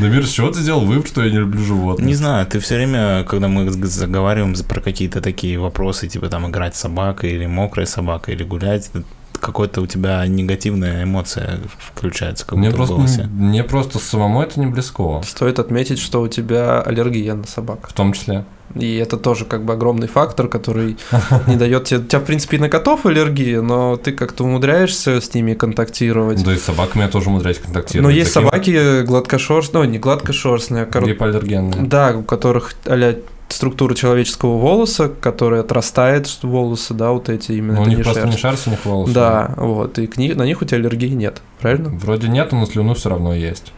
Дамир, 0.00 0.26
с 0.26 0.30
чего 0.30 0.50
ты 0.50 0.60
сделал 0.60 0.84
вывод, 0.84 1.06
что 1.06 1.22
я 1.24 1.30
не 1.30 1.38
люблю 1.38 1.62
животных? 1.62 2.06
Не 2.06 2.14
знаю, 2.14 2.46
ты 2.46 2.58
все 2.60 2.76
время, 2.76 3.24
когда 3.24 3.48
мы 3.48 3.70
заговариваем 3.70 4.54
про 4.68 4.80
какие-то 4.80 5.20
такие 5.20 5.58
вопросы, 5.58 6.08
типа 6.08 6.28
там 6.28 6.48
играть 6.48 6.76
с 6.76 6.80
собакой, 6.80 7.32
или 7.32 7.46
мокрая 7.46 7.86
собака, 7.86 8.32
или 8.32 8.44
гулять, 8.44 8.90
какой-то 9.40 9.80
у 9.80 9.86
тебя 9.86 10.26
негативная 10.26 11.04
эмоция 11.04 11.60
включается, 11.78 12.46
как 12.46 12.58
мне 12.58 12.70
просто, 12.70 12.94
в 12.94 12.96
голосе. 12.96 13.28
Мне 13.32 13.64
просто 13.64 13.98
самому 13.98 14.42
это 14.42 14.58
не 14.60 14.66
близко. 14.66 15.22
Стоит 15.24 15.58
отметить, 15.58 15.98
что 15.98 16.20
у 16.22 16.28
тебя 16.28 16.80
аллергия 16.80 17.34
на 17.34 17.46
собак. 17.46 17.88
В 17.88 17.92
том 17.92 18.12
числе. 18.12 18.44
И 18.74 18.96
это 18.96 19.16
тоже 19.16 19.44
как 19.44 19.64
бы 19.64 19.72
огромный 19.72 20.08
фактор, 20.08 20.48
который 20.48 20.96
не 21.46 21.56
дает 21.56 21.84
тебе... 21.84 22.00
У 22.00 22.04
тебя, 22.04 22.20
в 22.20 22.24
принципе, 22.24 22.56
и 22.56 22.60
на 22.60 22.68
котов 22.68 23.06
аллергия, 23.06 23.62
но 23.62 23.96
ты 23.96 24.12
как-то 24.12 24.44
умудряешься 24.44 25.20
с 25.20 25.32
ними 25.34 25.54
контактировать. 25.54 26.44
Да 26.44 26.52
и 26.52 26.56
с 26.56 26.64
собаками 26.64 27.02
я 27.02 27.08
тоже 27.08 27.30
умудряюсь 27.30 27.58
контактировать. 27.58 28.12
Но 28.12 28.16
есть 28.16 28.34
Таким... 28.34 28.48
собаки 28.48 29.02
гладкошерстные, 29.02 29.84
ну, 29.84 29.90
не 29.90 29.98
гладкошерстные, 29.98 30.82
а... 30.82 30.86
Кор... 30.86 31.06
Гипоаллергенные. 31.06 31.82
Да, 31.82 32.14
у 32.16 32.22
которых 32.22 32.74
а 32.86 33.16
структура 33.48 33.94
человеческого 33.94 34.58
волоса, 34.58 35.08
которая 35.08 35.60
отрастает 35.60 36.26
волосы, 36.42 36.94
да, 36.94 37.12
вот 37.12 37.28
эти 37.28 37.52
именно. 37.52 37.76
Но 37.76 37.82
у 37.82 37.86
них 37.86 37.98
не 37.98 38.04
просто 38.04 38.22
шерсть. 38.22 38.36
не 38.36 38.40
шерсть, 38.40 38.66
у 38.66 38.70
них 38.70 38.84
волосы. 38.84 39.14
Да, 39.14 39.54
вот, 39.56 39.98
и 39.98 40.06
к 40.06 40.16
ни... 40.16 40.32
на 40.32 40.42
них 40.42 40.62
у 40.62 40.64
тебя 40.64 40.78
аллергии 40.78 41.08
нет, 41.08 41.40
правильно? 41.60 41.90
Вроде 41.90 42.28
нет, 42.28 42.52
но 42.52 42.66
слюну 42.66 42.94
все 42.94 43.10
равно 43.10 43.34
есть. 43.34 43.72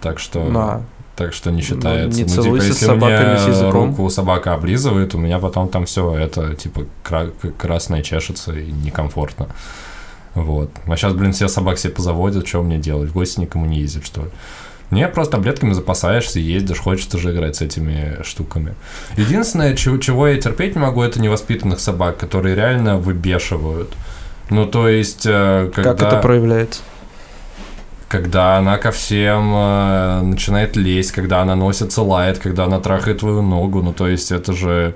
Так 0.00 0.18
что... 0.18 0.50
Да. 0.52 0.82
Так 1.16 1.32
что 1.32 1.50
не 1.50 1.62
считается. 1.62 2.18
Ну, 2.20 2.26
не 2.26 2.34
ну, 2.34 2.42
типа, 2.42 2.54
если 2.56 2.72
с 2.72 2.78
собаками 2.78 3.36
с 3.36 3.46
языком. 3.46 3.90
руку 3.90 4.10
собака 4.10 4.54
облизывает, 4.54 5.14
у 5.14 5.18
меня 5.18 5.38
потом 5.38 5.68
там 5.68 5.86
все 5.86 6.16
это 6.16 6.54
типа 6.54 6.86
кра- 7.04 7.30
красное 7.56 8.02
чешется 8.02 8.52
и 8.52 8.72
некомфортно. 8.72 9.46
Вот. 10.34 10.70
А 10.86 10.96
сейчас, 10.96 11.12
блин, 11.14 11.32
все 11.32 11.46
собак 11.46 11.78
себе 11.78 11.92
позаводят, 11.92 12.46
что 12.48 12.62
мне 12.62 12.78
делать? 12.78 13.10
В 13.10 13.12
гости 13.12 13.38
никому 13.38 13.66
не 13.66 13.78
ездить, 13.78 14.04
что 14.04 14.22
ли? 14.22 14.30
Не, 14.90 15.08
просто 15.08 15.32
таблетками 15.32 15.72
запасаешься, 15.72 16.40
ездишь, 16.40 16.78
хочется 16.78 17.18
же 17.18 17.32
играть 17.32 17.56
с 17.56 17.62
этими 17.62 18.18
штуками. 18.22 18.74
Единственное, 19.16 19.74
чего, 19.76 19.96
чего 19.98 20.28
я 20.28 20.40
терпеть 20.40 20.74
не 20.74 20.80
могу, 20.80 21.02
это 21.02 21.20
невоспитанных 21.20 21.80
собак, 21.80 22.16
которые 22.16 22.54
реально 22.54 22.98
выбешивают. 22.98 23.92
Ну, 24.50 24.66
то 24.66 24.88
есть, 24.88 25.24
э, 25.26 25.70
когда... 25.74 25.94
Как 25.94 26.02
это 26.02 26.16
проявляется? 26.20 26.82
Когда 28.14 28.58
она 28.58 28.78
ко 28.78 28.92
всем 28.92 29.52
э, 29.56 30.20
начинает 30.22 30.76
лезть, 30.76 31.10
когда 31.10 31.42
она 31.42 31.56
носится, 31.56 32.00
лает, 32.02 32.38
когда 32.38 32.66
она 32.66 32.78
трахает 32.78 33.18
твою 33.18 33.42
ногу, 33.42 33.82
ну 33.82 33.92
то 33.92 34.06
есть 34.06 34.30
это 34.30 34.52
же 34.52 34.94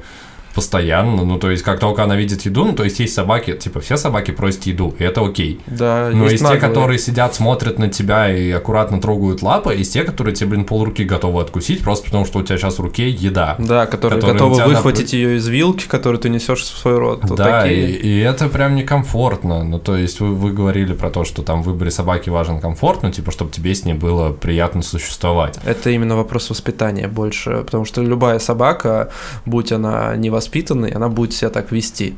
постоянно, 0.59 1.25
ну, 1.25 1.39
то 1.39 1.53
есть, 1.53 1.63
как 1.63 1.79
только 1.79 2.03
она 2.03 2.17
видит 2.17 2.43
еду, 2.43 2.65
ну, 2.65 2.73
то 2.73 2.83
есть, 2.83 2.99
есть 2.99 3.15
собаки, 3.15 3.53
типа, 3.53 3.79
все 3.79 3.97
собаки 3.97 4.33
просят 4.33 4.67
еду, 4.67 4.93
и 4.99 5.05
это 5.05 5.25
окей. 5.25 5.61
Да, 5.69 6.11
Но 6.13 6.25
есть, 6.25 6.43
есть 6.43 6.53
те, 6.53 6.57
которые 6.57 6.99
сидят, 6.99 7.33
смотрят 7.33 7.79
на 7.79 7.89
тебя 7.89 8.37
и 8.37 8.51
аккуратно 8.51 9.01
трогают 9.01 9.41
лапы, 9.41 9.73
есть 9.73 9.93
те, 9.93 10.03
которые 10.03 10.35
тебе, 10.35 10.51
блин, 10.51 10.65
полруки 10.65 11.03
готовы 11.03 11.41
откусить, 11.43 11.85
просто 11.85 12.07
потому 12.07 12.25
что 12.25 12.41
у 12.41 12.43
тебя 12.43 12.59
сейчас 12.59 12.81
в 12.81 12.83
руке 12.83 13.09
еда. 13.09 13.55
Да, 13.61 13.87
которые, 13.87 14.21
готовы 14.21 14.61
выхватить 14.65 15.13
нап... 15.13 15.13
ее 15.13 15.37
из 15.37 15.47
вилки, 15.47 15.87
которую 15.87 16.19
ты 16.19 16.29
несешь 16.29 16.63
в 16.63 16.77
свой 16.77 16.99
рот. 16.99 17.21
Вот 17.23 17.39
да, 17.39 17.63
такие. 17.63 17.91
И, 17.91 18.09
и 18.09 18.19
это 18.19 18.49
прям 18.49 18.75
некомфортно. 18.75 19.63
Ну, 19.63 19.79
то 19.79 19.97
есть, 19.97 20.19
вы, 20.19 20.35
вы 20.35 20.53
говорили 20.53 20.93
про 20.93 21.11
то, 21.11 21.23
что 21.23 21.43
там 21.43 21.63
в 21.63 21.67
выборе 21.67 21.93
собаки 21.93 22.31
важен 22.31 22.61
комфорт, 22.61 23.05
ну, 23.05 23.13
типа, 23.13 23.31
чтобы 23.31 23.53
тебе 23.53 23.77
с 23.77 23.85
ней 23.85 23.95
было 23.95 24.33
приятно 24.33 24.83
существовать. 24.83 25.61
Это 25.65 25.91
именно 25.91 26.17
вопрос 26.17 26.51
воспитания 26.51 27.07
больше, 27.07 27.63
потому 27.65 27.85
что 27.85 28.03
любая 28.03 28.41
собака, 28.41 29.13
будь 29.47 29.71
она 29.71 30.17
невоспитанная, 30.17 30.48
воспитанной, 30.49 30.91
она 30.91 31.09
будет 31.09 31.33
себя 31.33 31.51
так 31.51 31.73
вести. 31.73 32.15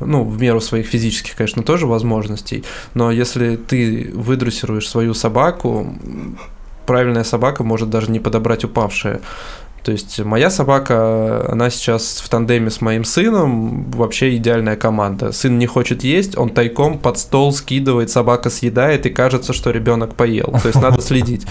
Ну, 0.00 0.24
в 0.24 0.40
меру 0.40 0.60
своих 0.60 0.86
физических, 0.86 1.36
конечно, 1.36 1.62
тоже 1.62 1.86
возможностей, 1.86 2.64
но 2.94 3.10
если 3.10 3.56
ты 3.56 4.10
выдрессируешь 4.14 4.88
свою 4.88 5.14
собаку, 5.14 5.86
правильная 6.86 7.24
собака 7.24 7.64
может 7.64 7.90
даже 7.90 8.10
не 8.10 8.20
подобрать 8.20 8.64
упавшее. 8.64 9.20
То 9.84 9.92
есть 9.92 10.18
моя 10.24 10.48
собака, 10.50 11.52
она 11.52 11.68
сейчас 11.68 12.22
в 12.24 12.28
тандеме 12.30 12.70
с 12.70 12.80
моим 12.80 13.04
сыном, 13.04 13.90
вообще 13.90 14.36
идеальная 14.36 14.76
команда. 14.76 15.30
Сын 15.32 15.58
не 15.58 15.66
хочет 15.66 16.02
есть, 16.04 16.38
он 16.38 16.48
тайком 16.48 16.98
под 16.98 17.18
стол 17.18 17.52
скидывает, 17.52 18.10
собака 18.10 18.48
съедает, 18.48 19.04
и 19.04 19.10
кажется, 19.10 19.52
что 19.52 19.70
ребенок 19.70 20.14
поел. 20.14 20.58
То 20.62 20.68
есть 20.68 20.80
надо 20.80 21.02
следить. 21.02 21.46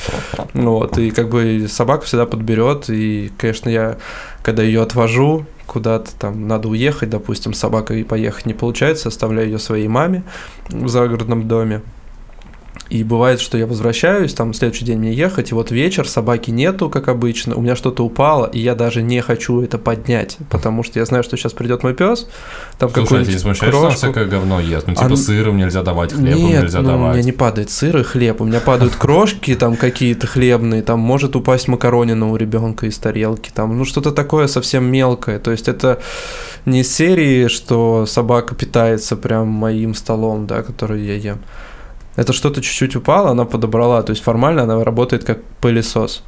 Вот, 0.53 0.97
и 0.97 1.11
как 1.11 1.29
бы 1.29 1.67
собака 1.69 2.05
всегда 2.05 2.25
подберет, 2.25 2.89
и, 2.89 3.31
конечно, 3.37 3.69
я, 3.69 3.97
когда 4.41 4.63
ее 4.63 4.81
отвожу, 4.81 5.45
куда-то 5.65 6.11
там 6.15 6.47
надо 6.47 6.67
уехать, 6.69 7.09
допустим, 7.09 7.53
собакой 7.53 8.03
поехать 8.03 8.45
не 8.45 8.53
получается, 8.53 9.09
оставляю 9.09 9.49
ее 9.49 9.59
своей 9.59 9.87
маме 9.87 10.23
в 10.69 10.87
загородном 10.87 11.47
доме. 11.47 11.81
И 12.89 13.03
бывает, 13.03 13.39
что 13.39 13.57
я 13.57 13.65
возвращаюсь, 13.65 14.33
там 14.33 14.53
следующий 14.53 14.85
день 14.85 14.99
мне 14.99 15.13
ехать, 15.13 15.51
и 15.51 15.55
вот 15.55 15.71
вечер, 15.71 16.07
собаки 16.07 16.51
нету, 16.51 16.89
как 16.89 17.07
обычно, 17.07 17.55
у 17.55 17.61
меня 17.61 17.75
что-то 17.75 18.03
упало, 18.03 18.45
и 18.45 18.59
я 18.59 18.75
даже 18.75 19.01
не 19.01 19.21
хочу 19.21 19.61
это 19.61 19.77
поднять, 19.77 20.37
потому 20.49 20.83
что 20.83 20.99
я 20.99 21.05
знаю, 21.05 21.23
что 21.23 21.37
сейчас 21.37 21.53
придет 21.53 21.81
мой 21.83 21.93
пес, 21.93 22.27
там 22.77 22.89
Слушай, 22.89 23.21
а 23.21 23.25
не 23.25 23.37
смущаешь, 23.37 23.73
что 23.73 23.89
всякое 23.89 24.25
говно 24.25 24.59
ест? 24.59 24.87
Ну, 24.87 24.95
типа 24.95 25.13
а... 25.13 25.15
сыром 25.15 25.57
нельзя 25.57 25.81
давать, 25.81 26.11
хлебом 26.11 26.49
Нет, 26.49 26.63
нельзя 26.63 26.81
ну, 26.81 26.89
давать. 26.89 27.11
у 27.11 27.13
меня 27.13 27.23
не 27.23 27.31
падает 27.31 27.71
сыр 27.71 27.97
и 27.97 28.03
хлеб, 28.03 28.41
у 28.41 28.45
меня 28.45 28.59
падают 28.59 28.95
крошки 28.95 29.55
там 29.55 29.77
какие-то 29.77 30.27
хлебные, 30.27 30.83
там 30.83 30.99
может 30.99 31.35
упасть 31.35 31.67
макаронина 31.67 32.31
у 32.31 32.35
ребенка 32.35 32.85
из 32.85 32.97
тарелки, 32.97 33.49
там, 33.53 33.77
ну, 33.77 33.85
что-то 33.85 34.11
такое 34.11 34.47
совсем 34.47 34.85
мелкое, 34.85 35.39
то 35.39 35.51
есть 35.51 35.67
это 35.67 36.01
не 36.65 36.83
серии, 36.83 37.47
что 37.47 38.05
собака 38.05 38.55
питается 38.55 39.15
прям 39.15 39.47
моим 39.47 39.95
столом, 39.95 40.47
да, 40.47 40.63
который 40.63 41.03
я 41.05 41.15
ем. 41.15 41.39
Это 42.15 42.31
что-то 42.31 42.61
чуть-чуть 42.61 42.95
упало, 42.95 43.31
она 43.31 43.45
подобрала. 43.45 44.03
То 44.03 44.11
есть 44.11 44.23
формально 44.23 44.63
она 44.63 44.83
работает 44.83 45.23
как 45.23 45.43
пылесос. 45.61 46.23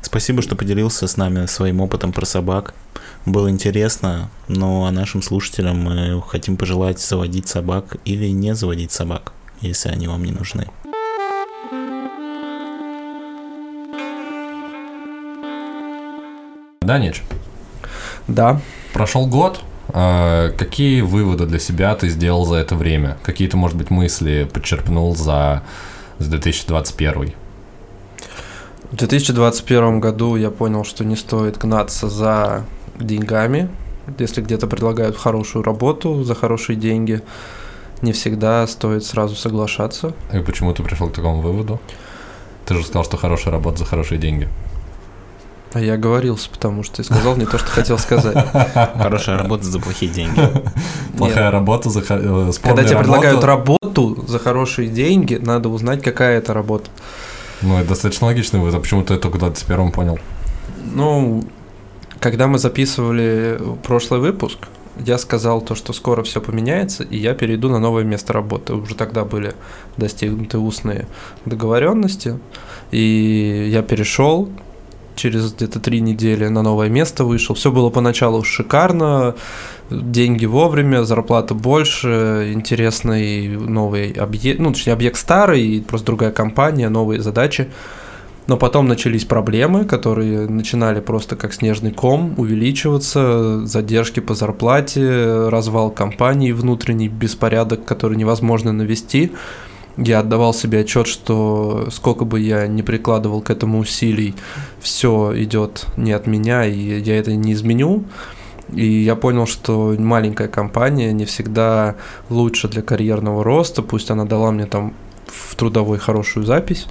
Спасибо, 0.00 0.40
что 0.40 0.56
поделился 0.56 1.06
с 1.06 1.16
нами 1.16 1.46
своим 1.46 1.80
опытом 1.80 2.12
про 2.12 2.24
собак. 2.24 2.74
Было 3.26 3.50
интересно, 3.50 4.30
но 4.48 4.86
а 4.86 4.92
нашим 4.92 5.20
слушателям 5.20 5.82
мы 5.82 6.22
хотим 6.22 6.56
пожелать 6.56 7.00
заводить 7.00 7.48
собак 7.48 7.96
или 8.04 8.28
не 8.28 8.54
заводить 8.54 8.92
собак, 8.92 9.32
если 9.60 9.88
они 9.90 10.06
вам 10.06 10.24
не 10.24 10.32
нужны. 10.32 10.68
Данич. 16.80 17.22
Да. 18.28 18.60
Прошел 18.92 19.26
год, 19.26 19.60
какие 19.92 21.00
выводы 21.00 21.46
для 21.46 21.58
себя 21.58 21.94
ты 21.94 22.08
сделал 22.08 22.44
за 22.44 22.56
это 22.56 22.74
время? 22.74 23.16
Какие-то, 23.22 23.56
может 23.56 23.76
быть, 23.76 23.90
мысли 23.90 24.48
подчерпнул 24.52 25.14
за, 25.14 25.62
за 26.18 26.30
2021? 26.30 27.32
В 28.90 28.96
2021 28.96 30.00
году 30.00 30.36
я 30.36 30.50
понял, 30.50 30.84
что 30.84 31.04
не 31.04 31.16
стоит 31.16 31.58
гнаться 31.58 32.08
за 32.08 32.64
деньгами, 32.98 33.68
если 34.18 34.40
где-то 34.40 34.66
предлагают 34.66 35.16
хорошую 35.16 35.64
работу 35.64 36.22
за 36.22 36.34
хорошие 36.34 36.76
деньги. 36.76 37.22
не 38.02 38.12
всегда 38.12 38.66
стоит 38.66 39.04
сразу 39.04 39.34
соглашаться. 39.34 40.12
И 40.32 40.38
почему 40.40 40.74
ты 40.74 40.82
пришел 40.82 41.08
к 41.08 41.14
такому 41.14 41.40
выводу? 41.40 41.80
Ты 42.66 42.74
же 42.74 42.82
сказал, 42.82 43.04
что 43.04 43.16
хорошая 43.16 43.52
работа 43.52 43.78
за 43.78 43.84
хорошие 43.86 44.18
деньги. 44.18 44.48
А 45.76 45.78
я 45.78 45.92
оговорился, 45.92 46.48
потому 46.48 46.82
что 46.82 46.96
ты 46.96 47.04
сказал 47.04 47.36
не 47.36 47.44
то, 47.44 47.58
что 47.58 47.68
хотел 47.68 47.98
сказать. 47.98 48.34
Хорошая 48.96 49.36
работа 49.36 49.64
за 49.64 49.78
плохие 49.78 50.10
деньги. 50.10 50.40
Плохая 51.18 51.50
работа 51.50 51.90
за 51.90 52.00
э, 52.00 52.50
Когда 52.62 52.82
тебе 52.82 52.96
предлагают 52.96 53.44
работу 53.44 54.24
за 54.26 54.38
хорошие 54.38 54.88
деньги, 54.88 55.34
надо 55.34 55.68
узнать, 55.68 56.02
какая 56.02 56.38
это 56.38 56.54
работа. 56.54 56.88
Ну, 57.60 57.76
это 57.76 57.90
достаточно 57.90 58.26
логичный 58.26 58.58
вывод. 58.58 58.74
А 58.74 58.80
почему 58.80 59.02
ты 59.02 59.18
только 59.18 59.36
в 59.36 59.38
21 59.38 59.92
понял? 59.92 60.18
Ну, 60.94 61.44
когда 62.20 62.46
мы 62.46 62.58
записывали 62.58 63.60
прошлый 63.82 64.20
выпуск, 64.20 64.68
я 65.04 65.18
сказал 65.18 65.60
то, 65.60 65.74
что 65.74 65.92
скоро 65.92 66.22
все 66.22 66.40
поменяется, 66.40 67.02
и 67.02 67.18
я 67.18 67.34
перейду 67.34 67.68
на 67.68 67.78
новое 67.78 68.04
место 68.04 68.32
работы. 68.32 68.72
Уже 68.72 68.94
тогда 68.94 69.26
были 69.26 69.52
достигнуты 69.98 70.56
устные 70.56 71.06
договоренности, 71.44 72.38
и 72.90 73.68
я 73.70 73.82
перешел 73.82 74.48
через 75.16 75.52
где-то 75.52 75.80
три 75.80 76.00
недели 76.00 76.46
на 76.46 76.62
новое 76.62 76.88
место 76.88 77.24
вышел. 77.24 77.54
Все 77.54 77.72
было 77.72 77.90
поначалу 77.90 78.44
шикарно, 78.44 79.34
деньги 79.90 80.46
вовремя, 80.46 81.02
зарплата 81.04 81.54
больше, 81.54 82.50
интересный 82.52 83.48
новый 83.48 84.12
объект, 84.12 84.60
ну, 84.60 84.72
точнее, 84.72 84.92
объект 84.92 85.16
старый, 85.16 85.84
просто 85.86 86.06
другая 86.06 86.30
компания, 86.30 86.88
новые 86.88 87.20
задачи. 87.20 87.68
Но 88.46 88.56
потом 88.56 88.86
начались 88.86 89.24
проблемы, 89.24 89.84
которые 89.84 90.48
начинали 90.48 91.00
просто 91.00 91.34
как 91.34 91.52
снежный 91.52 91.90
ком 91.90 92.34
увеличиваться, 92.36 93.66
задержки 93.66 94.20
по 94.20 94.34
зарплате, 94.34 95.48
развал 95.48 95.90
компании, 95.90 96.52
внутренний 96.52 97.08
беспорядок, 97.08 97.84
который 97.84 98.16
невозможно 98.16 98.72
навести. 98.72 99.32
Я 99.96 100.20
отдавал 100.20 100.52
себе 100.52 100.80
отчет, 100.80 101.06
что 101.06 101.88
сколько 101.90 102.24
бы 102.24 102.38
я 102.40 102.66
ни 102.66 102.82
прикладывал 102.82 103.40
к 103.40 103.50
этому 103.50 103.78
усилий, 103.78 104.34
все 104.78 105.32
идет 105.42 105.86
не 105.96 106.12
от 106.12 106.26
меня, 106.26 106.66
и 106.66 107.00
я 107.00 107.18
это 107.18 107.34
не 107.34 107.54
изменю. 107.54 108.04
И 108.72 108.84
я 108.84 109.14
понял, 109.14 109.46
что 109.46 109.94
маленькая 109.96 110.48
компания 110.48 111.12
не 111.12 111.24
всегда 111.24 111.94
лучше 112.28 112.68
для 112.68 112.82
карьерного 112.82 113.44
роста, 113.44 113.82
пусть 113.82 114.10
она 114.10 114.24
дала 114.24 114.50
мне 114.50 114.66
там 114.66 114.92
в 115.26 115.54
трудовой 115.54 115.98
хорошую 115.98 116.44
запись, 116.44 116.86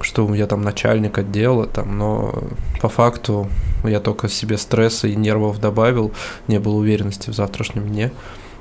что 0.00 0.32
я 0.34 0.46
там 0.46 0.62
начальник 0.62 1.18
отдела, 1.18 1.66
там, 1.66 1.96
но 1.98 2.34
по 2.80 2.88
факту 2.88 3.48
я 3.84 4.00
только 4.00 4.28
себе 4.28 4.58
стресса 4.58 5.08
и 5.08 5.16
нервов 5.16 5.60
добавил, 5.60 6.12
не 6.46 6.60
было 6.60 6.74
уверенности 6.74 7.30
в 7.30 7.34
завтрашнем 7.34 7.88
дне. 7.88 8.12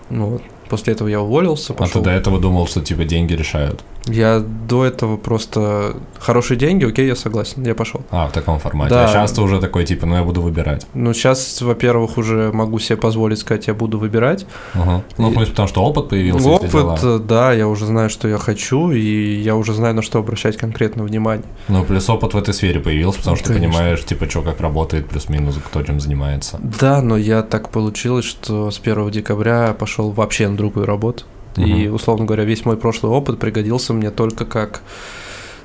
Вот. 0.10 0.42
После 0.70 0.94
этого 0.94 1.08
я 1.08 1.22
уволился, 1.22 1.74
А 1.74 1.76
ты 1.76 1.80
пошел. 1.80 2.02
до 2.02 2.10
этого 2.12 2.40
думал, 2.40 2.68
что 2.68 2.82
типа 2.82 3.06
деньги 3.06 3.34
решают? 3.34 3.84
Я 4.08 4.40
до 4.40 4.86
этого 4.86 5.18
просто 5.18 5.96
хорошие 6.20 6.58
деньги, 6.58 6.86
окей, 6.86 7.08
я 7.08 7.16
согласен, 7.16 7.64
я 7.66 7.76
пошел. 7.76 8.02
А, 8.12 8.28
в 8.28 8.32
таком 8.32 8.60
формате. 8.60 8.90
Да. 8.94 9.06
А 9.06 9.08
сейчас 9.08 9.32
ты 9.34 9.42
уже 9.42 9.60
такой, 9.60 9.86
типа, 9.86 10.06
ну 10.06 10.16
я 10.16 10.24
буду 10.24 10.42
выбирать. 10.42 10.88
Ну, 10.94 11.14
сейчас, 11.14 11.62
во-первых, 11.62 12.18
уже 12.18 12.52
могу 12.54 12.80
себе 12.80 12.98
позволить 12.98 13.40
сказать, 13.40 13.68
я 13.68 13.74
буду 13.74 14.00
выбирать. 14.00 14.46
Ага. 14.74 15.04
Ну, 15.18 15.30
И- 15.30 15.34
смысле, 15.34 15.52
потому 15.52 15.68
что 15.68 15.84
опыт 15.84 16.10
появился. 16.10 16.48
Опыт, 16.50 17.28
да, 17.28 17.52
я 17.54 17.68
уже 17.68 17.86
знаю, 17.86 18.10
что 18.10 18.28
я 18.28 18.38
хочу, 18.38 18.92
и 18.92 19.36
я 19.36 19.56
уже 19.56 19.74
знаю, 19.74 19.96
на 19.96 20.02
что 20.02 20.20
обращать 20.20 20.58
конкретно 20.58 21.04
внимание. 21.04 21.46
Ну, 21.68 21.84
плюс 21.84 22.10
опыт 22.10 22.34
в 22.34 22.38
этой 22.38 22.54
сфере 22.54 22.80
появился, 22.80 23.20
потому 23.20 23.36
что 23.36 23.48
ты 23.48 23.54
Конечно. 23.54 23.74
понимаешь, 23.78 24.04
типа, 24.04 24.30
что 24.30 24.42
как 24.42 24.62
работает, 24.62 25.08
плюс-минус, 25.08 25.56
кто 25.66 25.84
чем 25.84 26.00
занимается. 26.00 26.60
Да, 26.62 27.02
но 27.02 27.18
я 27.18 27.44
так 27.44 27.70
получилось, 27.70 28.26
что 28.26 28.72
с 28.72 28.80
1 28.80 29.10
декабря 29.12 29.76
пошел 29.78 30.12
вообще 30.12 30.48
на 30.48 30.58
другую 30.58 30.86
работу. 30.86 31.26
И, 31.58 31.86
Мгм. 31.88 31.96
условно 31.96 32.26
говоря, 32.26 32.44
весь 32.46 32.66
мой 32.66 32.78
прошлый 32.78 33.12
опыт 33.12 33.40
пригодился 33.40 33.94
мне 33.94 34.12
только 34.12 34.46
как, 34.46 34.82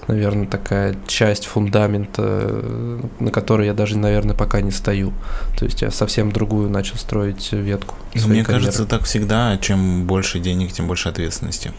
наверное, 0.08 0.46
такая 0.46 0.96
часть 1.06 1.44
фундамента, 1.46 3.00
на 3.20 3.30
которой 3.30 3.66
я 3.66 3.74
даже, 3.74 3.98
наверное, 3.98 4.34
пока 4.34 4.60
не 4.60 4.70
стою. 4.70 5.12
То 5.58 5.64
есть 5.66 5.82
я 5.82 5.90
совсем 5.90 6.32
другую 6.32 6.70
начал 6.70 6.96
строить 6.96 7.52
ветку. 7.52 7.94
Ну, 8.14 8.28
Мне 8.28 8.42
карьеры. 8.42 8.64
кажется, 8.64 8.86
так 8.86 9.04
всегда, 9.04 9.58
чем 9.58 10.04
больше 10.06 10.38
денег, 10.40 10.72
тем 10.72 10.86
больше 10.86 11.08
ответственности, 11.08 11.72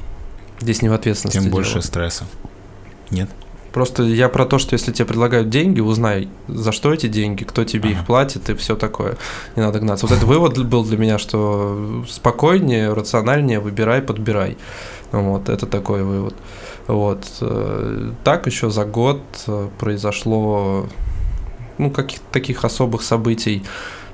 здесь 0.61 0.81
не 0.81 0.89
в 0.89 0.93
ответственности. 0.93 1.37
тем 1.37 1.43
дело. 1.45 1.53
больше 1.55 1.81
стресса. 1.81 2.25
Нет? 3.09 3.29
Просто 3.73 4.03
я 4.03 4.29
про 4.29 4.45
то, 4.45 4.59
что 4.59 4.73
если 4.73 4.91
тебе 4.91 5.05
предлагают 5.07 5.49
деньги, 5.49 5.79
узнай, 5.81 6.29
за 6.47 6.71
что 6.71 6.93
эти 6.93 7.07
деньги, 7.07 7.43
кто 7.43 7.63
тебе 7.63 7.89
Ага. 7.89 7.99
их 7.99 8.05
платит 8.05 8.49
и 8.49 8.53
все 8.53 8.75
такое. 8.75 9.17
Не 9.55 9.63
надо 9.63 9.79
гнаться. 9.79 10.05
Вот 10.05 10.15
этот 10.15 10.27
вывод 10.27 10.63
был 10.65 10.85
для 10.85 10.97
меня, 10.97 11.17
что 11.17 12.03
спокойнее, 12.07 12.93
рациональнее 12.93 13.59
выбирай, 13.59 14.01
подбирай. 14.03 14.57
Вот, 15.11 15.49
это 15.49 15.65
такой 15.65 16.03
вывод. 16.03 16.35
Вот. 16.87 17.25
э, 17.41 18.11
Так 18.23 18.45
еще 18.45 18.69
за 18.69 18.85
год 18.85 19.21
э, 19.47 19.67
произошло, 19.79 20.87
ну, 21.79 21.89
каких-то 21.89 22.25
таких 22.31 22.65
особых 22.65 23.01
событий, 23.01 23.63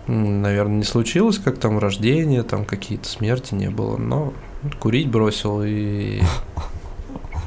наверное, 0.07 0.77
не 0.77 0.83
случилось, 0.85 1.37
как 1.37 1.57
там 1.57 1.79
рождение, 1.79 2.43
там 2.43 2.63
какие-то 2.65 3.07
смерти 3.09 3.53
не 3.55 3.69
было, 3.69 3.97
но 3.97 4.33
курить 4.79 5.09
бросил 5.09 5.61
и... 5.63 6.21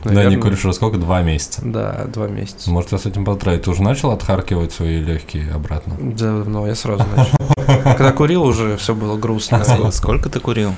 Да, 0.04 0.10
не 0.10 0.16
наверное, 0.16 0.40
куришь 0.42 0.64
уже 0.64 0.74
сколько? 0.74 0.98
Два 0.98 1.22
месяца. 1.22 1.60
Да, 1.64 2.04
два 2.12 2.26
месяца. 2.28 2.70
Может, 2.70 2.92
я 2.92 2.98
с 2.98 3.06
этим 3.06 3.24
поздравить. 3.24 3.62
Ты 3.62 3.70
уже 3.70 3.82
начал 3.82 4.10
отхаркивать 4.10 4.72
свои 4.72 5.00
легкие 5.00 5.52
обратно? 5.52 5.94
Да, 6.00 6.32
ну 6.46 6.66
я 6.66 6.74
сразу 6.74 7.04
начал. 7.16 7.38
Когда 7.84 8.12
курил, 8.12 8.42
уже 8.42 8.76
все 8.76 8.94
было 8.94 9.16
грустно. 9.16 9.56
Ск- 9.56 9.92
Сколько 9.92 10.28
ты 10.28 10.40
курил? 10.40 10.74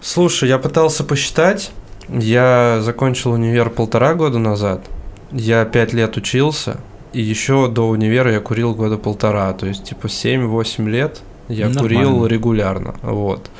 Слушай, 0.00 0.48
я 0.48 0.58
пытался 0.58 1.04
посчитать. 1.04 1.70
Я 2.08 2.80
закончил 2.82 3.32
универ 3.32 3.70
полтора 3.70 4.14
года 4.14 4.38
назад. 4.38 4.84
Я 5.32 5.64
пять 5.64 5.92
лет 5.92 6.16
учился. 6.16 6.78
И 7.12 7.20
еще 7.22 7.68
до 7.68 7.88
универа 7.88 8.32
я 8.32 8.40
курил 8.40 8.74
года 8.74 8.98
полтора. 8.98 9.52
То 9.54 9.66
есть, 9.66 9.84
типа, 9.84 10.06
7-8 10.06 10.88
лет 10.88 11.20
я 11.48 11.68
Нормально. 11.68 11.80
курил 11.80 12.26
регулярно. 12.26 12.94
Вот. 13.02 13.50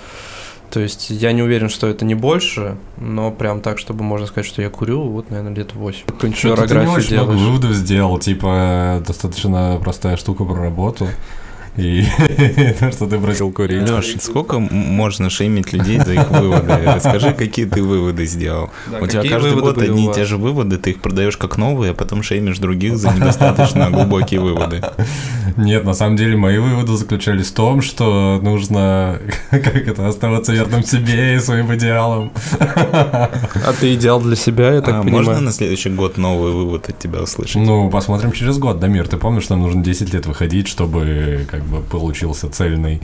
То 0.74 0.80
есть, 0.80 1.08
я 1.08 1.30
не 1.30 1.40
уверен, 1.40 1.68
что 1.68 1.86
это 1.86 2.04
не 2.04 2.16
больше, 2.16 2.76
но 2.96 3.30
прям 3.30 3.60
так, 3.60 3.78
чтобы 3.78 4.02
можно 4.02 4.26
сказать, 4.26 4.44
что 4.44 4.60
я 4.60 4.70
курю, 4.70 5.02
вот, 5.02 5.30
наверное, 5.30 5.54
лет 5.54 5.72
8. 5.72 6.06
Какую-нибудь 6.06 6.36
Что-то 6.36 6.66
ты 6.66 6.74
не 6.74 6.86
очень 6.88 7.14
много 7.14 7.30
выводов 7.30 7.70
сделал, 7.74 8.18
типа, 8.18 9.00
достаточно 9.06 9.78
простая 9.80 10.16
штука 10.16 10.44
про 10.44 10.56
работу. 10.56 11.06
И 11.76 12.04
то, 12.80 12.90
что 12.90 13.06
ты 13.06 13.18
бросил 13.18 13.52
курить. 13.52 13.88
Леш, 13.88 14.16
сколько 14.20 14.58
можно 14.58 15.30
шеймить 15.30 15.72
людей 15.72 16.00
за 16.00 16.14
их 16.14 16.30
выводы? 16.30 16.72
Расскажи, 16.84 17.32
какие 17.32 17.66
ты 17.66 17.80
выводы 17.80 18.26
сделал. 18.26 18.70
Да, 18.86 18.98
у 19.00 19.06
тебя 19.06 19.22
каждый 19.22 19.54
год 19.54 19.78
одни 19.78 20.10
и 20.10 20.12
те 20.12 20.24
же 20.24 20.36
выводы, 20.36 20.78
ты 20.78 20.90
их 20.90 21.00
продаешь 21.00 21.36
как 21.36 21.56
новые, 21.56 21.92
а 21.92 21.94
потом 21.94 22.24
шеймишь 22.24 22.58
других 22.58 22.96
за 22.96 23.12
недостаточно 23.12 23.90
глубокие 23.90 24.40
выводы. 24.40 24.82
Нет, 25.56 25.84
на 25.84 25.94
самом 25.94 26.16
деле 26.16 26.36
мои 26.36 26.58
выводы 26.58 26.96
заключались 26.96 27.48
в 27.48 27.54
том, 27.54 27.82
что 27.82 28.38
нужно, 28.42 29.18
как 29.50 29.76
это, 29.76 30.08
оставаться 30.08 30.52
верным 30.52 30.82
себе 30.84 31.36
и 31.36 31.38
своим 31.40 31.74
идеалам. 31.74 32.32
А 32.60 33.72
ты 33.78 33.94
идеал 33.94 34.20
для 34.20 34.36
себя, 34.36 34.72
я 34.72 34.80
так 34.80 34.94
А 34.94 35.02
понимаю. 35.02 35.24
можно 35.24 35.40
на 35.40 35.52
следующий 35.52 35.90
год 35.90 36.16
новый 36.18 36.52
вывод 36.52 36.88
от 36.88 36.98
тебя 36.98 37.22
услышать? 37.22 37.56
Ну, 37.56 37.90
посмотрим 37.90 38.32
через 38.32 38.58
год, 38.58 38.80
Дамир. 38.80 39.08
Ты 39.08 39.16
помнишь, 39.16 39.48
нам 39.48 39.60
нужно 39.60 39.82
10 39.82 40.12
лет 40.12 40.26
выходить, 40.26 40.68
чтобы 40.68 41.46
как 41.50 41.62
бы 41.64 41.80
получился 41.82 42.48
цельный, 42.50 43.00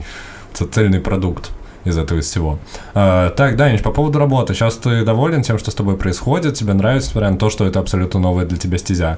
цельный 0.53 0.99
продукт 0.99 1.51
из 1.83 1.97
этого 1.97 2.19
из 2.19 2.25
всего. 2.25 2.59
А, 2.93 3.29
так, 3.31 3.55
Данич, 3.55 3.81
по 3.81 3.91
поводу 3.91 4.19
работы. 4.19 4.53
Сейчас 4.53 4.75
ты 4.77 5.03
доволен 5.03 5.41
тем, 5.41 5.57
что 5.57 5.71
с 5.71 5.75
тобой 5.75 5.97
происходит? 5.97 6.53
Тебе 6.55 6.73
нравится, 6.73 7.09
несмотря 7.09 7.31
на 7.31 7.37
то, 7.37 7.49
что 7.49 7.65
это 7.65 7.79
абсолютно 7.79 8.19
новая 8.19 8.45
для 8.45 8.57
тебя 8.57 8.77
стезя? 8.77 9.17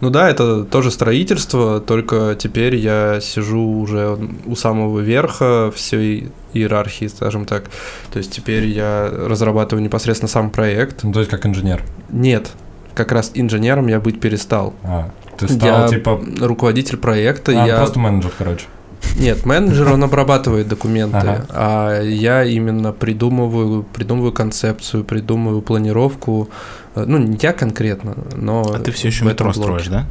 Ну 0.00 0.10
да, 0.10 0.30
это 0.30 0.64
тоже 0.64 0.90
строительство, 0.90 1.80
только 1.80 2.36
теперь 2.38 2.76
я 2.76 3.20
сижу 3.20 3.60
уже 3.60 4.18
у 4.46 4.54
самого 4.54 5.00
верха 5.00 5.72
всей 5.74 6.30
иерархии, 6.52 7.06
скажем 7.06 7.46
так. 7.46 7.64
То 8.12 8.18
есть 8.18 8.32
теперь 8.32 8.66
я 8.66 9.10
разрабатываю 9.10 9.82
непосредственно 9.82 10.28
сам 10.28 10.50
проект. 10.50 11.02
Ну, 11.02 11.12
то 11.12 11.20
есть 11.20 11.30
как 11.30 11.46
инженер. 11.46 11.82
Нет, 12.10 12.50
как 12.94 13.12
раз 13.12 13.32
инженером 13.34 13.88
я 13.88 14.00
быть 14.00 14.20
перестал. 14.20 14.74
А, 14.84 15.10
ты 15.36 15.48
стал, 15.48 15.82
я 15.82 15.88
типа... 15.88 16.20
руководитель 16.40 16.96
проекта, 16.96 17.52
а, 17.52 17.66
я... 17.66 17.76
просто 17.76 17.98
менеджер, 17.98 18.32
короче. 18.36 18.66
Нет, 19.16 19.44
менеджер, 19.46 19.92
он 19.92 20.04
обрабатывает 20.04 20.68
документы, 20.68 21.16
Ага. 21.16 21.46
а 21.50 22.02
я 22.02 22.44
именно 22.44 22.92
придумываю, 22.92 23.82
придумываю 23.82 24.32
концепцию, 24.32 25.04
придумываю 25.04 25.60
планировку. 25.62 26.48
Э, 26.94 27.04
Ну, 27.06 27.18
не 27.18 27.36
я 27.40 27.52
конкретно, 27.52 28.14
но... 28.36 28.62
А 28.74 28.78
ты 28.78 28.92
все 28.92 29.08
еще 29.08 29.24
метро 29.24 29.46
блоке. 29.46 29.60
строишь, 29.60 29.88
да? 29.88 30.06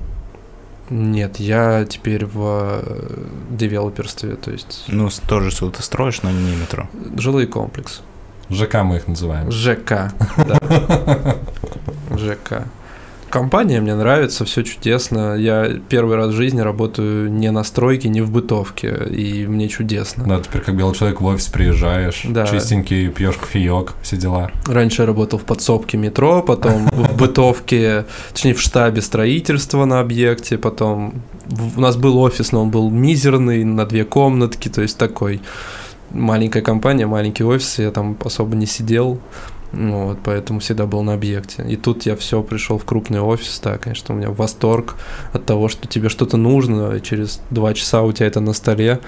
Нет, 0.89 1.38
я 1.38 1.85
теперь 1.85 2.25
в 2.25 2.81
э, 2.81 3.23
девелоперстве, 3.51 4.35
то 4.35 4.51
есть 4.51 4.85
Ну, 4.88 5.09
тоже 5.27 5.51
что-то 5.51 5.81
строишь, 5.83 6.21
но 6.23 6.31
не 6.31 6.55
метро. 6.55 6.88
жилой 7.17 7.45
комплекс. 7.47 8.01
ЖК 8.49 8.83
мы 8.83 8.97
их 8.97 9.07
называем. 9.07 9.51
ЖК, 9.51 10.13
да. 10.38 10.57
ЖК. 12.17 12.63
Компания 13.30 13.82
мне 13.82 13.93
нравится, 13.93 14.45
все 14.45 14.63
чудесно. 14.63 15.36
Я 15.36 15.69
первый 15.89 16.15
раз 16.15 16.30
в 16.30 16.36
жизни 16.36 16.61
работаю 16.61 17.30
не 17.32 17.51
на 17.51 17.63
стройке, 17.63 18.07
не 18.07 18.21
в 18.21 18.32
бытовке, 18.32 18.95
и 19.09 19.45
мне 19.45 19.67
чудесно. 19.67 20.23
Да, 20.25 20.39
теперь 20.41 20.61
как 20.61 20.75
белый 20.78 20.95
человек 20.95 21.19
в 21.19 21.25
офис 21.25 21.47
приезжаешь, 21.47 22.21
Да. 22.23 22.45
чистенький, 22.47 23.09
пьешь 23.09 23.36
кофеек, 23.36 23.93
все 24.01 24.15
дела. 24.15 24.49
Раньше 24.65 25.01
я 25.01 25.05
работал 25.05 25.39
в 25.39 25.43
подсобке 25.43 25.97
метро, 25.97 26.41
потом 26.41 26.88
в 26.88 27.17
бытовке, 27.17 28.05
точнее 28.32 28.53
в 28.53 28.61
штабе 28.61 29.01
строительства 29.01 29.84
на 29.84 29.99
объекте, 29.99 30.57
потом 30.57 31.15
у 31.75 31.82
нас 31.82 31.97
был 31.97 32.17
офис, 32.19 32.51
но 32.53 32.63
он 32.63 32.69
был 32.71 32.89
мизерный, 32.89 33.63
на 33.65 33.86
две 33.86 34.05
комнатки, 34.05 34.69
то 34.69 34.82
есть 34.82 34.97
такой 34.97 35.41
маленькая 36.11 36.61
компания, 36.61 37.05
маленький 37.07 37.43
офис, 37.43 37.80
я 37.80 37.91
там 37.91 38.17
особо 38.23 38.55
не 38.55 38.65
сидел, 38.65 39.19
вот, 39.74 40.20
поэтому 40.24 40.59
всегда 40.59 40.86
был 40.86 41.03
на 41.03 41.13
объекте. 41.13 41.63
И 41.68 41.76
тут 41.76 42.05
я 42.05 42.15
все 42.15 42.41
пришел 42.41 42.78
в 42.78 42.86
крупный 42.86 43.20
офис, 43.20 43.59
да, 43.63 43.78
конечно, 43.78 44.15
у 44.15 44.18
меня 44.18 44.30
восторг 44.30 44.95
от 45.34 45.45
того, 45.45 45.68
что 45.68 45.88
тебе 45.88 46.09
что-то 46.09 46.38
нужно, 46.38 46.95
и 46.95 47.01
через 47.01 47.41
два 47.49 47.74
часа 47.74 48.01
у 48.03 48.11
тебя 48.11 48.28
это 48.28 48.39
на 48.39 48.53
столе, 48.53 48.99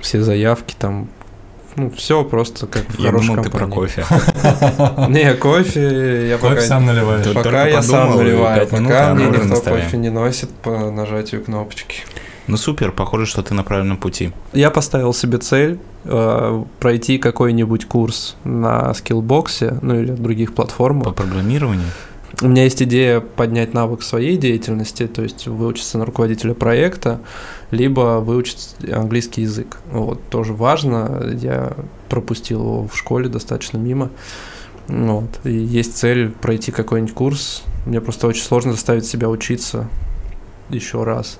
все 0.00 0.22
заявки 0.22 0.74
там, 0.78 1.08
ну, 1.76 1.90
все 1.90 2.24
просто 2.24 2.66
как 2.66 2.82
в 2.88 2.98
Я 2.98 3.10
хорошей 3.10 3.28
думал, 3.28 3.44
ты 3.44 3.50
про 3.50 3.58
компании. 3.60 3.86
кофе. 3.86 4.04
Не, 5.08 5.34
кофе 5.34 6.28
я 6.28 6.38
Кофе 6.38 6.54
пока... 6.56 6.66
сам 6.66 6.86
наливаешь. 6.86 7.24
Тут 7.24 7.34
Пока 7.34 7.66
я 7.68 7.82
сам 7.82 8.16
наливаю, 8.16 8.66
пока 8.66 9.10
а 9.10 9.14
мне 9.14 9.26
никто 9.26 9.60
кофе 9.60 9.96
не 9.96 10.10
носит 10.10 10.50
по 10.50 10.90
нажатию 10.90 11.44
кнопочки. 11.44 12.02
Ну 12.48 12.56
супер, 12.56 12.92
похоже, 12.92 13.26
что 13.26 13.42
ты 13.42 13.52
на 13.52 13.62
правильном 13.62 13.98
пути. 13.98 14.32
Я 14.54 14.70
поставил 14.70 15.12
себе 15.12 15.36
цель 15.36 15.78
э, 16.04 16.64
пройти 16.80 17.18
какой-нибудь 17.18 17.84
курс 17.84 18.36
на 18.44 18.94
скиллбоксе, 18.94 19.78
ну 19.82 20.00
или 20.00 20.12
других 20.12 20.50
По 20.50 20.62
платформах. 20.62 21.14
программированию? 21.14 21.86
У 22.40 22.48
меня 22.48 22.64
есть 22.64 22.82
идея 22.82 23.20
поднять 23.20 23.74
навык 23.74 24.02
своей 24.02 24.36
деятельности, 24.38 25.06
то 25.06 25.22
есть 25.22 25.46
выучиться 25.46 25.98
на 25.98 26.06
руководителя 26.06 26.54
проекта, 26.54 27.20
либо 27.70 28.20
выучить 28.20 28.76
английский 28.90 29.42
язык. 29.42 29.78
Вот, 29.90 30.20
тоже 30.30 30.54
важно, 30.54 31.30
я 31.40 31.72
пропустил 32.08 32.60
его 32.60 32.88
в 32.88 32.96
школе 32.96 33.28
достаточно 33.28 33.76
мимо. 33.76 34.10
Вот. 34.86 35.40
И 35.44 35.52
есть 35.52 35.98
цель 35.98 36.30
пройти 36.30 36.72
какой-нибудь 36.72 37.14
курс. 37.14 37.62
Мне 37.84 38.00
просто 38.00 38.26
очень 38.26 38.42
сложно 38.42 38.72
заставить 38.72 39.04
себя 39.04 39.28
учиться 39.28 39.86
еще 40.70 41.04
раз. 41.04 41.38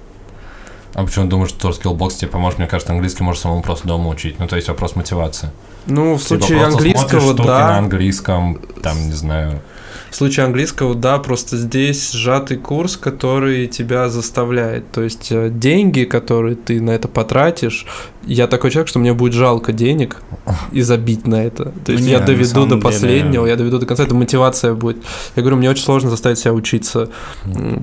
А 0.95 1.05
почему 1.05 1.27
думаешь, 1.27 1.51
что 1.51 1.71
Skillbox 1.71 2.17
тебе 2.19 2.31
поможет? 2.31 2.59
Мне 2.59 2.69
кажется, 2.69 2.93
английский 2.93 3.23
можешь 3.23 3.43
самому 3.43 3.63
просто 3.63 3.87
дома 3.87 4.09
учить. 4.09 4.39
Ну, 4.39 4.47
то 4.47 4.57
есть 4.57 4.69
вопрос 4.69 4.97
мотивации. 4.97 5.51
Ну, 5.87 6.15
в 6.15 6.23
Типа 6.23 6.29
случае 6.29 6.59
смотришь 6.59 6.75
английского, 6.75 7.35
да. 7.35 7.45
на 7.45 7.79
английском, 7.79 8.61
там, 8.83 9.07
не 9.07 9.13
знаю. 9.13 9.61
В 10.11 10.17
случае 10.17 10.47
английского, 10.47 10.95
да, 10.95 11.19
просто 11.19 11.57
здесь 11.57 12.13
сжатый 12.13 12.57
курс, 12.57 12.97
который 12.97 13.67
тебя 13.67 14.09
заставляет. 14.09 14.91
То 14.93 15.03
есть 15.03 15.29
э, 15.31 15.51
деньги, 15.51 16.05
которые 16.05 16.57
ты 16.57 16.81
на 16.81 16.91
это 16.91 17.09
потратишь, 17.09 17.87
я 18.27 18.47
такой 18.47 18.71
человек, 18.71 18.89
что 18.89 18.99
мне 18.99 19.15
будет 19.15 19.33
жалко 19.33 19.73
денег 19.73 20.23
и 20.73 20.83
забить 20.83 21.27
на 21.27 21.45
это. 21.45 21.65
То 21.67 21.73
Ну 21.89 21.93
есть 21.95 22.05
не, 22.05 22.11
я 22.13 22.21
на 22.21 22.27
доведу 22.27 22.63
до 22.65 22.69
деле- 22.71 22.81
последнего, 22.83 23.47
я 23.47 23.57
доведу 23.57 23.79
до 23.79 23.87
конца, 23.87 24.03
это 24.05 24.15
мотивация 24.15 24.75
будет. 24.75 24.99
Я 25.37 25.43
говорю, 25.43 25.57
мне 25.57 25.71
очень 25.71 25.85
сложно 25.85 26.11
заставить 26.11 26.39
себя 26.39 26.53
учиться. 26.53 27.09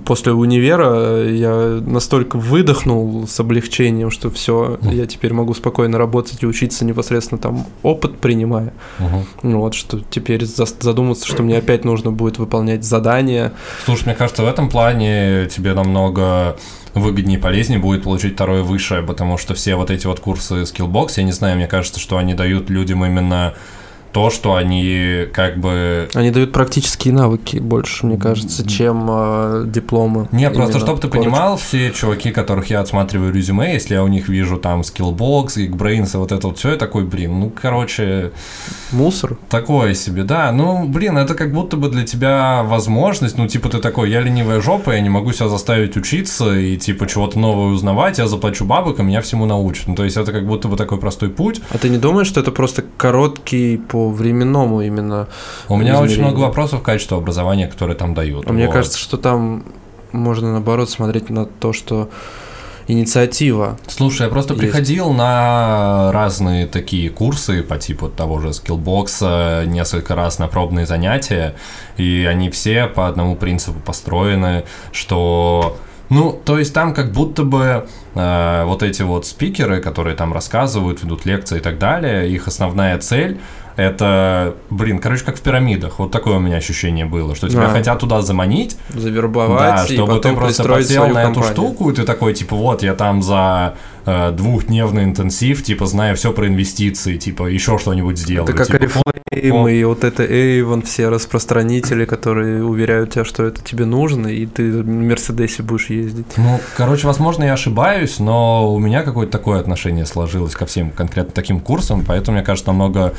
После 0.05 0.34
универа 0.34 1.28
я 1.30 1.82
настолько 1.86 2.38
выдохнул 2.38 3.28
с 3.28 3.39
облегчением, 3.39 4.11
что 4.11 4.30
все, 4.30 4.78
я 4.84 5.05
теперь 5.07 5.34
могу 5.34 5.53
спокойно 5.53 5.97
работать 5.97 6.43
и 6.43 6.45
учиться 6.45 6.86
непосредственно 6.86 7.39
там 7.39 7.66
опыт 7.84 8.18
принимая. 8.18 8.74
Ну 9.41 9.59
вот, 9.61 9.74
что 9.74 9.99
теперь 10.09 10.45
задуматься, 10.45 11.28
что 11.28 11.43
мне 11.43 11.57
опять 11.57 11.86
нужно 11.86 12.05
будет 12.12 12.38
выполнять 12.38 12.84
задания. 12.84 13.53
Слушай, 13.86 14.06
мне 14.06 14.16
кажется, 14.16 14.43
в 14.43 14.47
этом 14.47 14.70
плане 14.70 15.47
тебе 15.47 15.74
намного 15.74 16.58
выгоднее 16.93 17.38
и 17.38 17.41
полезнее 17.41 17.80
будет 17.80 18.03
получить 18.03 18.34
второе 18.34 18.64
высшее, 18.64 19.03
потому 19.03 19.38
что 19.38 19.53
все 19.53 19.76
вот 19.76 19.91
эти 19.91 20.08
вот 20.08 20.20
курсы 20.20 20.62
Skillbox, 20.64 21.14
я 21.18 21.24
не 21.24 21.32
знаю, 21.32 21.58
мне 21.58 21.68
кажется, 21.68 21.99
что 21.99 22.18
они 22.18 22.34
дают 22.34 22.70
людям 22.70 23.06
именно 23.06 23.53
то, 24.16 24.30
что 24.30 24.55
они 24.55 25.28
как 25.34 25.57
бы... 25.57 26.07
Они 26.13 26.32
дают 26.32 26.53
практические 26.53 27.13
навыки 27.13 27.57
больше, 27.57 28.05
мне 28.05 28.16
кажется, 28.16 28.66
чем 28.66 29.07
э, 29.09 29.66
дипломы. 29.68 30.30
Не, 30.32 30.49
просто 30.51 30.80
чтобы 30.80 31.01
ты 31.01 31.09
короче. 31.09 31.30
понимал, 31.30 31.57
все 31.57 31.91
чуваки, 31.91 32.32
которых 32.32 32.70
я 32.70 32.80
отсматриваю 32.80 33.34
резюме, 33.34 33.74
если 33.74 33.95
я 33.95 34.05
у 34.05 34.07
них 34.07 34.30
вижу 34.30 34.55
там 34.55 34.82
Skillbox, 34.82 35.57
Geekbrains 35.57 36.13
и 36.13 36.18
вот 36.18 36.32
это 36.32 36.47
вот 36.47 36.57
все, 36.57 36.70
я 36.70 36.76
такой, 36.78 37.03
блин, 37.03 37.41
ну, 37.41 37.49
короче, 37.49 38.32
Мусор. 38.91 39.38
Такое 39.49 39.93
себе, 39.93 40.24
да. 40.24 40.51
Ну, 40.51 40.88
блин, 40.88 41.18
это 41.18 41.36
как 41.36 41.51
будто 41.51 41.76
бы 41.76 41.89
для 41.89 42.05
тебя 42.05 42.63
возможность, 42.63 43.38
ну, 43.38 43.47
типа, 43.47 43.68
ты 43.68 43.80
такой, 43.80 44.09
я 44.09 44.22
ленивая 44.22 44.61
жопа, 44.61 44.91
я 44.91 45.01
не 45.01 45.09
могу 45.09 45.34
себя 45.34 45.49
заставить 45.49 45.97
учиться 45.97 46.57
и, 46.57 46.78
типа, 46.78 47.07
чего-то 47.07 47.38
новое 47.38 47.74
узнавать, 47.74 48.18
я 48.20 48.28
заплачу 48.28 48.63
бабок, 48.63 48.99
и 48.99 49.03
меня 49.03 49.22
всему 49.22 49.45
научат. 49.45 49.88
Ну, 49.88 49.95
то 49.95 50.05
есть 50.05 50.16
это 50.16 50.32
как 50.32 50.47
будто 50.47 50.68
бы 50.70 50.78
такой 50.78 50.99
простой 50.99 51.30
путь. 51.30 51.61
А 51.72 51.78
ты 51.78 51.89
не 51.89 51.97
думаешь, 51.97 52.28
что 52.28 52.39
это 52.39 52.51
просто 52.51 52.86
короткий 52.97 53.78
по 53.78 54.05
временному 54.12 54.82
именно? 54.82 55.28
У 55.70 55.78
меня 55.78 55.99
очень 55.99 56.22
много 56.22 56.39
вопросов 56.39 56.82
к 56.82 56.86
качеству 56.86 57.18
образования, 57.18 57.68
которые 57.68 57.95
там 57.95 58.14
дают. 58.14 58.47
А 58.47 58.53
мне 58.53 58.66
Вот. 58.68 58.74
кажется, 58.74 58.97
что 58.97 59.18
там 59.18 59.64
можно 60.12 60.51
наоборот 60.51 60.89
смотреть 60.89 61.30
на 61.30 61.45
то, 61.45 61.74
что 61.74 62.10
инициатива. 62.88 63.78
Слушай, 63.88 64.24
я 64.24 64.30
просто 64.30 64.53
Есть. 64.53 64.64
приходил 64.64 65.12
на 65.12 66.12
разные 66.12 66.68
такие 66.68 67.10
курсы 67.10 67.64
по 67.64 67.78
типу 67.78 68.10
того 68.10 68.39
же 68.39 68.53
скиллбокса, 68.53 69.64
несколько 69.66 70.16
раз 70.16 70.39
на 70.39 70.47
пробные 70.47 70.86
занятия, 70.86 71.56
и 71.97 72.28
они 72.30 72.49
все 72.49 72.88
по 72.88 73.08
одному 73.08 73.36
принципу 73.36 73.80
построены, 73.80 74.66
что 74.91 75.78
ну, 76.10 76.39
то 76.45 76.60
есть 76.60 76.74
там 76.74 76.93
как 76.93 77.12
будто 77.12 77.43
бы 77.43 77.88
э, 78.14 78.64
вот 78.66 78.84
эти 78.84 79.01
вот 79.01 79.26
спикеры, 79.26 79.82
которые 79.82 80.16
там 80.16 80.34
рассказывают, 80.34 81.01
ведут 81.01 81.26
лекции 81.26 81.58
и 81.58 81.62
так 81.62 81.80
далее, 81.80 82.30
их 82.30 82.47
основная 82.47 82.99
цель 82.99 83.39
это, 83.76 84.56
блин, 84.70 85.00
короче, 85.00 85.24
как 85.24 85.38
в 85.38 85.42
пирамидах. 85.42 86.00
Вот 86.00 86.12
такое 86.12 86.38
у 86.38 86.40
меня 86.40 86.58
ощущение 86.58 87.06
было, 87.06 87.36
что 87.36 87.50
тебя 87.50 87.66
А. 87.66 87.70
хотят 87.70 88.00
туда 88.00 88.22
заманить, 88.22 88.78
Завербовать 88.94 89.76
да, 89.76 89.88
чтобы 89.88 90.20
ты 90.20 90.34
просто 90.34 90.64
подсел 90.64 91.08
на 91.08 91.30
эту 91.30 91.44
штуку, 91.44 91.90
и 91.90 91.94
ты 91.94 92.04
такой, 92.04 92.34
типа, 92.34 92.56
вот, 92.56 92.84
я 92.84 92.94
там 92.94 93.22
за 93.22 93.76
э, 94.06 94.32
двухдневный 94.32 95.04
интенсив, 95.04 95.64
типа, 95.64 95.86
знаю 95.86 96.16
все 96.16 96.32
про 96.32 96.48
инвестиции, 96.48 97.18
типа, 97.18 97.48
еще 97.48 97.78
что-нибудь 97.78 98.18
сделаю. 98.18 98.50
Это 98.50 98.58
как 98.58 98.68
Типа, 98.68 99.00
Oriflame 99.00 99.72
и 99.80 99.84
вот 99.84 100.04
это 100.04 100.24
Avon, 100.24 100.86
все 100.86 101.10
распространители, 101.10 102.06
которые 102.06 102.64
уверяют 102.64 103.12
тебя, 103.12 103.26
что 103.26 103.44
это 103.44 103.62
тебе 103.62 103.86
нужно, 103.86 104.28
и 104.28 104.46
ты 104.46 104.64
на 104.64 104.84
Мерседесе 104.84 105.64
будешь 105.64 105.90
ездить. 105.90 106.26
Ну, 106.38 106.60
короче, 106.78 107.08
возможно, 107.08 107.44
я 107.44 107.54
ошибаюсь, 107.54 108.20
но 108.20 108.74
у 108.74 108.80
меня 108.80 109.04
какое-то 109.04 109.32
такое 109.32 109.60
отношение 109.60 110.06
сложилось 110.06 110.56
ко 110.56 110.66
всем 110.66 110.92
конкретно 110.92 111.32
таким 111.34 111.60
курсам, 111.60 112.04
поэтому, 112.06 112.38
мне 112.38 112.46
кажется, 112.46 112.70
намного 112.70 113.14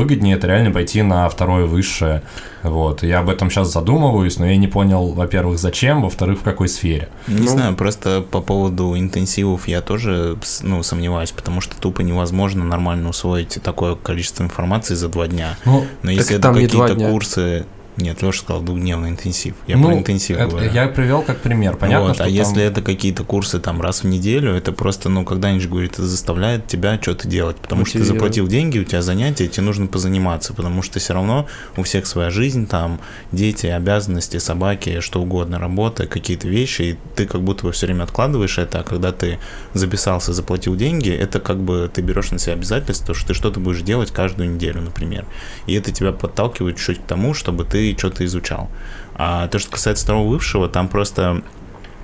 выгоднее 0.00 0.36
это 0.36 0.46
реально 0.46 0.70
пойти 0.70 1.02
на 1.02 1.28
второе 1.28 1.66
высшее. 1.66 2.22
Вот. 2.62 3.02
Я 3.02 3.20
об 3.20 3.28
этом 3.30 3.50
сейчас 3.50 3.72
задумываюсь, 3.72 4.38
но 4.38 4.46
я 4.46 4.56
не 4.56 4.66
понял, 4.68 5.12
во-первых, 5.12 5.58
зачем, 5.58 6.02
во-вторых, 6.02 6.40
в 6.40 6.42
какой 6.42 6.68
сфере. 6.68 7.08
Не 7.28 7.40
Ну. 7.42 7.48
знаю, 7.48 7.74
просто 7.76 8.22
по 8.22 8.40
поводу 8.40 8.96
интенсивов 8.98 9.68
я 9.68 9.80
тоже 9.80 10.36
ну, 10.62 10.82
сомневаюсь, 10.82 11.30
потому 11.32 11.60
что 11.60 11.76
тупо 11.80 12.00
невозможно 12.02 12.64
нормально 12.64 13.08
усвоить 13.10 13.58
такое 13.62 13.94
количество 13.94 14.42
информации 14.44 14.94
за 14.94 15.08
два 15.08 15.26
дня. 15.28 15.56
Ну, 15.64 15.84
Но 16.02 16.10
если 16.10 16.36
это 16.36 16.52
какие-то 16.52 16.94
дня. 16.94 17.10
курсы... 17.10 17.66
Нет, 18.00 18.22
Леша 18.22 18.40
сказал 18.40 18.62
двухдневный 18.62 19.10
интенсив. 19.10 19.54
Я 19.66 19.76
ну, 19.76 19.88
про 19.88 19.98
интенсив 19.98 20.36
это 20.38 20.48
говорю. 20.48 20.70
я 20.72 20.88
привел 20.88 21.22
как 21.22 21.38
пример. 21.38 21.76
Понятно, 21.76 22.08
Вот, 22.08 22.14
что 22.14 22.24
а 22.24 22.26
там- 22.26 22.34
если 22.34 22.62
это 22.62 22.82
какие-то 22.82 23.24
курсы 23.24 23.58
там 23.60 23.80
раз 23.80 24.02
в 24.02 24.06
неделю, 24.06 24.52
это 24.54 24.72
просто, 24.72 25.08
ну, 25.08 25.24
когда 25.24 25.48
Анич 25.48 25.66
говорит, 25.66 25.92
это 25.94 26.06
заставляет 26.06 26.66
тебя 26.66 26.98
что-то 27.00 27.28
делать, 27.28 27.56
потому 27.56 27.84
что 27.84 27.94
ты 27.94 27.98
Мотивирует. 28.00 28.20
заплатил 28.20 28.48
деньги, 28.48 28.78
у 28.78 28.84
тебя 28.84 29.02
занятия, 29.02 29.48
тебе 29.48 29.64
нужно 29.64 29.86
позаниматься, 29.86 30.54
потому 30.54 30.82
что 30.82 30.98
все 30.98 31.14
равно 31.14 31.46
у 31.76 31.82
всех 31.82 32.06
своя 32.06 32.30
жизнь, 32.30 32.66
там, 32.66 33.00
дети, 33.32 33.66
обязанности, 33.66 34.38
собаки, 34.38 35.00
что 35.00 35.20
угодно, 35.20 35.58
работа, 35.58 36.06
какие-то 36.06 36.48
вещи, 36.48 36.82
и 36.82 36.98
ты 37.14 37.26
как 37.26 37.42
будто 37.42 37.64
бы 37.64 37.72
все 37.72 37.86
время 37.86 38.04
откладываешь 38.04 38.58
это, 38.58 38.80
а 38.80 38.82
когда 38.82 39.12
ты 39.12 39.38
записался, 39.74 40.32
заплатил 40.32 40.76
деньги, 40.76 41.10
это 41.10 41.40
как 41.40 41.58
бы 41.60 41.90
ты 41.92 42.00
берешь 42.02 42.30
на 42.30 42.38
себя 42.38 42.54
обязательство, 42.54 43.14
что 43.14 43.28
ты 43.28 43.34
что-то 43.34 43.60
будешь 43.60 43.82
делать 43.82 44.10
каждую 44.10 44.50
неделю, 44.54 44.80
например. 44.82 45.24
И 45.66 45.74
это 45.74 45.92
тебя 45.92 46.12
подталкивает 46.12 46.78
чуть 46.78 46.98
к 46.98 47.02
тому, 47.02 47.34
чтобы 47.34 47.64
ты 47.64 47.89
что-то 47.96 48.24
изучал. 48.24 48.70
А 49.14 49.48
то, 49.48 49.58
что 49.58 49.70
касается 49.70 50.04
второго 50.04 50.28
высшего, 50.28 50.68
там 50.68 50.88
просто 50.88 51.42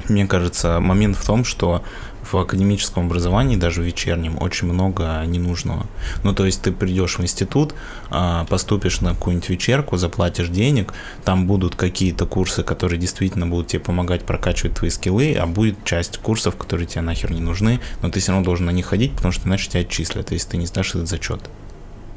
мне 0.09 0.27
кажется, 0.27 0.81
момент 0.81 1.17
в 1.17 1.25
том, 1.25 1.45
что 1.45 1.83
в 2.23 2.37
академическом 2.37 3.07
образовании, 3.07 3.57
даже 3.57 3.83
в 3.83 3.85
вечернем, 3.85 4.37
очень 4.41 4.67
много 4.67 5.23
ненужного. 5.27 5.87
Ну, 6.25 6.35
то 6.35 6.45
есть 6.45 6.63
ты 6.63 6.73
придешь 6.73 7.19
в 7.19 7.23
институт, 7.23 7.75
а, 8.11 8.45
поступишь 8.47 9.01
на 9.01 9.15
какую-нибудь 9.15 9.49
вечерку, 9.49 9.97
заплатишь 9.97 10.49
денег, 10.49 10.93
там 11.25 11.47
будут 11.47 11.77
какие-то 11.77 12.27
курсы, 12.27 12.63
которые 12.63 12.99
действительно 12.99 13.47
будут 13.47 13.69
тебе 13.69 13.81
помогать 13.81 14.25
прокачивать 14.25 14.75
твои 14.75 14.91
скиллы, 14.91 15.35
а 15.35 15.47
будет 15.47 15.85
часть 15.85 16.19
курсов, 16.19 16.57
которые 16.57 16.87
тебе 16.87 17.03
нахер 17.03 17.31
не 17.31 17.41
нужны, 17.41 17.81
но 18.03 18.11
ты 18.11 18.19
все 18.21 18.33
равно 18.33 18.45
должен 18.45 18.67
на 18.67 18.71
них 18.71 18.87
ходить, 18.87 19.13
потому 19.13 19.33
что 19.33 19.49
иначе 19.49 19.71
тебя 19.71 19.81
отчислят, 19.81 20.33
если 20.33 20.51
ты 20.51 20.57
не 20.57 20.67
сдашь 20.67 20.91
этот 20.91 21.09
зачет. 21.09 21.49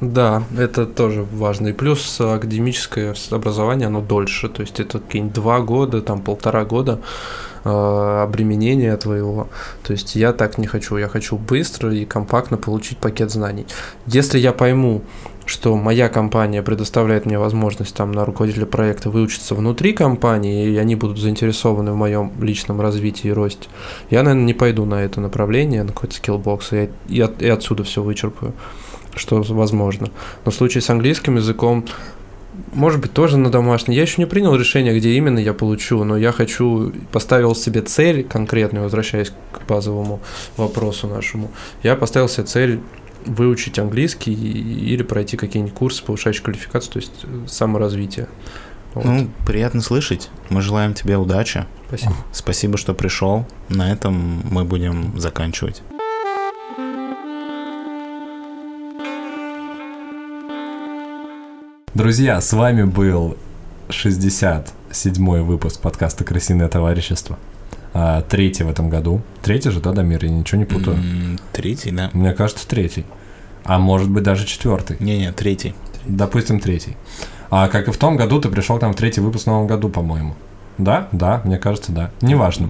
Да, 0.01 0.43
это 0.57 0.85
тоже 0.85 1.25
важно. 1.31 1.69
И 1.69 1.73
плюс 1.73 2.21
академическое 2.21 3.13
образование, 3.31 3.87
оно 3.87 4.01
дольше. 4.01 4.47
То 4.47 4.61
есть 4.61 4.79
это 4.79 4.99
какие-нибудь 4.99 5.33
два 5.33 5.59
года, 5.59 6.01
там 6.01 6.21
полтора 6.21 6.63
года 6.63 7.01
э, 7.65 7.69
обременения 8.23 8.95
твоего. 8.95 9.49
То 9.83 9.91
есть 9.91 10.15
я 10.15 10.31
так 10.31 10.57
не 10.57 10.67
хочу. 10.67 10.95
Я 10.95 11.09
хочу 11.09 11.37
быстро 11.37 11.93
и 11.93 12.05
компактно 12.05 12.55
получить 12.55 12.97
пакет 12.97 13.29
знаний. 13.29 13.65
Если 14.07 14.39
я 14.39 14.53
пойму, 14.53 15.01
что 15.45 15.75
моя 15.75 16.07
компания 16.07 16.61
предоставляет 16.61 17.25
мне 17.25 17.37
возможность 17.37 17.93
там 17.93 18.13
на 18.13 18.23
руководителя 18.23 18.67
проекта 18.67 19.09
выучиться 19.09 19.53
внутри 19.53 19.91
компании, 19.91 20.69
и 20.69 20.77
они 20.77 20.95
будут 20.95 21.17
заинтересованы 21.17 21.91
в 21.91 21.95
моем 21.95 22.31
личном 22.39 22.79
развитии 22.79 23.29
и 23.29 23.33
росте, 23.33 23.67
я, 24.11 24.23
наверное, 24.23 24.45
не 24.45 24.53
пойду 24.53 24.85
на 24.85 25.03
это 25.03 25.19
направление, 25.19 25.83
на 25.83 25.91
какой-то 25.91 26.15
скиллбокс, 26.15 26.71
и, 26.71 26.89
и, 27.09 27.27
и 27.39 27.49
отсюда 27.49 27.83
все 27.83 28.01
вычерпаю 28.03 28.53
что 29.15 29.41
возможно. 29.41 30.09
Но 30.45 30.51
в 30.51 30.55
случае 30.55 30.81
с 30.81 30.89
английским 30.89 31.35
языком, 31.37 31.85
может 32.73 32.99
быть, 33.01 33.13
тоже 33.13 33.37
на 33.37 33.49
домашний. 33.49 33.95
Я 33.95 34.03
еще 34.03 34.15
не 34.17 34.25
принял 34.25 34.55
решение, 34.55 34.97
где 34.97 35.13
именно 35.13 35.39
я 35.39 35.53
получу, 35.53 36.03
но 36.03 36.17
я 36.17 36.31
хочу, 36.31 36.91
поставил 37.11 37.55
себе 37.55 37.81
цель 37.81 38.23
конкретную, 38.23 38.83
возвращаясь 38.83 39.31
к 39.51 39.67
базовому 39.67 40.19
вопросу 40.57 41.07
нашему. 41.07 41.51
Я 41.83 41.95
поставил 41.95 42.29
себе 42.29 42.45
цель 42.45 42.79
выучить 43.25 43.79
английский 43.79 44.33
или 44.33 45.03
пройти 45.03 45.37
какие-нибудь 45.37 45.75
курсы, 45.75 46.03
повышающие 46.03 46.43
квалификацию, 46.43 46.93
то 46.93 46.99
есть 46.99 47.11
э, 47.23 47.47
саморазвитие. 47.47 48.27
Вот. 48.93 49.05
Ну, 49.05 49.29
приятно 49.45 49.81
слышать. 49.81 50.29
Мы 50.49 50.61
желаем 50.61 50.93
тебе 50.93 51.17
удачи. 51.17 51.65
Спасибо. 51.87 52.13
Спасибо, 52.31 52.77
что 52.77 52.93
пришел. 52.93 53.45
На 53.67 53.91
этом 53.91 54.41
мы 54.49 54.63
будем 54.63 55.17
заканчивать. 55.19 55.83
Друзья, 61.95 62.39
с 62.39 62.53
вами 62.53 62.83
был 62.83 63.35
67-й 63.89 65.41
выпуск 65.41 65.81
подкаста 65.81 66.23
«Крысиное 66.23 66.67
товарищество». 66.67 67.39
А, 67.95 68.21
третий 68.21 68.63
в 68.63 68.69
этом 68.69 68.89
году. 68.89 69.21
Третий 69.41 69.71
же, 69.71 69.79
да, 69.79 69.91
Дамир? 69.91 70.23
Я 70.23 70.29
ничего 70.29 70.59
не 70.59 70.65
путаю. 70.65 70.97
Третий, 71.51 71.89
да. 71.89 72.11
Мне 72.13 72.33
кажется, 72.33 72.67
третий. 72.67 73.05
А 73.63 73.79
может 73.79 74.07
быть, 74.07 74.21
даже 74.21 74.45
четвертый. 74.45 74.97
Не-не, 74.99 75.31
третий. 75.31 75.73
Допустим, 76.05 76.59
третий. 76.59 76.95
А 77.49 77.67
как 77.67 77.87
и 77.87 77.91
в 77.91 77.97
том 77.97 78.17
году, 78.17 78.39
ты 78.39 78.49
пришел 78.49 78.77
к 78.77 78.83
нам 78.83 78.93
в 78.93 78.95
третий 78.95 79.21
выпуск 79.21 79.45
в 79.45 79.47
новом 79.47 79.65
году, 79.65 79.89
по-моему. 79.89 80.35
Да, 80.79 81.09
да, 81.11 81.41
мне 81.43 81.57
кажется, 81.57 81.91
да. 81.91 82.09
Неважно. 82.21 82.69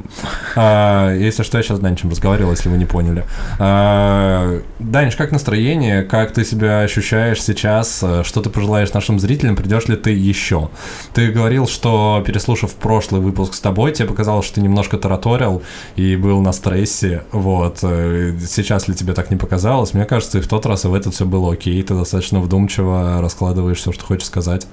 А, 0.55 1.13
если 1.13 1.43
что, 1.43 1.57
я 1.57 1.63
сейчас 1.63 1.77
с 1.77 1.79
Даничем 1.79 2.09
разговаривал, 2.09 2.51
если 2.51 2.67
вы 2.67 2.77
не 2.77 2.85
поняли. 2.85 3.23
А, 3.59 4.61
Данич, 4.79 5.15
как 5.15 5.31
настроение? 5.31 6.01
Как 6.01 6.33
ты 6.33 6.43
себя 6.43 6.81
ощущаешь 6.81 7.41
сейчас? 7.41 8.03
Что 8.23 8.41
ты 8.41 8.49
пожелаешь 8.49 8.91
нашим 8.93 9.19
зрителям? 9.19 9.55
Придешь 9.55 9.87
ли 9.87 9.95
ты 9.95 10.09
еще? 10.09 10.69
Ты 11.13 11.31
говорил, 11.31 11.67
что 11.67 12.23
переслушав 12.25 12.73
прошлый 12.73 13.21
выпуск 13.21 13.53
с 13.53 13.59
тобой, 13.59 13.91
тебе 13.91 14.07
показалось, 14.07 14.47
что 14.47 14.55
ты 14.55 14.61
немножко 14.61 14.97
тараторил 14.97 15.61
и 15.95 16.15
был 16.15 16.41
на 16.41 16.51
стрессе. 16.51 17.23
Вот. 17.31 17.77
Сейчас 17.79 18.87
ли 18.87 18.95
тебе 18.95 19.13
так 19.13 19.29
не 19.29 19.37
показалось? 19.37 19.93
Мне 19.93 20.05
кажется, 20.05 20.39
и 20.39 20.41
в 20.41 20.47
тот 20.47 20.65
раз, 20.65 20.85
и 20.85 20.87
в 20.87 20.95
этот 20.95 21.13
все 21.13 21.25
было 21.25 21.53
окей. 21.53 21.81
Ты 21.83 21.93
достаточно 21.93 22.39
вдумчиво 22.39 23.21
раскладываешь 23.21 23.77
все, 23.77 23.91
что 23.91 24.03
хочешь 24.03 24.25
сказать. 24.25 24.65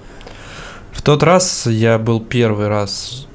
В 0.97 1.03
тот 1.03 1.23
раз 1.23 1.67
я 1.67 1.99
был 1.99 2.21
первый 2.21 2.69
раз 2.69 3.27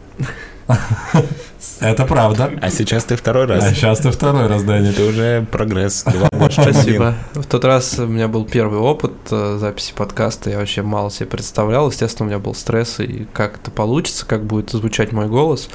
это 1.80 2.06
правда. 2.06 2.52
А 2.62 2.70
сейчас 2.70 3.06
ты 3.06 3.16
второй 3.16 3.46
раз. 3.46 3.64
А 3.64 3.74
сейчас 3.74 4.00
ты 4.00 4.12
второй 4.12 4.48
раз, 4.48 4.64
Даня. 4.64 4.90
Это 4.90 5.06
уже 5.06 5.46
прогресс. 5.52 6.06
Спасибо. 6.52 7.16
В 7.34 7.46
тот 7.46 7.66
раз 7.66 8.00
у 8.00 8.08
меня 8.08 8.28
был 8.28 8.46
первый 8.46 8.80
опыт 8.80 9.14
э, 9.32 9.58
записи 9.60 9.94
подкаста. 9.96 10.50
Я 10.50 10.58
вообще 10.58 10.82
мало 10.82 11.12
себе 11.12 11.28
представлял. 11.28 11.90
Естественно, 11.90 12.28
у 12.28 12.30
меня 12.30 12.40
был 12.40 12.54
стресс, 12.56 13.00
и 13.00 13.28
как 13.34 13.58
это 13.58 13.72
получится, 13.72 14.26
как 14.26 14.46
будет 14.46 14.72
звучать 14.72 15.12
мой 15.12 15.28
голос. 15.28 15.70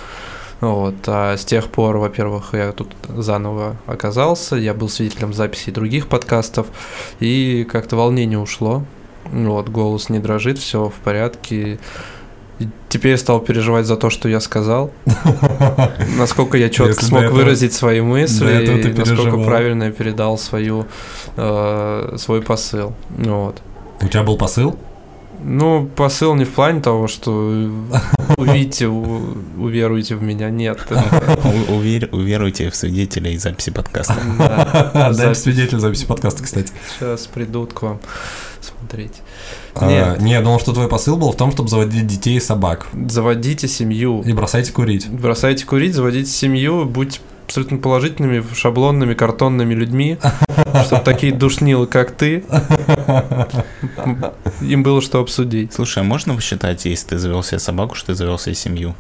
Вот. 0.60 0.94
А 1.06 1.36
с 1.36 1.44
тех 1.44 1.68
пор, 1.68 1.98
во-первых, 1.98 2.54
я 2.54 2.72
тут 2.72 2.88
заново 3.08 3.76
оказался, 3.86 4.56
я 4.56 4.74
был 4.74 4.88
свидетелем 4.88 5.34
записи 5.34 5.70
других 5.70 6.08
подкастов, 6.08 6.66
и 7.20 7.66
как-то 7.70 7.96
волнение 7.96 8.38
ушло. 8.38 8.84
Вот, 9.32 9.68
голос 9.68 10.08
не 10.08 10.18
дрожит, 10.18 10.58
все 10.58 10.88
в 10.88 10.94
порядке. 10.94 11.78
Теперь 12.88 13.12
я 13.12 13.18
стал 13.18 13.40
переживать 13.40 13.84
за 13.86 13.96
то, 13.96 14.08
что 14.08 14.28
я 14.28 14.40
сказал. 14.40 14.90
Насколько 16.18 16.56
я 16.56 16.70
четко 16.70 17.04
смог 17.04 17.30
выразить 17.30 17.74
свои 17.74 18.00
мысли, 18.00 18.64
и 18.64 18.92
насколько 18.92 19.38
правильно 19.38 19.84
я 19.84 19.90
передал 19.90 20.38
свою, 20.38 20.86
э, 21.36 22.14
свой 22.16 22.40
посыл. 22.42 22.94
Вот. 23.10 23.60
У 24.00 24.08
тебя 24.08 24.22
был 24.22 24.38
посыл? 24.38 24.78
Ну, 25.42 25.86
посыл 25.94 26.34
не 26.34 26.44
в 26.44 26.50
плане 26.50 26.80
того, 26.80 27.08
что 27.08 27.30
увидите, 28.36 28.88
уверуйте 28.88 30.16
в 30.16 30.22
меня, 30.22 30.48
нет. 30.48 30.78
Уверуйте 32.10 32.70
в 32.70 32.76
свидетелей 32.76 33.36
записи 33.36 33.70
подкаста. 33.70 34.16
Да, 34.38 35.34
свидетель 35.34 35.78
записи 35.78 36.06
подкаста, 36.06 36.42
кстати. 36.42 36.72
Сейчас 36.98 37.26
придут 37.26 37.74
к 37.74 37.82
вам 37.82 38.00
смотреть. 38.86 39.22
А, 39.74 39.86
Нет. 39.86 40.20
не, 40.20 40.32
я 40.32 40.40
думал, 40.40 40.60
что 40.60 40.72
твой 40.72 40.88
посыл 40.88 41.16
был 41.16 41.32
в 41.32 41.36
том, 41.36 41.52
чтобы 41.52 41.68
заводить 41.68 42.06
детей 42.06 42.36
и 42.36 42.40
собак. 42.40 42.86
Заводите 43.08 43.68
семью. 43.68 44.22
И 44.22 44.32
бросайте 44.32 44.72
курить. 44.72 45.08
Бросайте 45.08 45.64
курить, 45.64 45.94
заводите 45.94 46.30
семью, 46.30 46.84
будьте 46.84 47.20
абсолютно 47.44 47.78
положительными, 47.78 48.44
шаблонными, 48.54 49.14
картонными 49.14 49.72
людьми, 49.72 50.18
чтобы 50.86 51.02
такие 51.04 51.32
душнилы, 51.32 51.86
как 51.86 52.10
ты, 52.10 52.44
им 54.60 54.82
было 54.82 55.00
что 55.00 55.20
обсудить. 55.20 55.72
Слушай, 55.72 56.00
а 56.00 56.04
можно 56.04 56.34
посчитать, 56.34 56.84
если 56.86 57.08
ты 57.08 57.18
завел 57.18 57.44
себе 57.44 57.60
собаку, 57.60 57.94
что 57.94 58.08
ты 58.08 58.14
завел 58.14 58.38
себе 58.38 58.56
семью? 58.56 58.94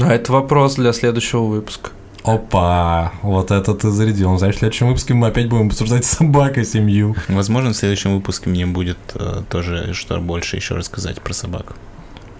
А 0.00 0.12
это 0.12 0.30
вопрос 0.30 0.76
для 0.76 0.92
следующего 0.92 1.42
выпуска. 1.42 1.90
Опа, 2.26 3.12
вот 3.22 3.52
это 3.52 3.72
ты 3.74 3.90
зарядил. 3.90 4.36
Значит, 4.36 4.56
в 4.56 4.58
следующем 4.58 4.88
выпуске 4.88 5.14
мы 5.14 5.28
опять 5.28 5.48
будем 5.48 5.68
обсуждать 5.68 6.04
собак 6.04 6.58
и 6.58 6.64
семью. 6.64 7.14
Возможно, 7.28 7.72
в 7.72 7.76
следующем 7.76 8.16
выпуске 8.16 8.50
мне 8.50 8.66
будет 8.66 8.98
э, 9.14 9.42
тоже 9.48 9.94
что 9.94 10.18
больше 10.18 10.56
еще 10.56 10.74
рассказать 10.74 11.22
про 11.22 11.32
собак. 11.32 11.74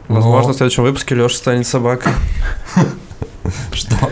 Возможно, 0.09 0.49
Но... 0.49 0.55
в 0.55 0.57
следующем 0.57 0.83
выпуске 0.83 1.15
Леша 1.15 1.37
станет 1.37 1.69
собакой. 1.69 2.13
Что? 3.73 4.11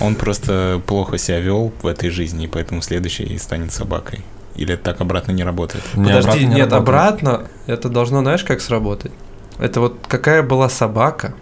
Он 0.00 0.14
просто 0.14 0.80
плохо 0.86 1.18
себя 1.18 1.40
вел 1.40 1.70
в 1.82 1.86
этой 1.86 2.08
жизни, 2.08 2.44
и 2.44 2.48
поэтому 2.48 2.80
следующий 2.80 3.36
станет 3.36 3.74
собакой. 3.74 4.20
Или 4.56 4.72
это 4.72 4.84
так 4.84 5.02
обратно 5.02 5.32
не 5.32 5.44
работает? 5.44 5.84
Подожди, 5.94 6.46
нет, 6.46 6.72
обратно 6.72 7.42
это 7.66 7.90
должно, 7.90 8.22
знаешь, 8.22 8.42
как 8.42 8.62
сработать? 8.62 9.12
Это 9.58 9.80
вот 9.80 9.98
какая 10.08 10.42
была 10.42 10.70
собака, 10.70 11.34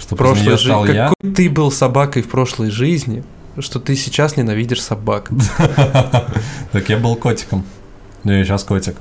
что 0.00 0.16
прошлой 0.16 0.56
жизни. 0.56 0.70
Какой 0.70 0.94
я? 0.94 1.12
ты 1.34 1.48
был 1.48 1.70
собакой 1.70 2.22
в 2.22 2.28
прошлой 2.28 2.70
жизни, 2.70 3.22
что 3.58 3.78
ты 3.78 3.94
сейчас 3.96 4.36
ненавидишь 4.36 4.82
собак. 4.82 5.30
Так 6.72 6.88
я 6.88 6.98
был 6.98 7.16
котиком. 7.16 7.64
Ну, 8.24 8.32
я 8.32 8.44
сейчас 8.44 8.64
котик. 8.64 8.96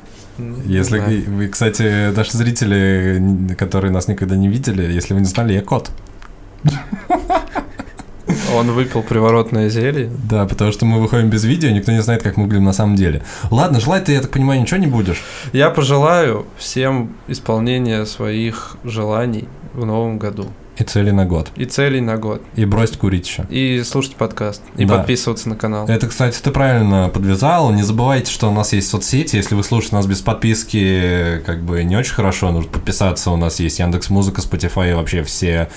Если 0.65 0.99
вы, 1.27 1.47
кстати, 1.47 2.11
наши 2.15 2.37
зрители, 2.37 3.55
которые 3.57 3.91
нас 3.91 4.07
никогда 4.07 4.35
не 4.35 4.47
видели, 4.47 4.91
если 4.91 5.13
вы 5.13 5.19
не 5.19 5.25
знали, 5.25 5.53
я 5.53 5.61
кот. 5.61 5.91
Он 8.55 8.71
выпил 8.71 9.03
приворотное 9.03 9.69
зелье. 9.69 10.09
Да, 10.29 10.45
потому 10.45 10.71
что 10.71 10.85
мы 10.85 10.99
выходим 10.99 11.29
без 11.29 11.43
видео, 11.43 11.69
никто 11.69 11.91
не 11.91 12.01
знает, 12.01 12.23
как 12.23 12.37
мы 12.37 12.43
выглядим 12.43 12.65
на 12.65 12.73
самом 12.73 12.95
деле. 12.95 13.23
Ладно, 13.51 13.79
желать 13.79 14.05
ты, 14.05 14.13
я 14.13 14.21
так 14.21 14.31
понимаю, 14.31 14.61
ничего 14.61 14.79
не 14.79 14.87
будешь. 14.87 15.23
Я 15.53 15.69
пожелаю 15.69 16.45
всем 16.57 17.15
исполнения 17.27 18.05
своих 18.05 18.77
желаний 18.83 19.47
в 19.73 19.85
новом 19.85 20.17
году. 20.17 20.47
И 20.79 20.83
цели 20.85 21.11
на 21.11 21.25
год. 21.25 21.51
И 21.57 21.65
цели 21.65 21.99
на 21.99 22.15
год. 22.15 22.41
И 22.55 22.63
бросить 22.63 22.97
курить 22.97 23.27
еще. 23.27 23.45
И 23.49 23.83
слушать 23.83 24.15
подкаст. 24.15 24.61
И 24.77 24.85
да. 24.85 24.97
подписываться 24.97 25.49
на 25.49 25.57
канал. 25.57 25.85
Это, 25.89 26.07
кстати, 26.07 26.39
ты 26.41 26.51
правильно 26.51 27.09
подвязал. 27.13 27.71
Не 27.71 27.83
забывайте, 27.83 28.31
что 28.31 28.49
у 28.49 28.53
нас 28.53 28.71
есть 28.71 28.89
соцсети. 28.89 29.35
Если 29.35 29.55
вы 29.55 29.63
слушаете 29.63 29.97
нас 29.97 30.05
без 30.05 30.21
подписки, 30.21 31.41
как 31.45 31.63
бы 31.63 31.83
не 31.83 31.97
очень 31.97 32.13
хорошо, 32.13 32.51
нужно 32.51 32.71
подписаться. 32.71 33.29
У 33.31 33.35
нас 33.35 33.59
есть 33.59 33.79
Яндекс 33.79 34.09
Музыка, 34.09 34.39
Spotify 34.41 34.91
и 34.91 34.93
вообще 34.93 35.23
все 35.23 35.67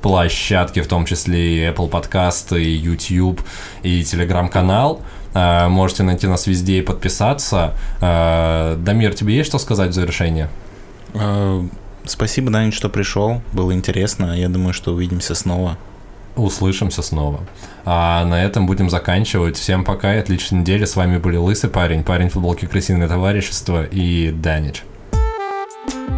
площадки, 0.00 0.80
в 0.80 0.86
том 0.86 1.04
числе 1.04 1.58
и 1.58 1.70
Apple 1.70 1.90
Podcast, 1.90 2.58
и 2.58 2.70
YouTube, 2.70 3.42
и 3.82 4.00
Telegram-канал. 4.00 5.02
А, 5.34 5.68
можете 5.68 6.04
найти 6.04 6.26
нас 6.26 6.46
везде 6.46 6.78
и 6.78 6.82
подписаться. 6.82 7.74
А, 8.00 8.76
Дамир, 8.76 9.12
тебе 9.12 9.36
есть 9.36 9.50
что 9.50 9.58
сказать 9.58 9.90
в 9.90 9.92
завершение? 9.92 10.48
Спасибо, 12.10 12.50
Даня, 12.50 12.72
что 12.72 12.88
пришел. 12.88 13.42
Было 13.52 13.72
интересно. 13.72 14.38
Я 14.38 14.48
думаю, 14.48 14.72
что 14.72 14.92
увидимся 14.92 15.34
снова. 15.34 15.78
Услышимся 16.36 17.02
снова. 17.02 17.40
А 17.84 18.24
на 18.24 18.42
этом 18.42 18.66
будем 18.66 18.90
заканчивать. 18.90 19.56
Всем 19.56 19.84
пока 19.84 20.14
и 20.14 20.18
отличной 20.18 20.60
недели. 20.60 20.84
С 20.84 20.96
вами 20.96 21.18
были 21.18 21.36
Лысый 21.36 21.70
парень, 21.70 22.04
парень 22.04 22.28
футболки 22.28 22.66
Крысиное 22.66 23.08
товарищество 23.08 23.84
и 23.84 24.30
Данич. 24.30 24.84
thank 25.90 26.10
you 26.10 26.17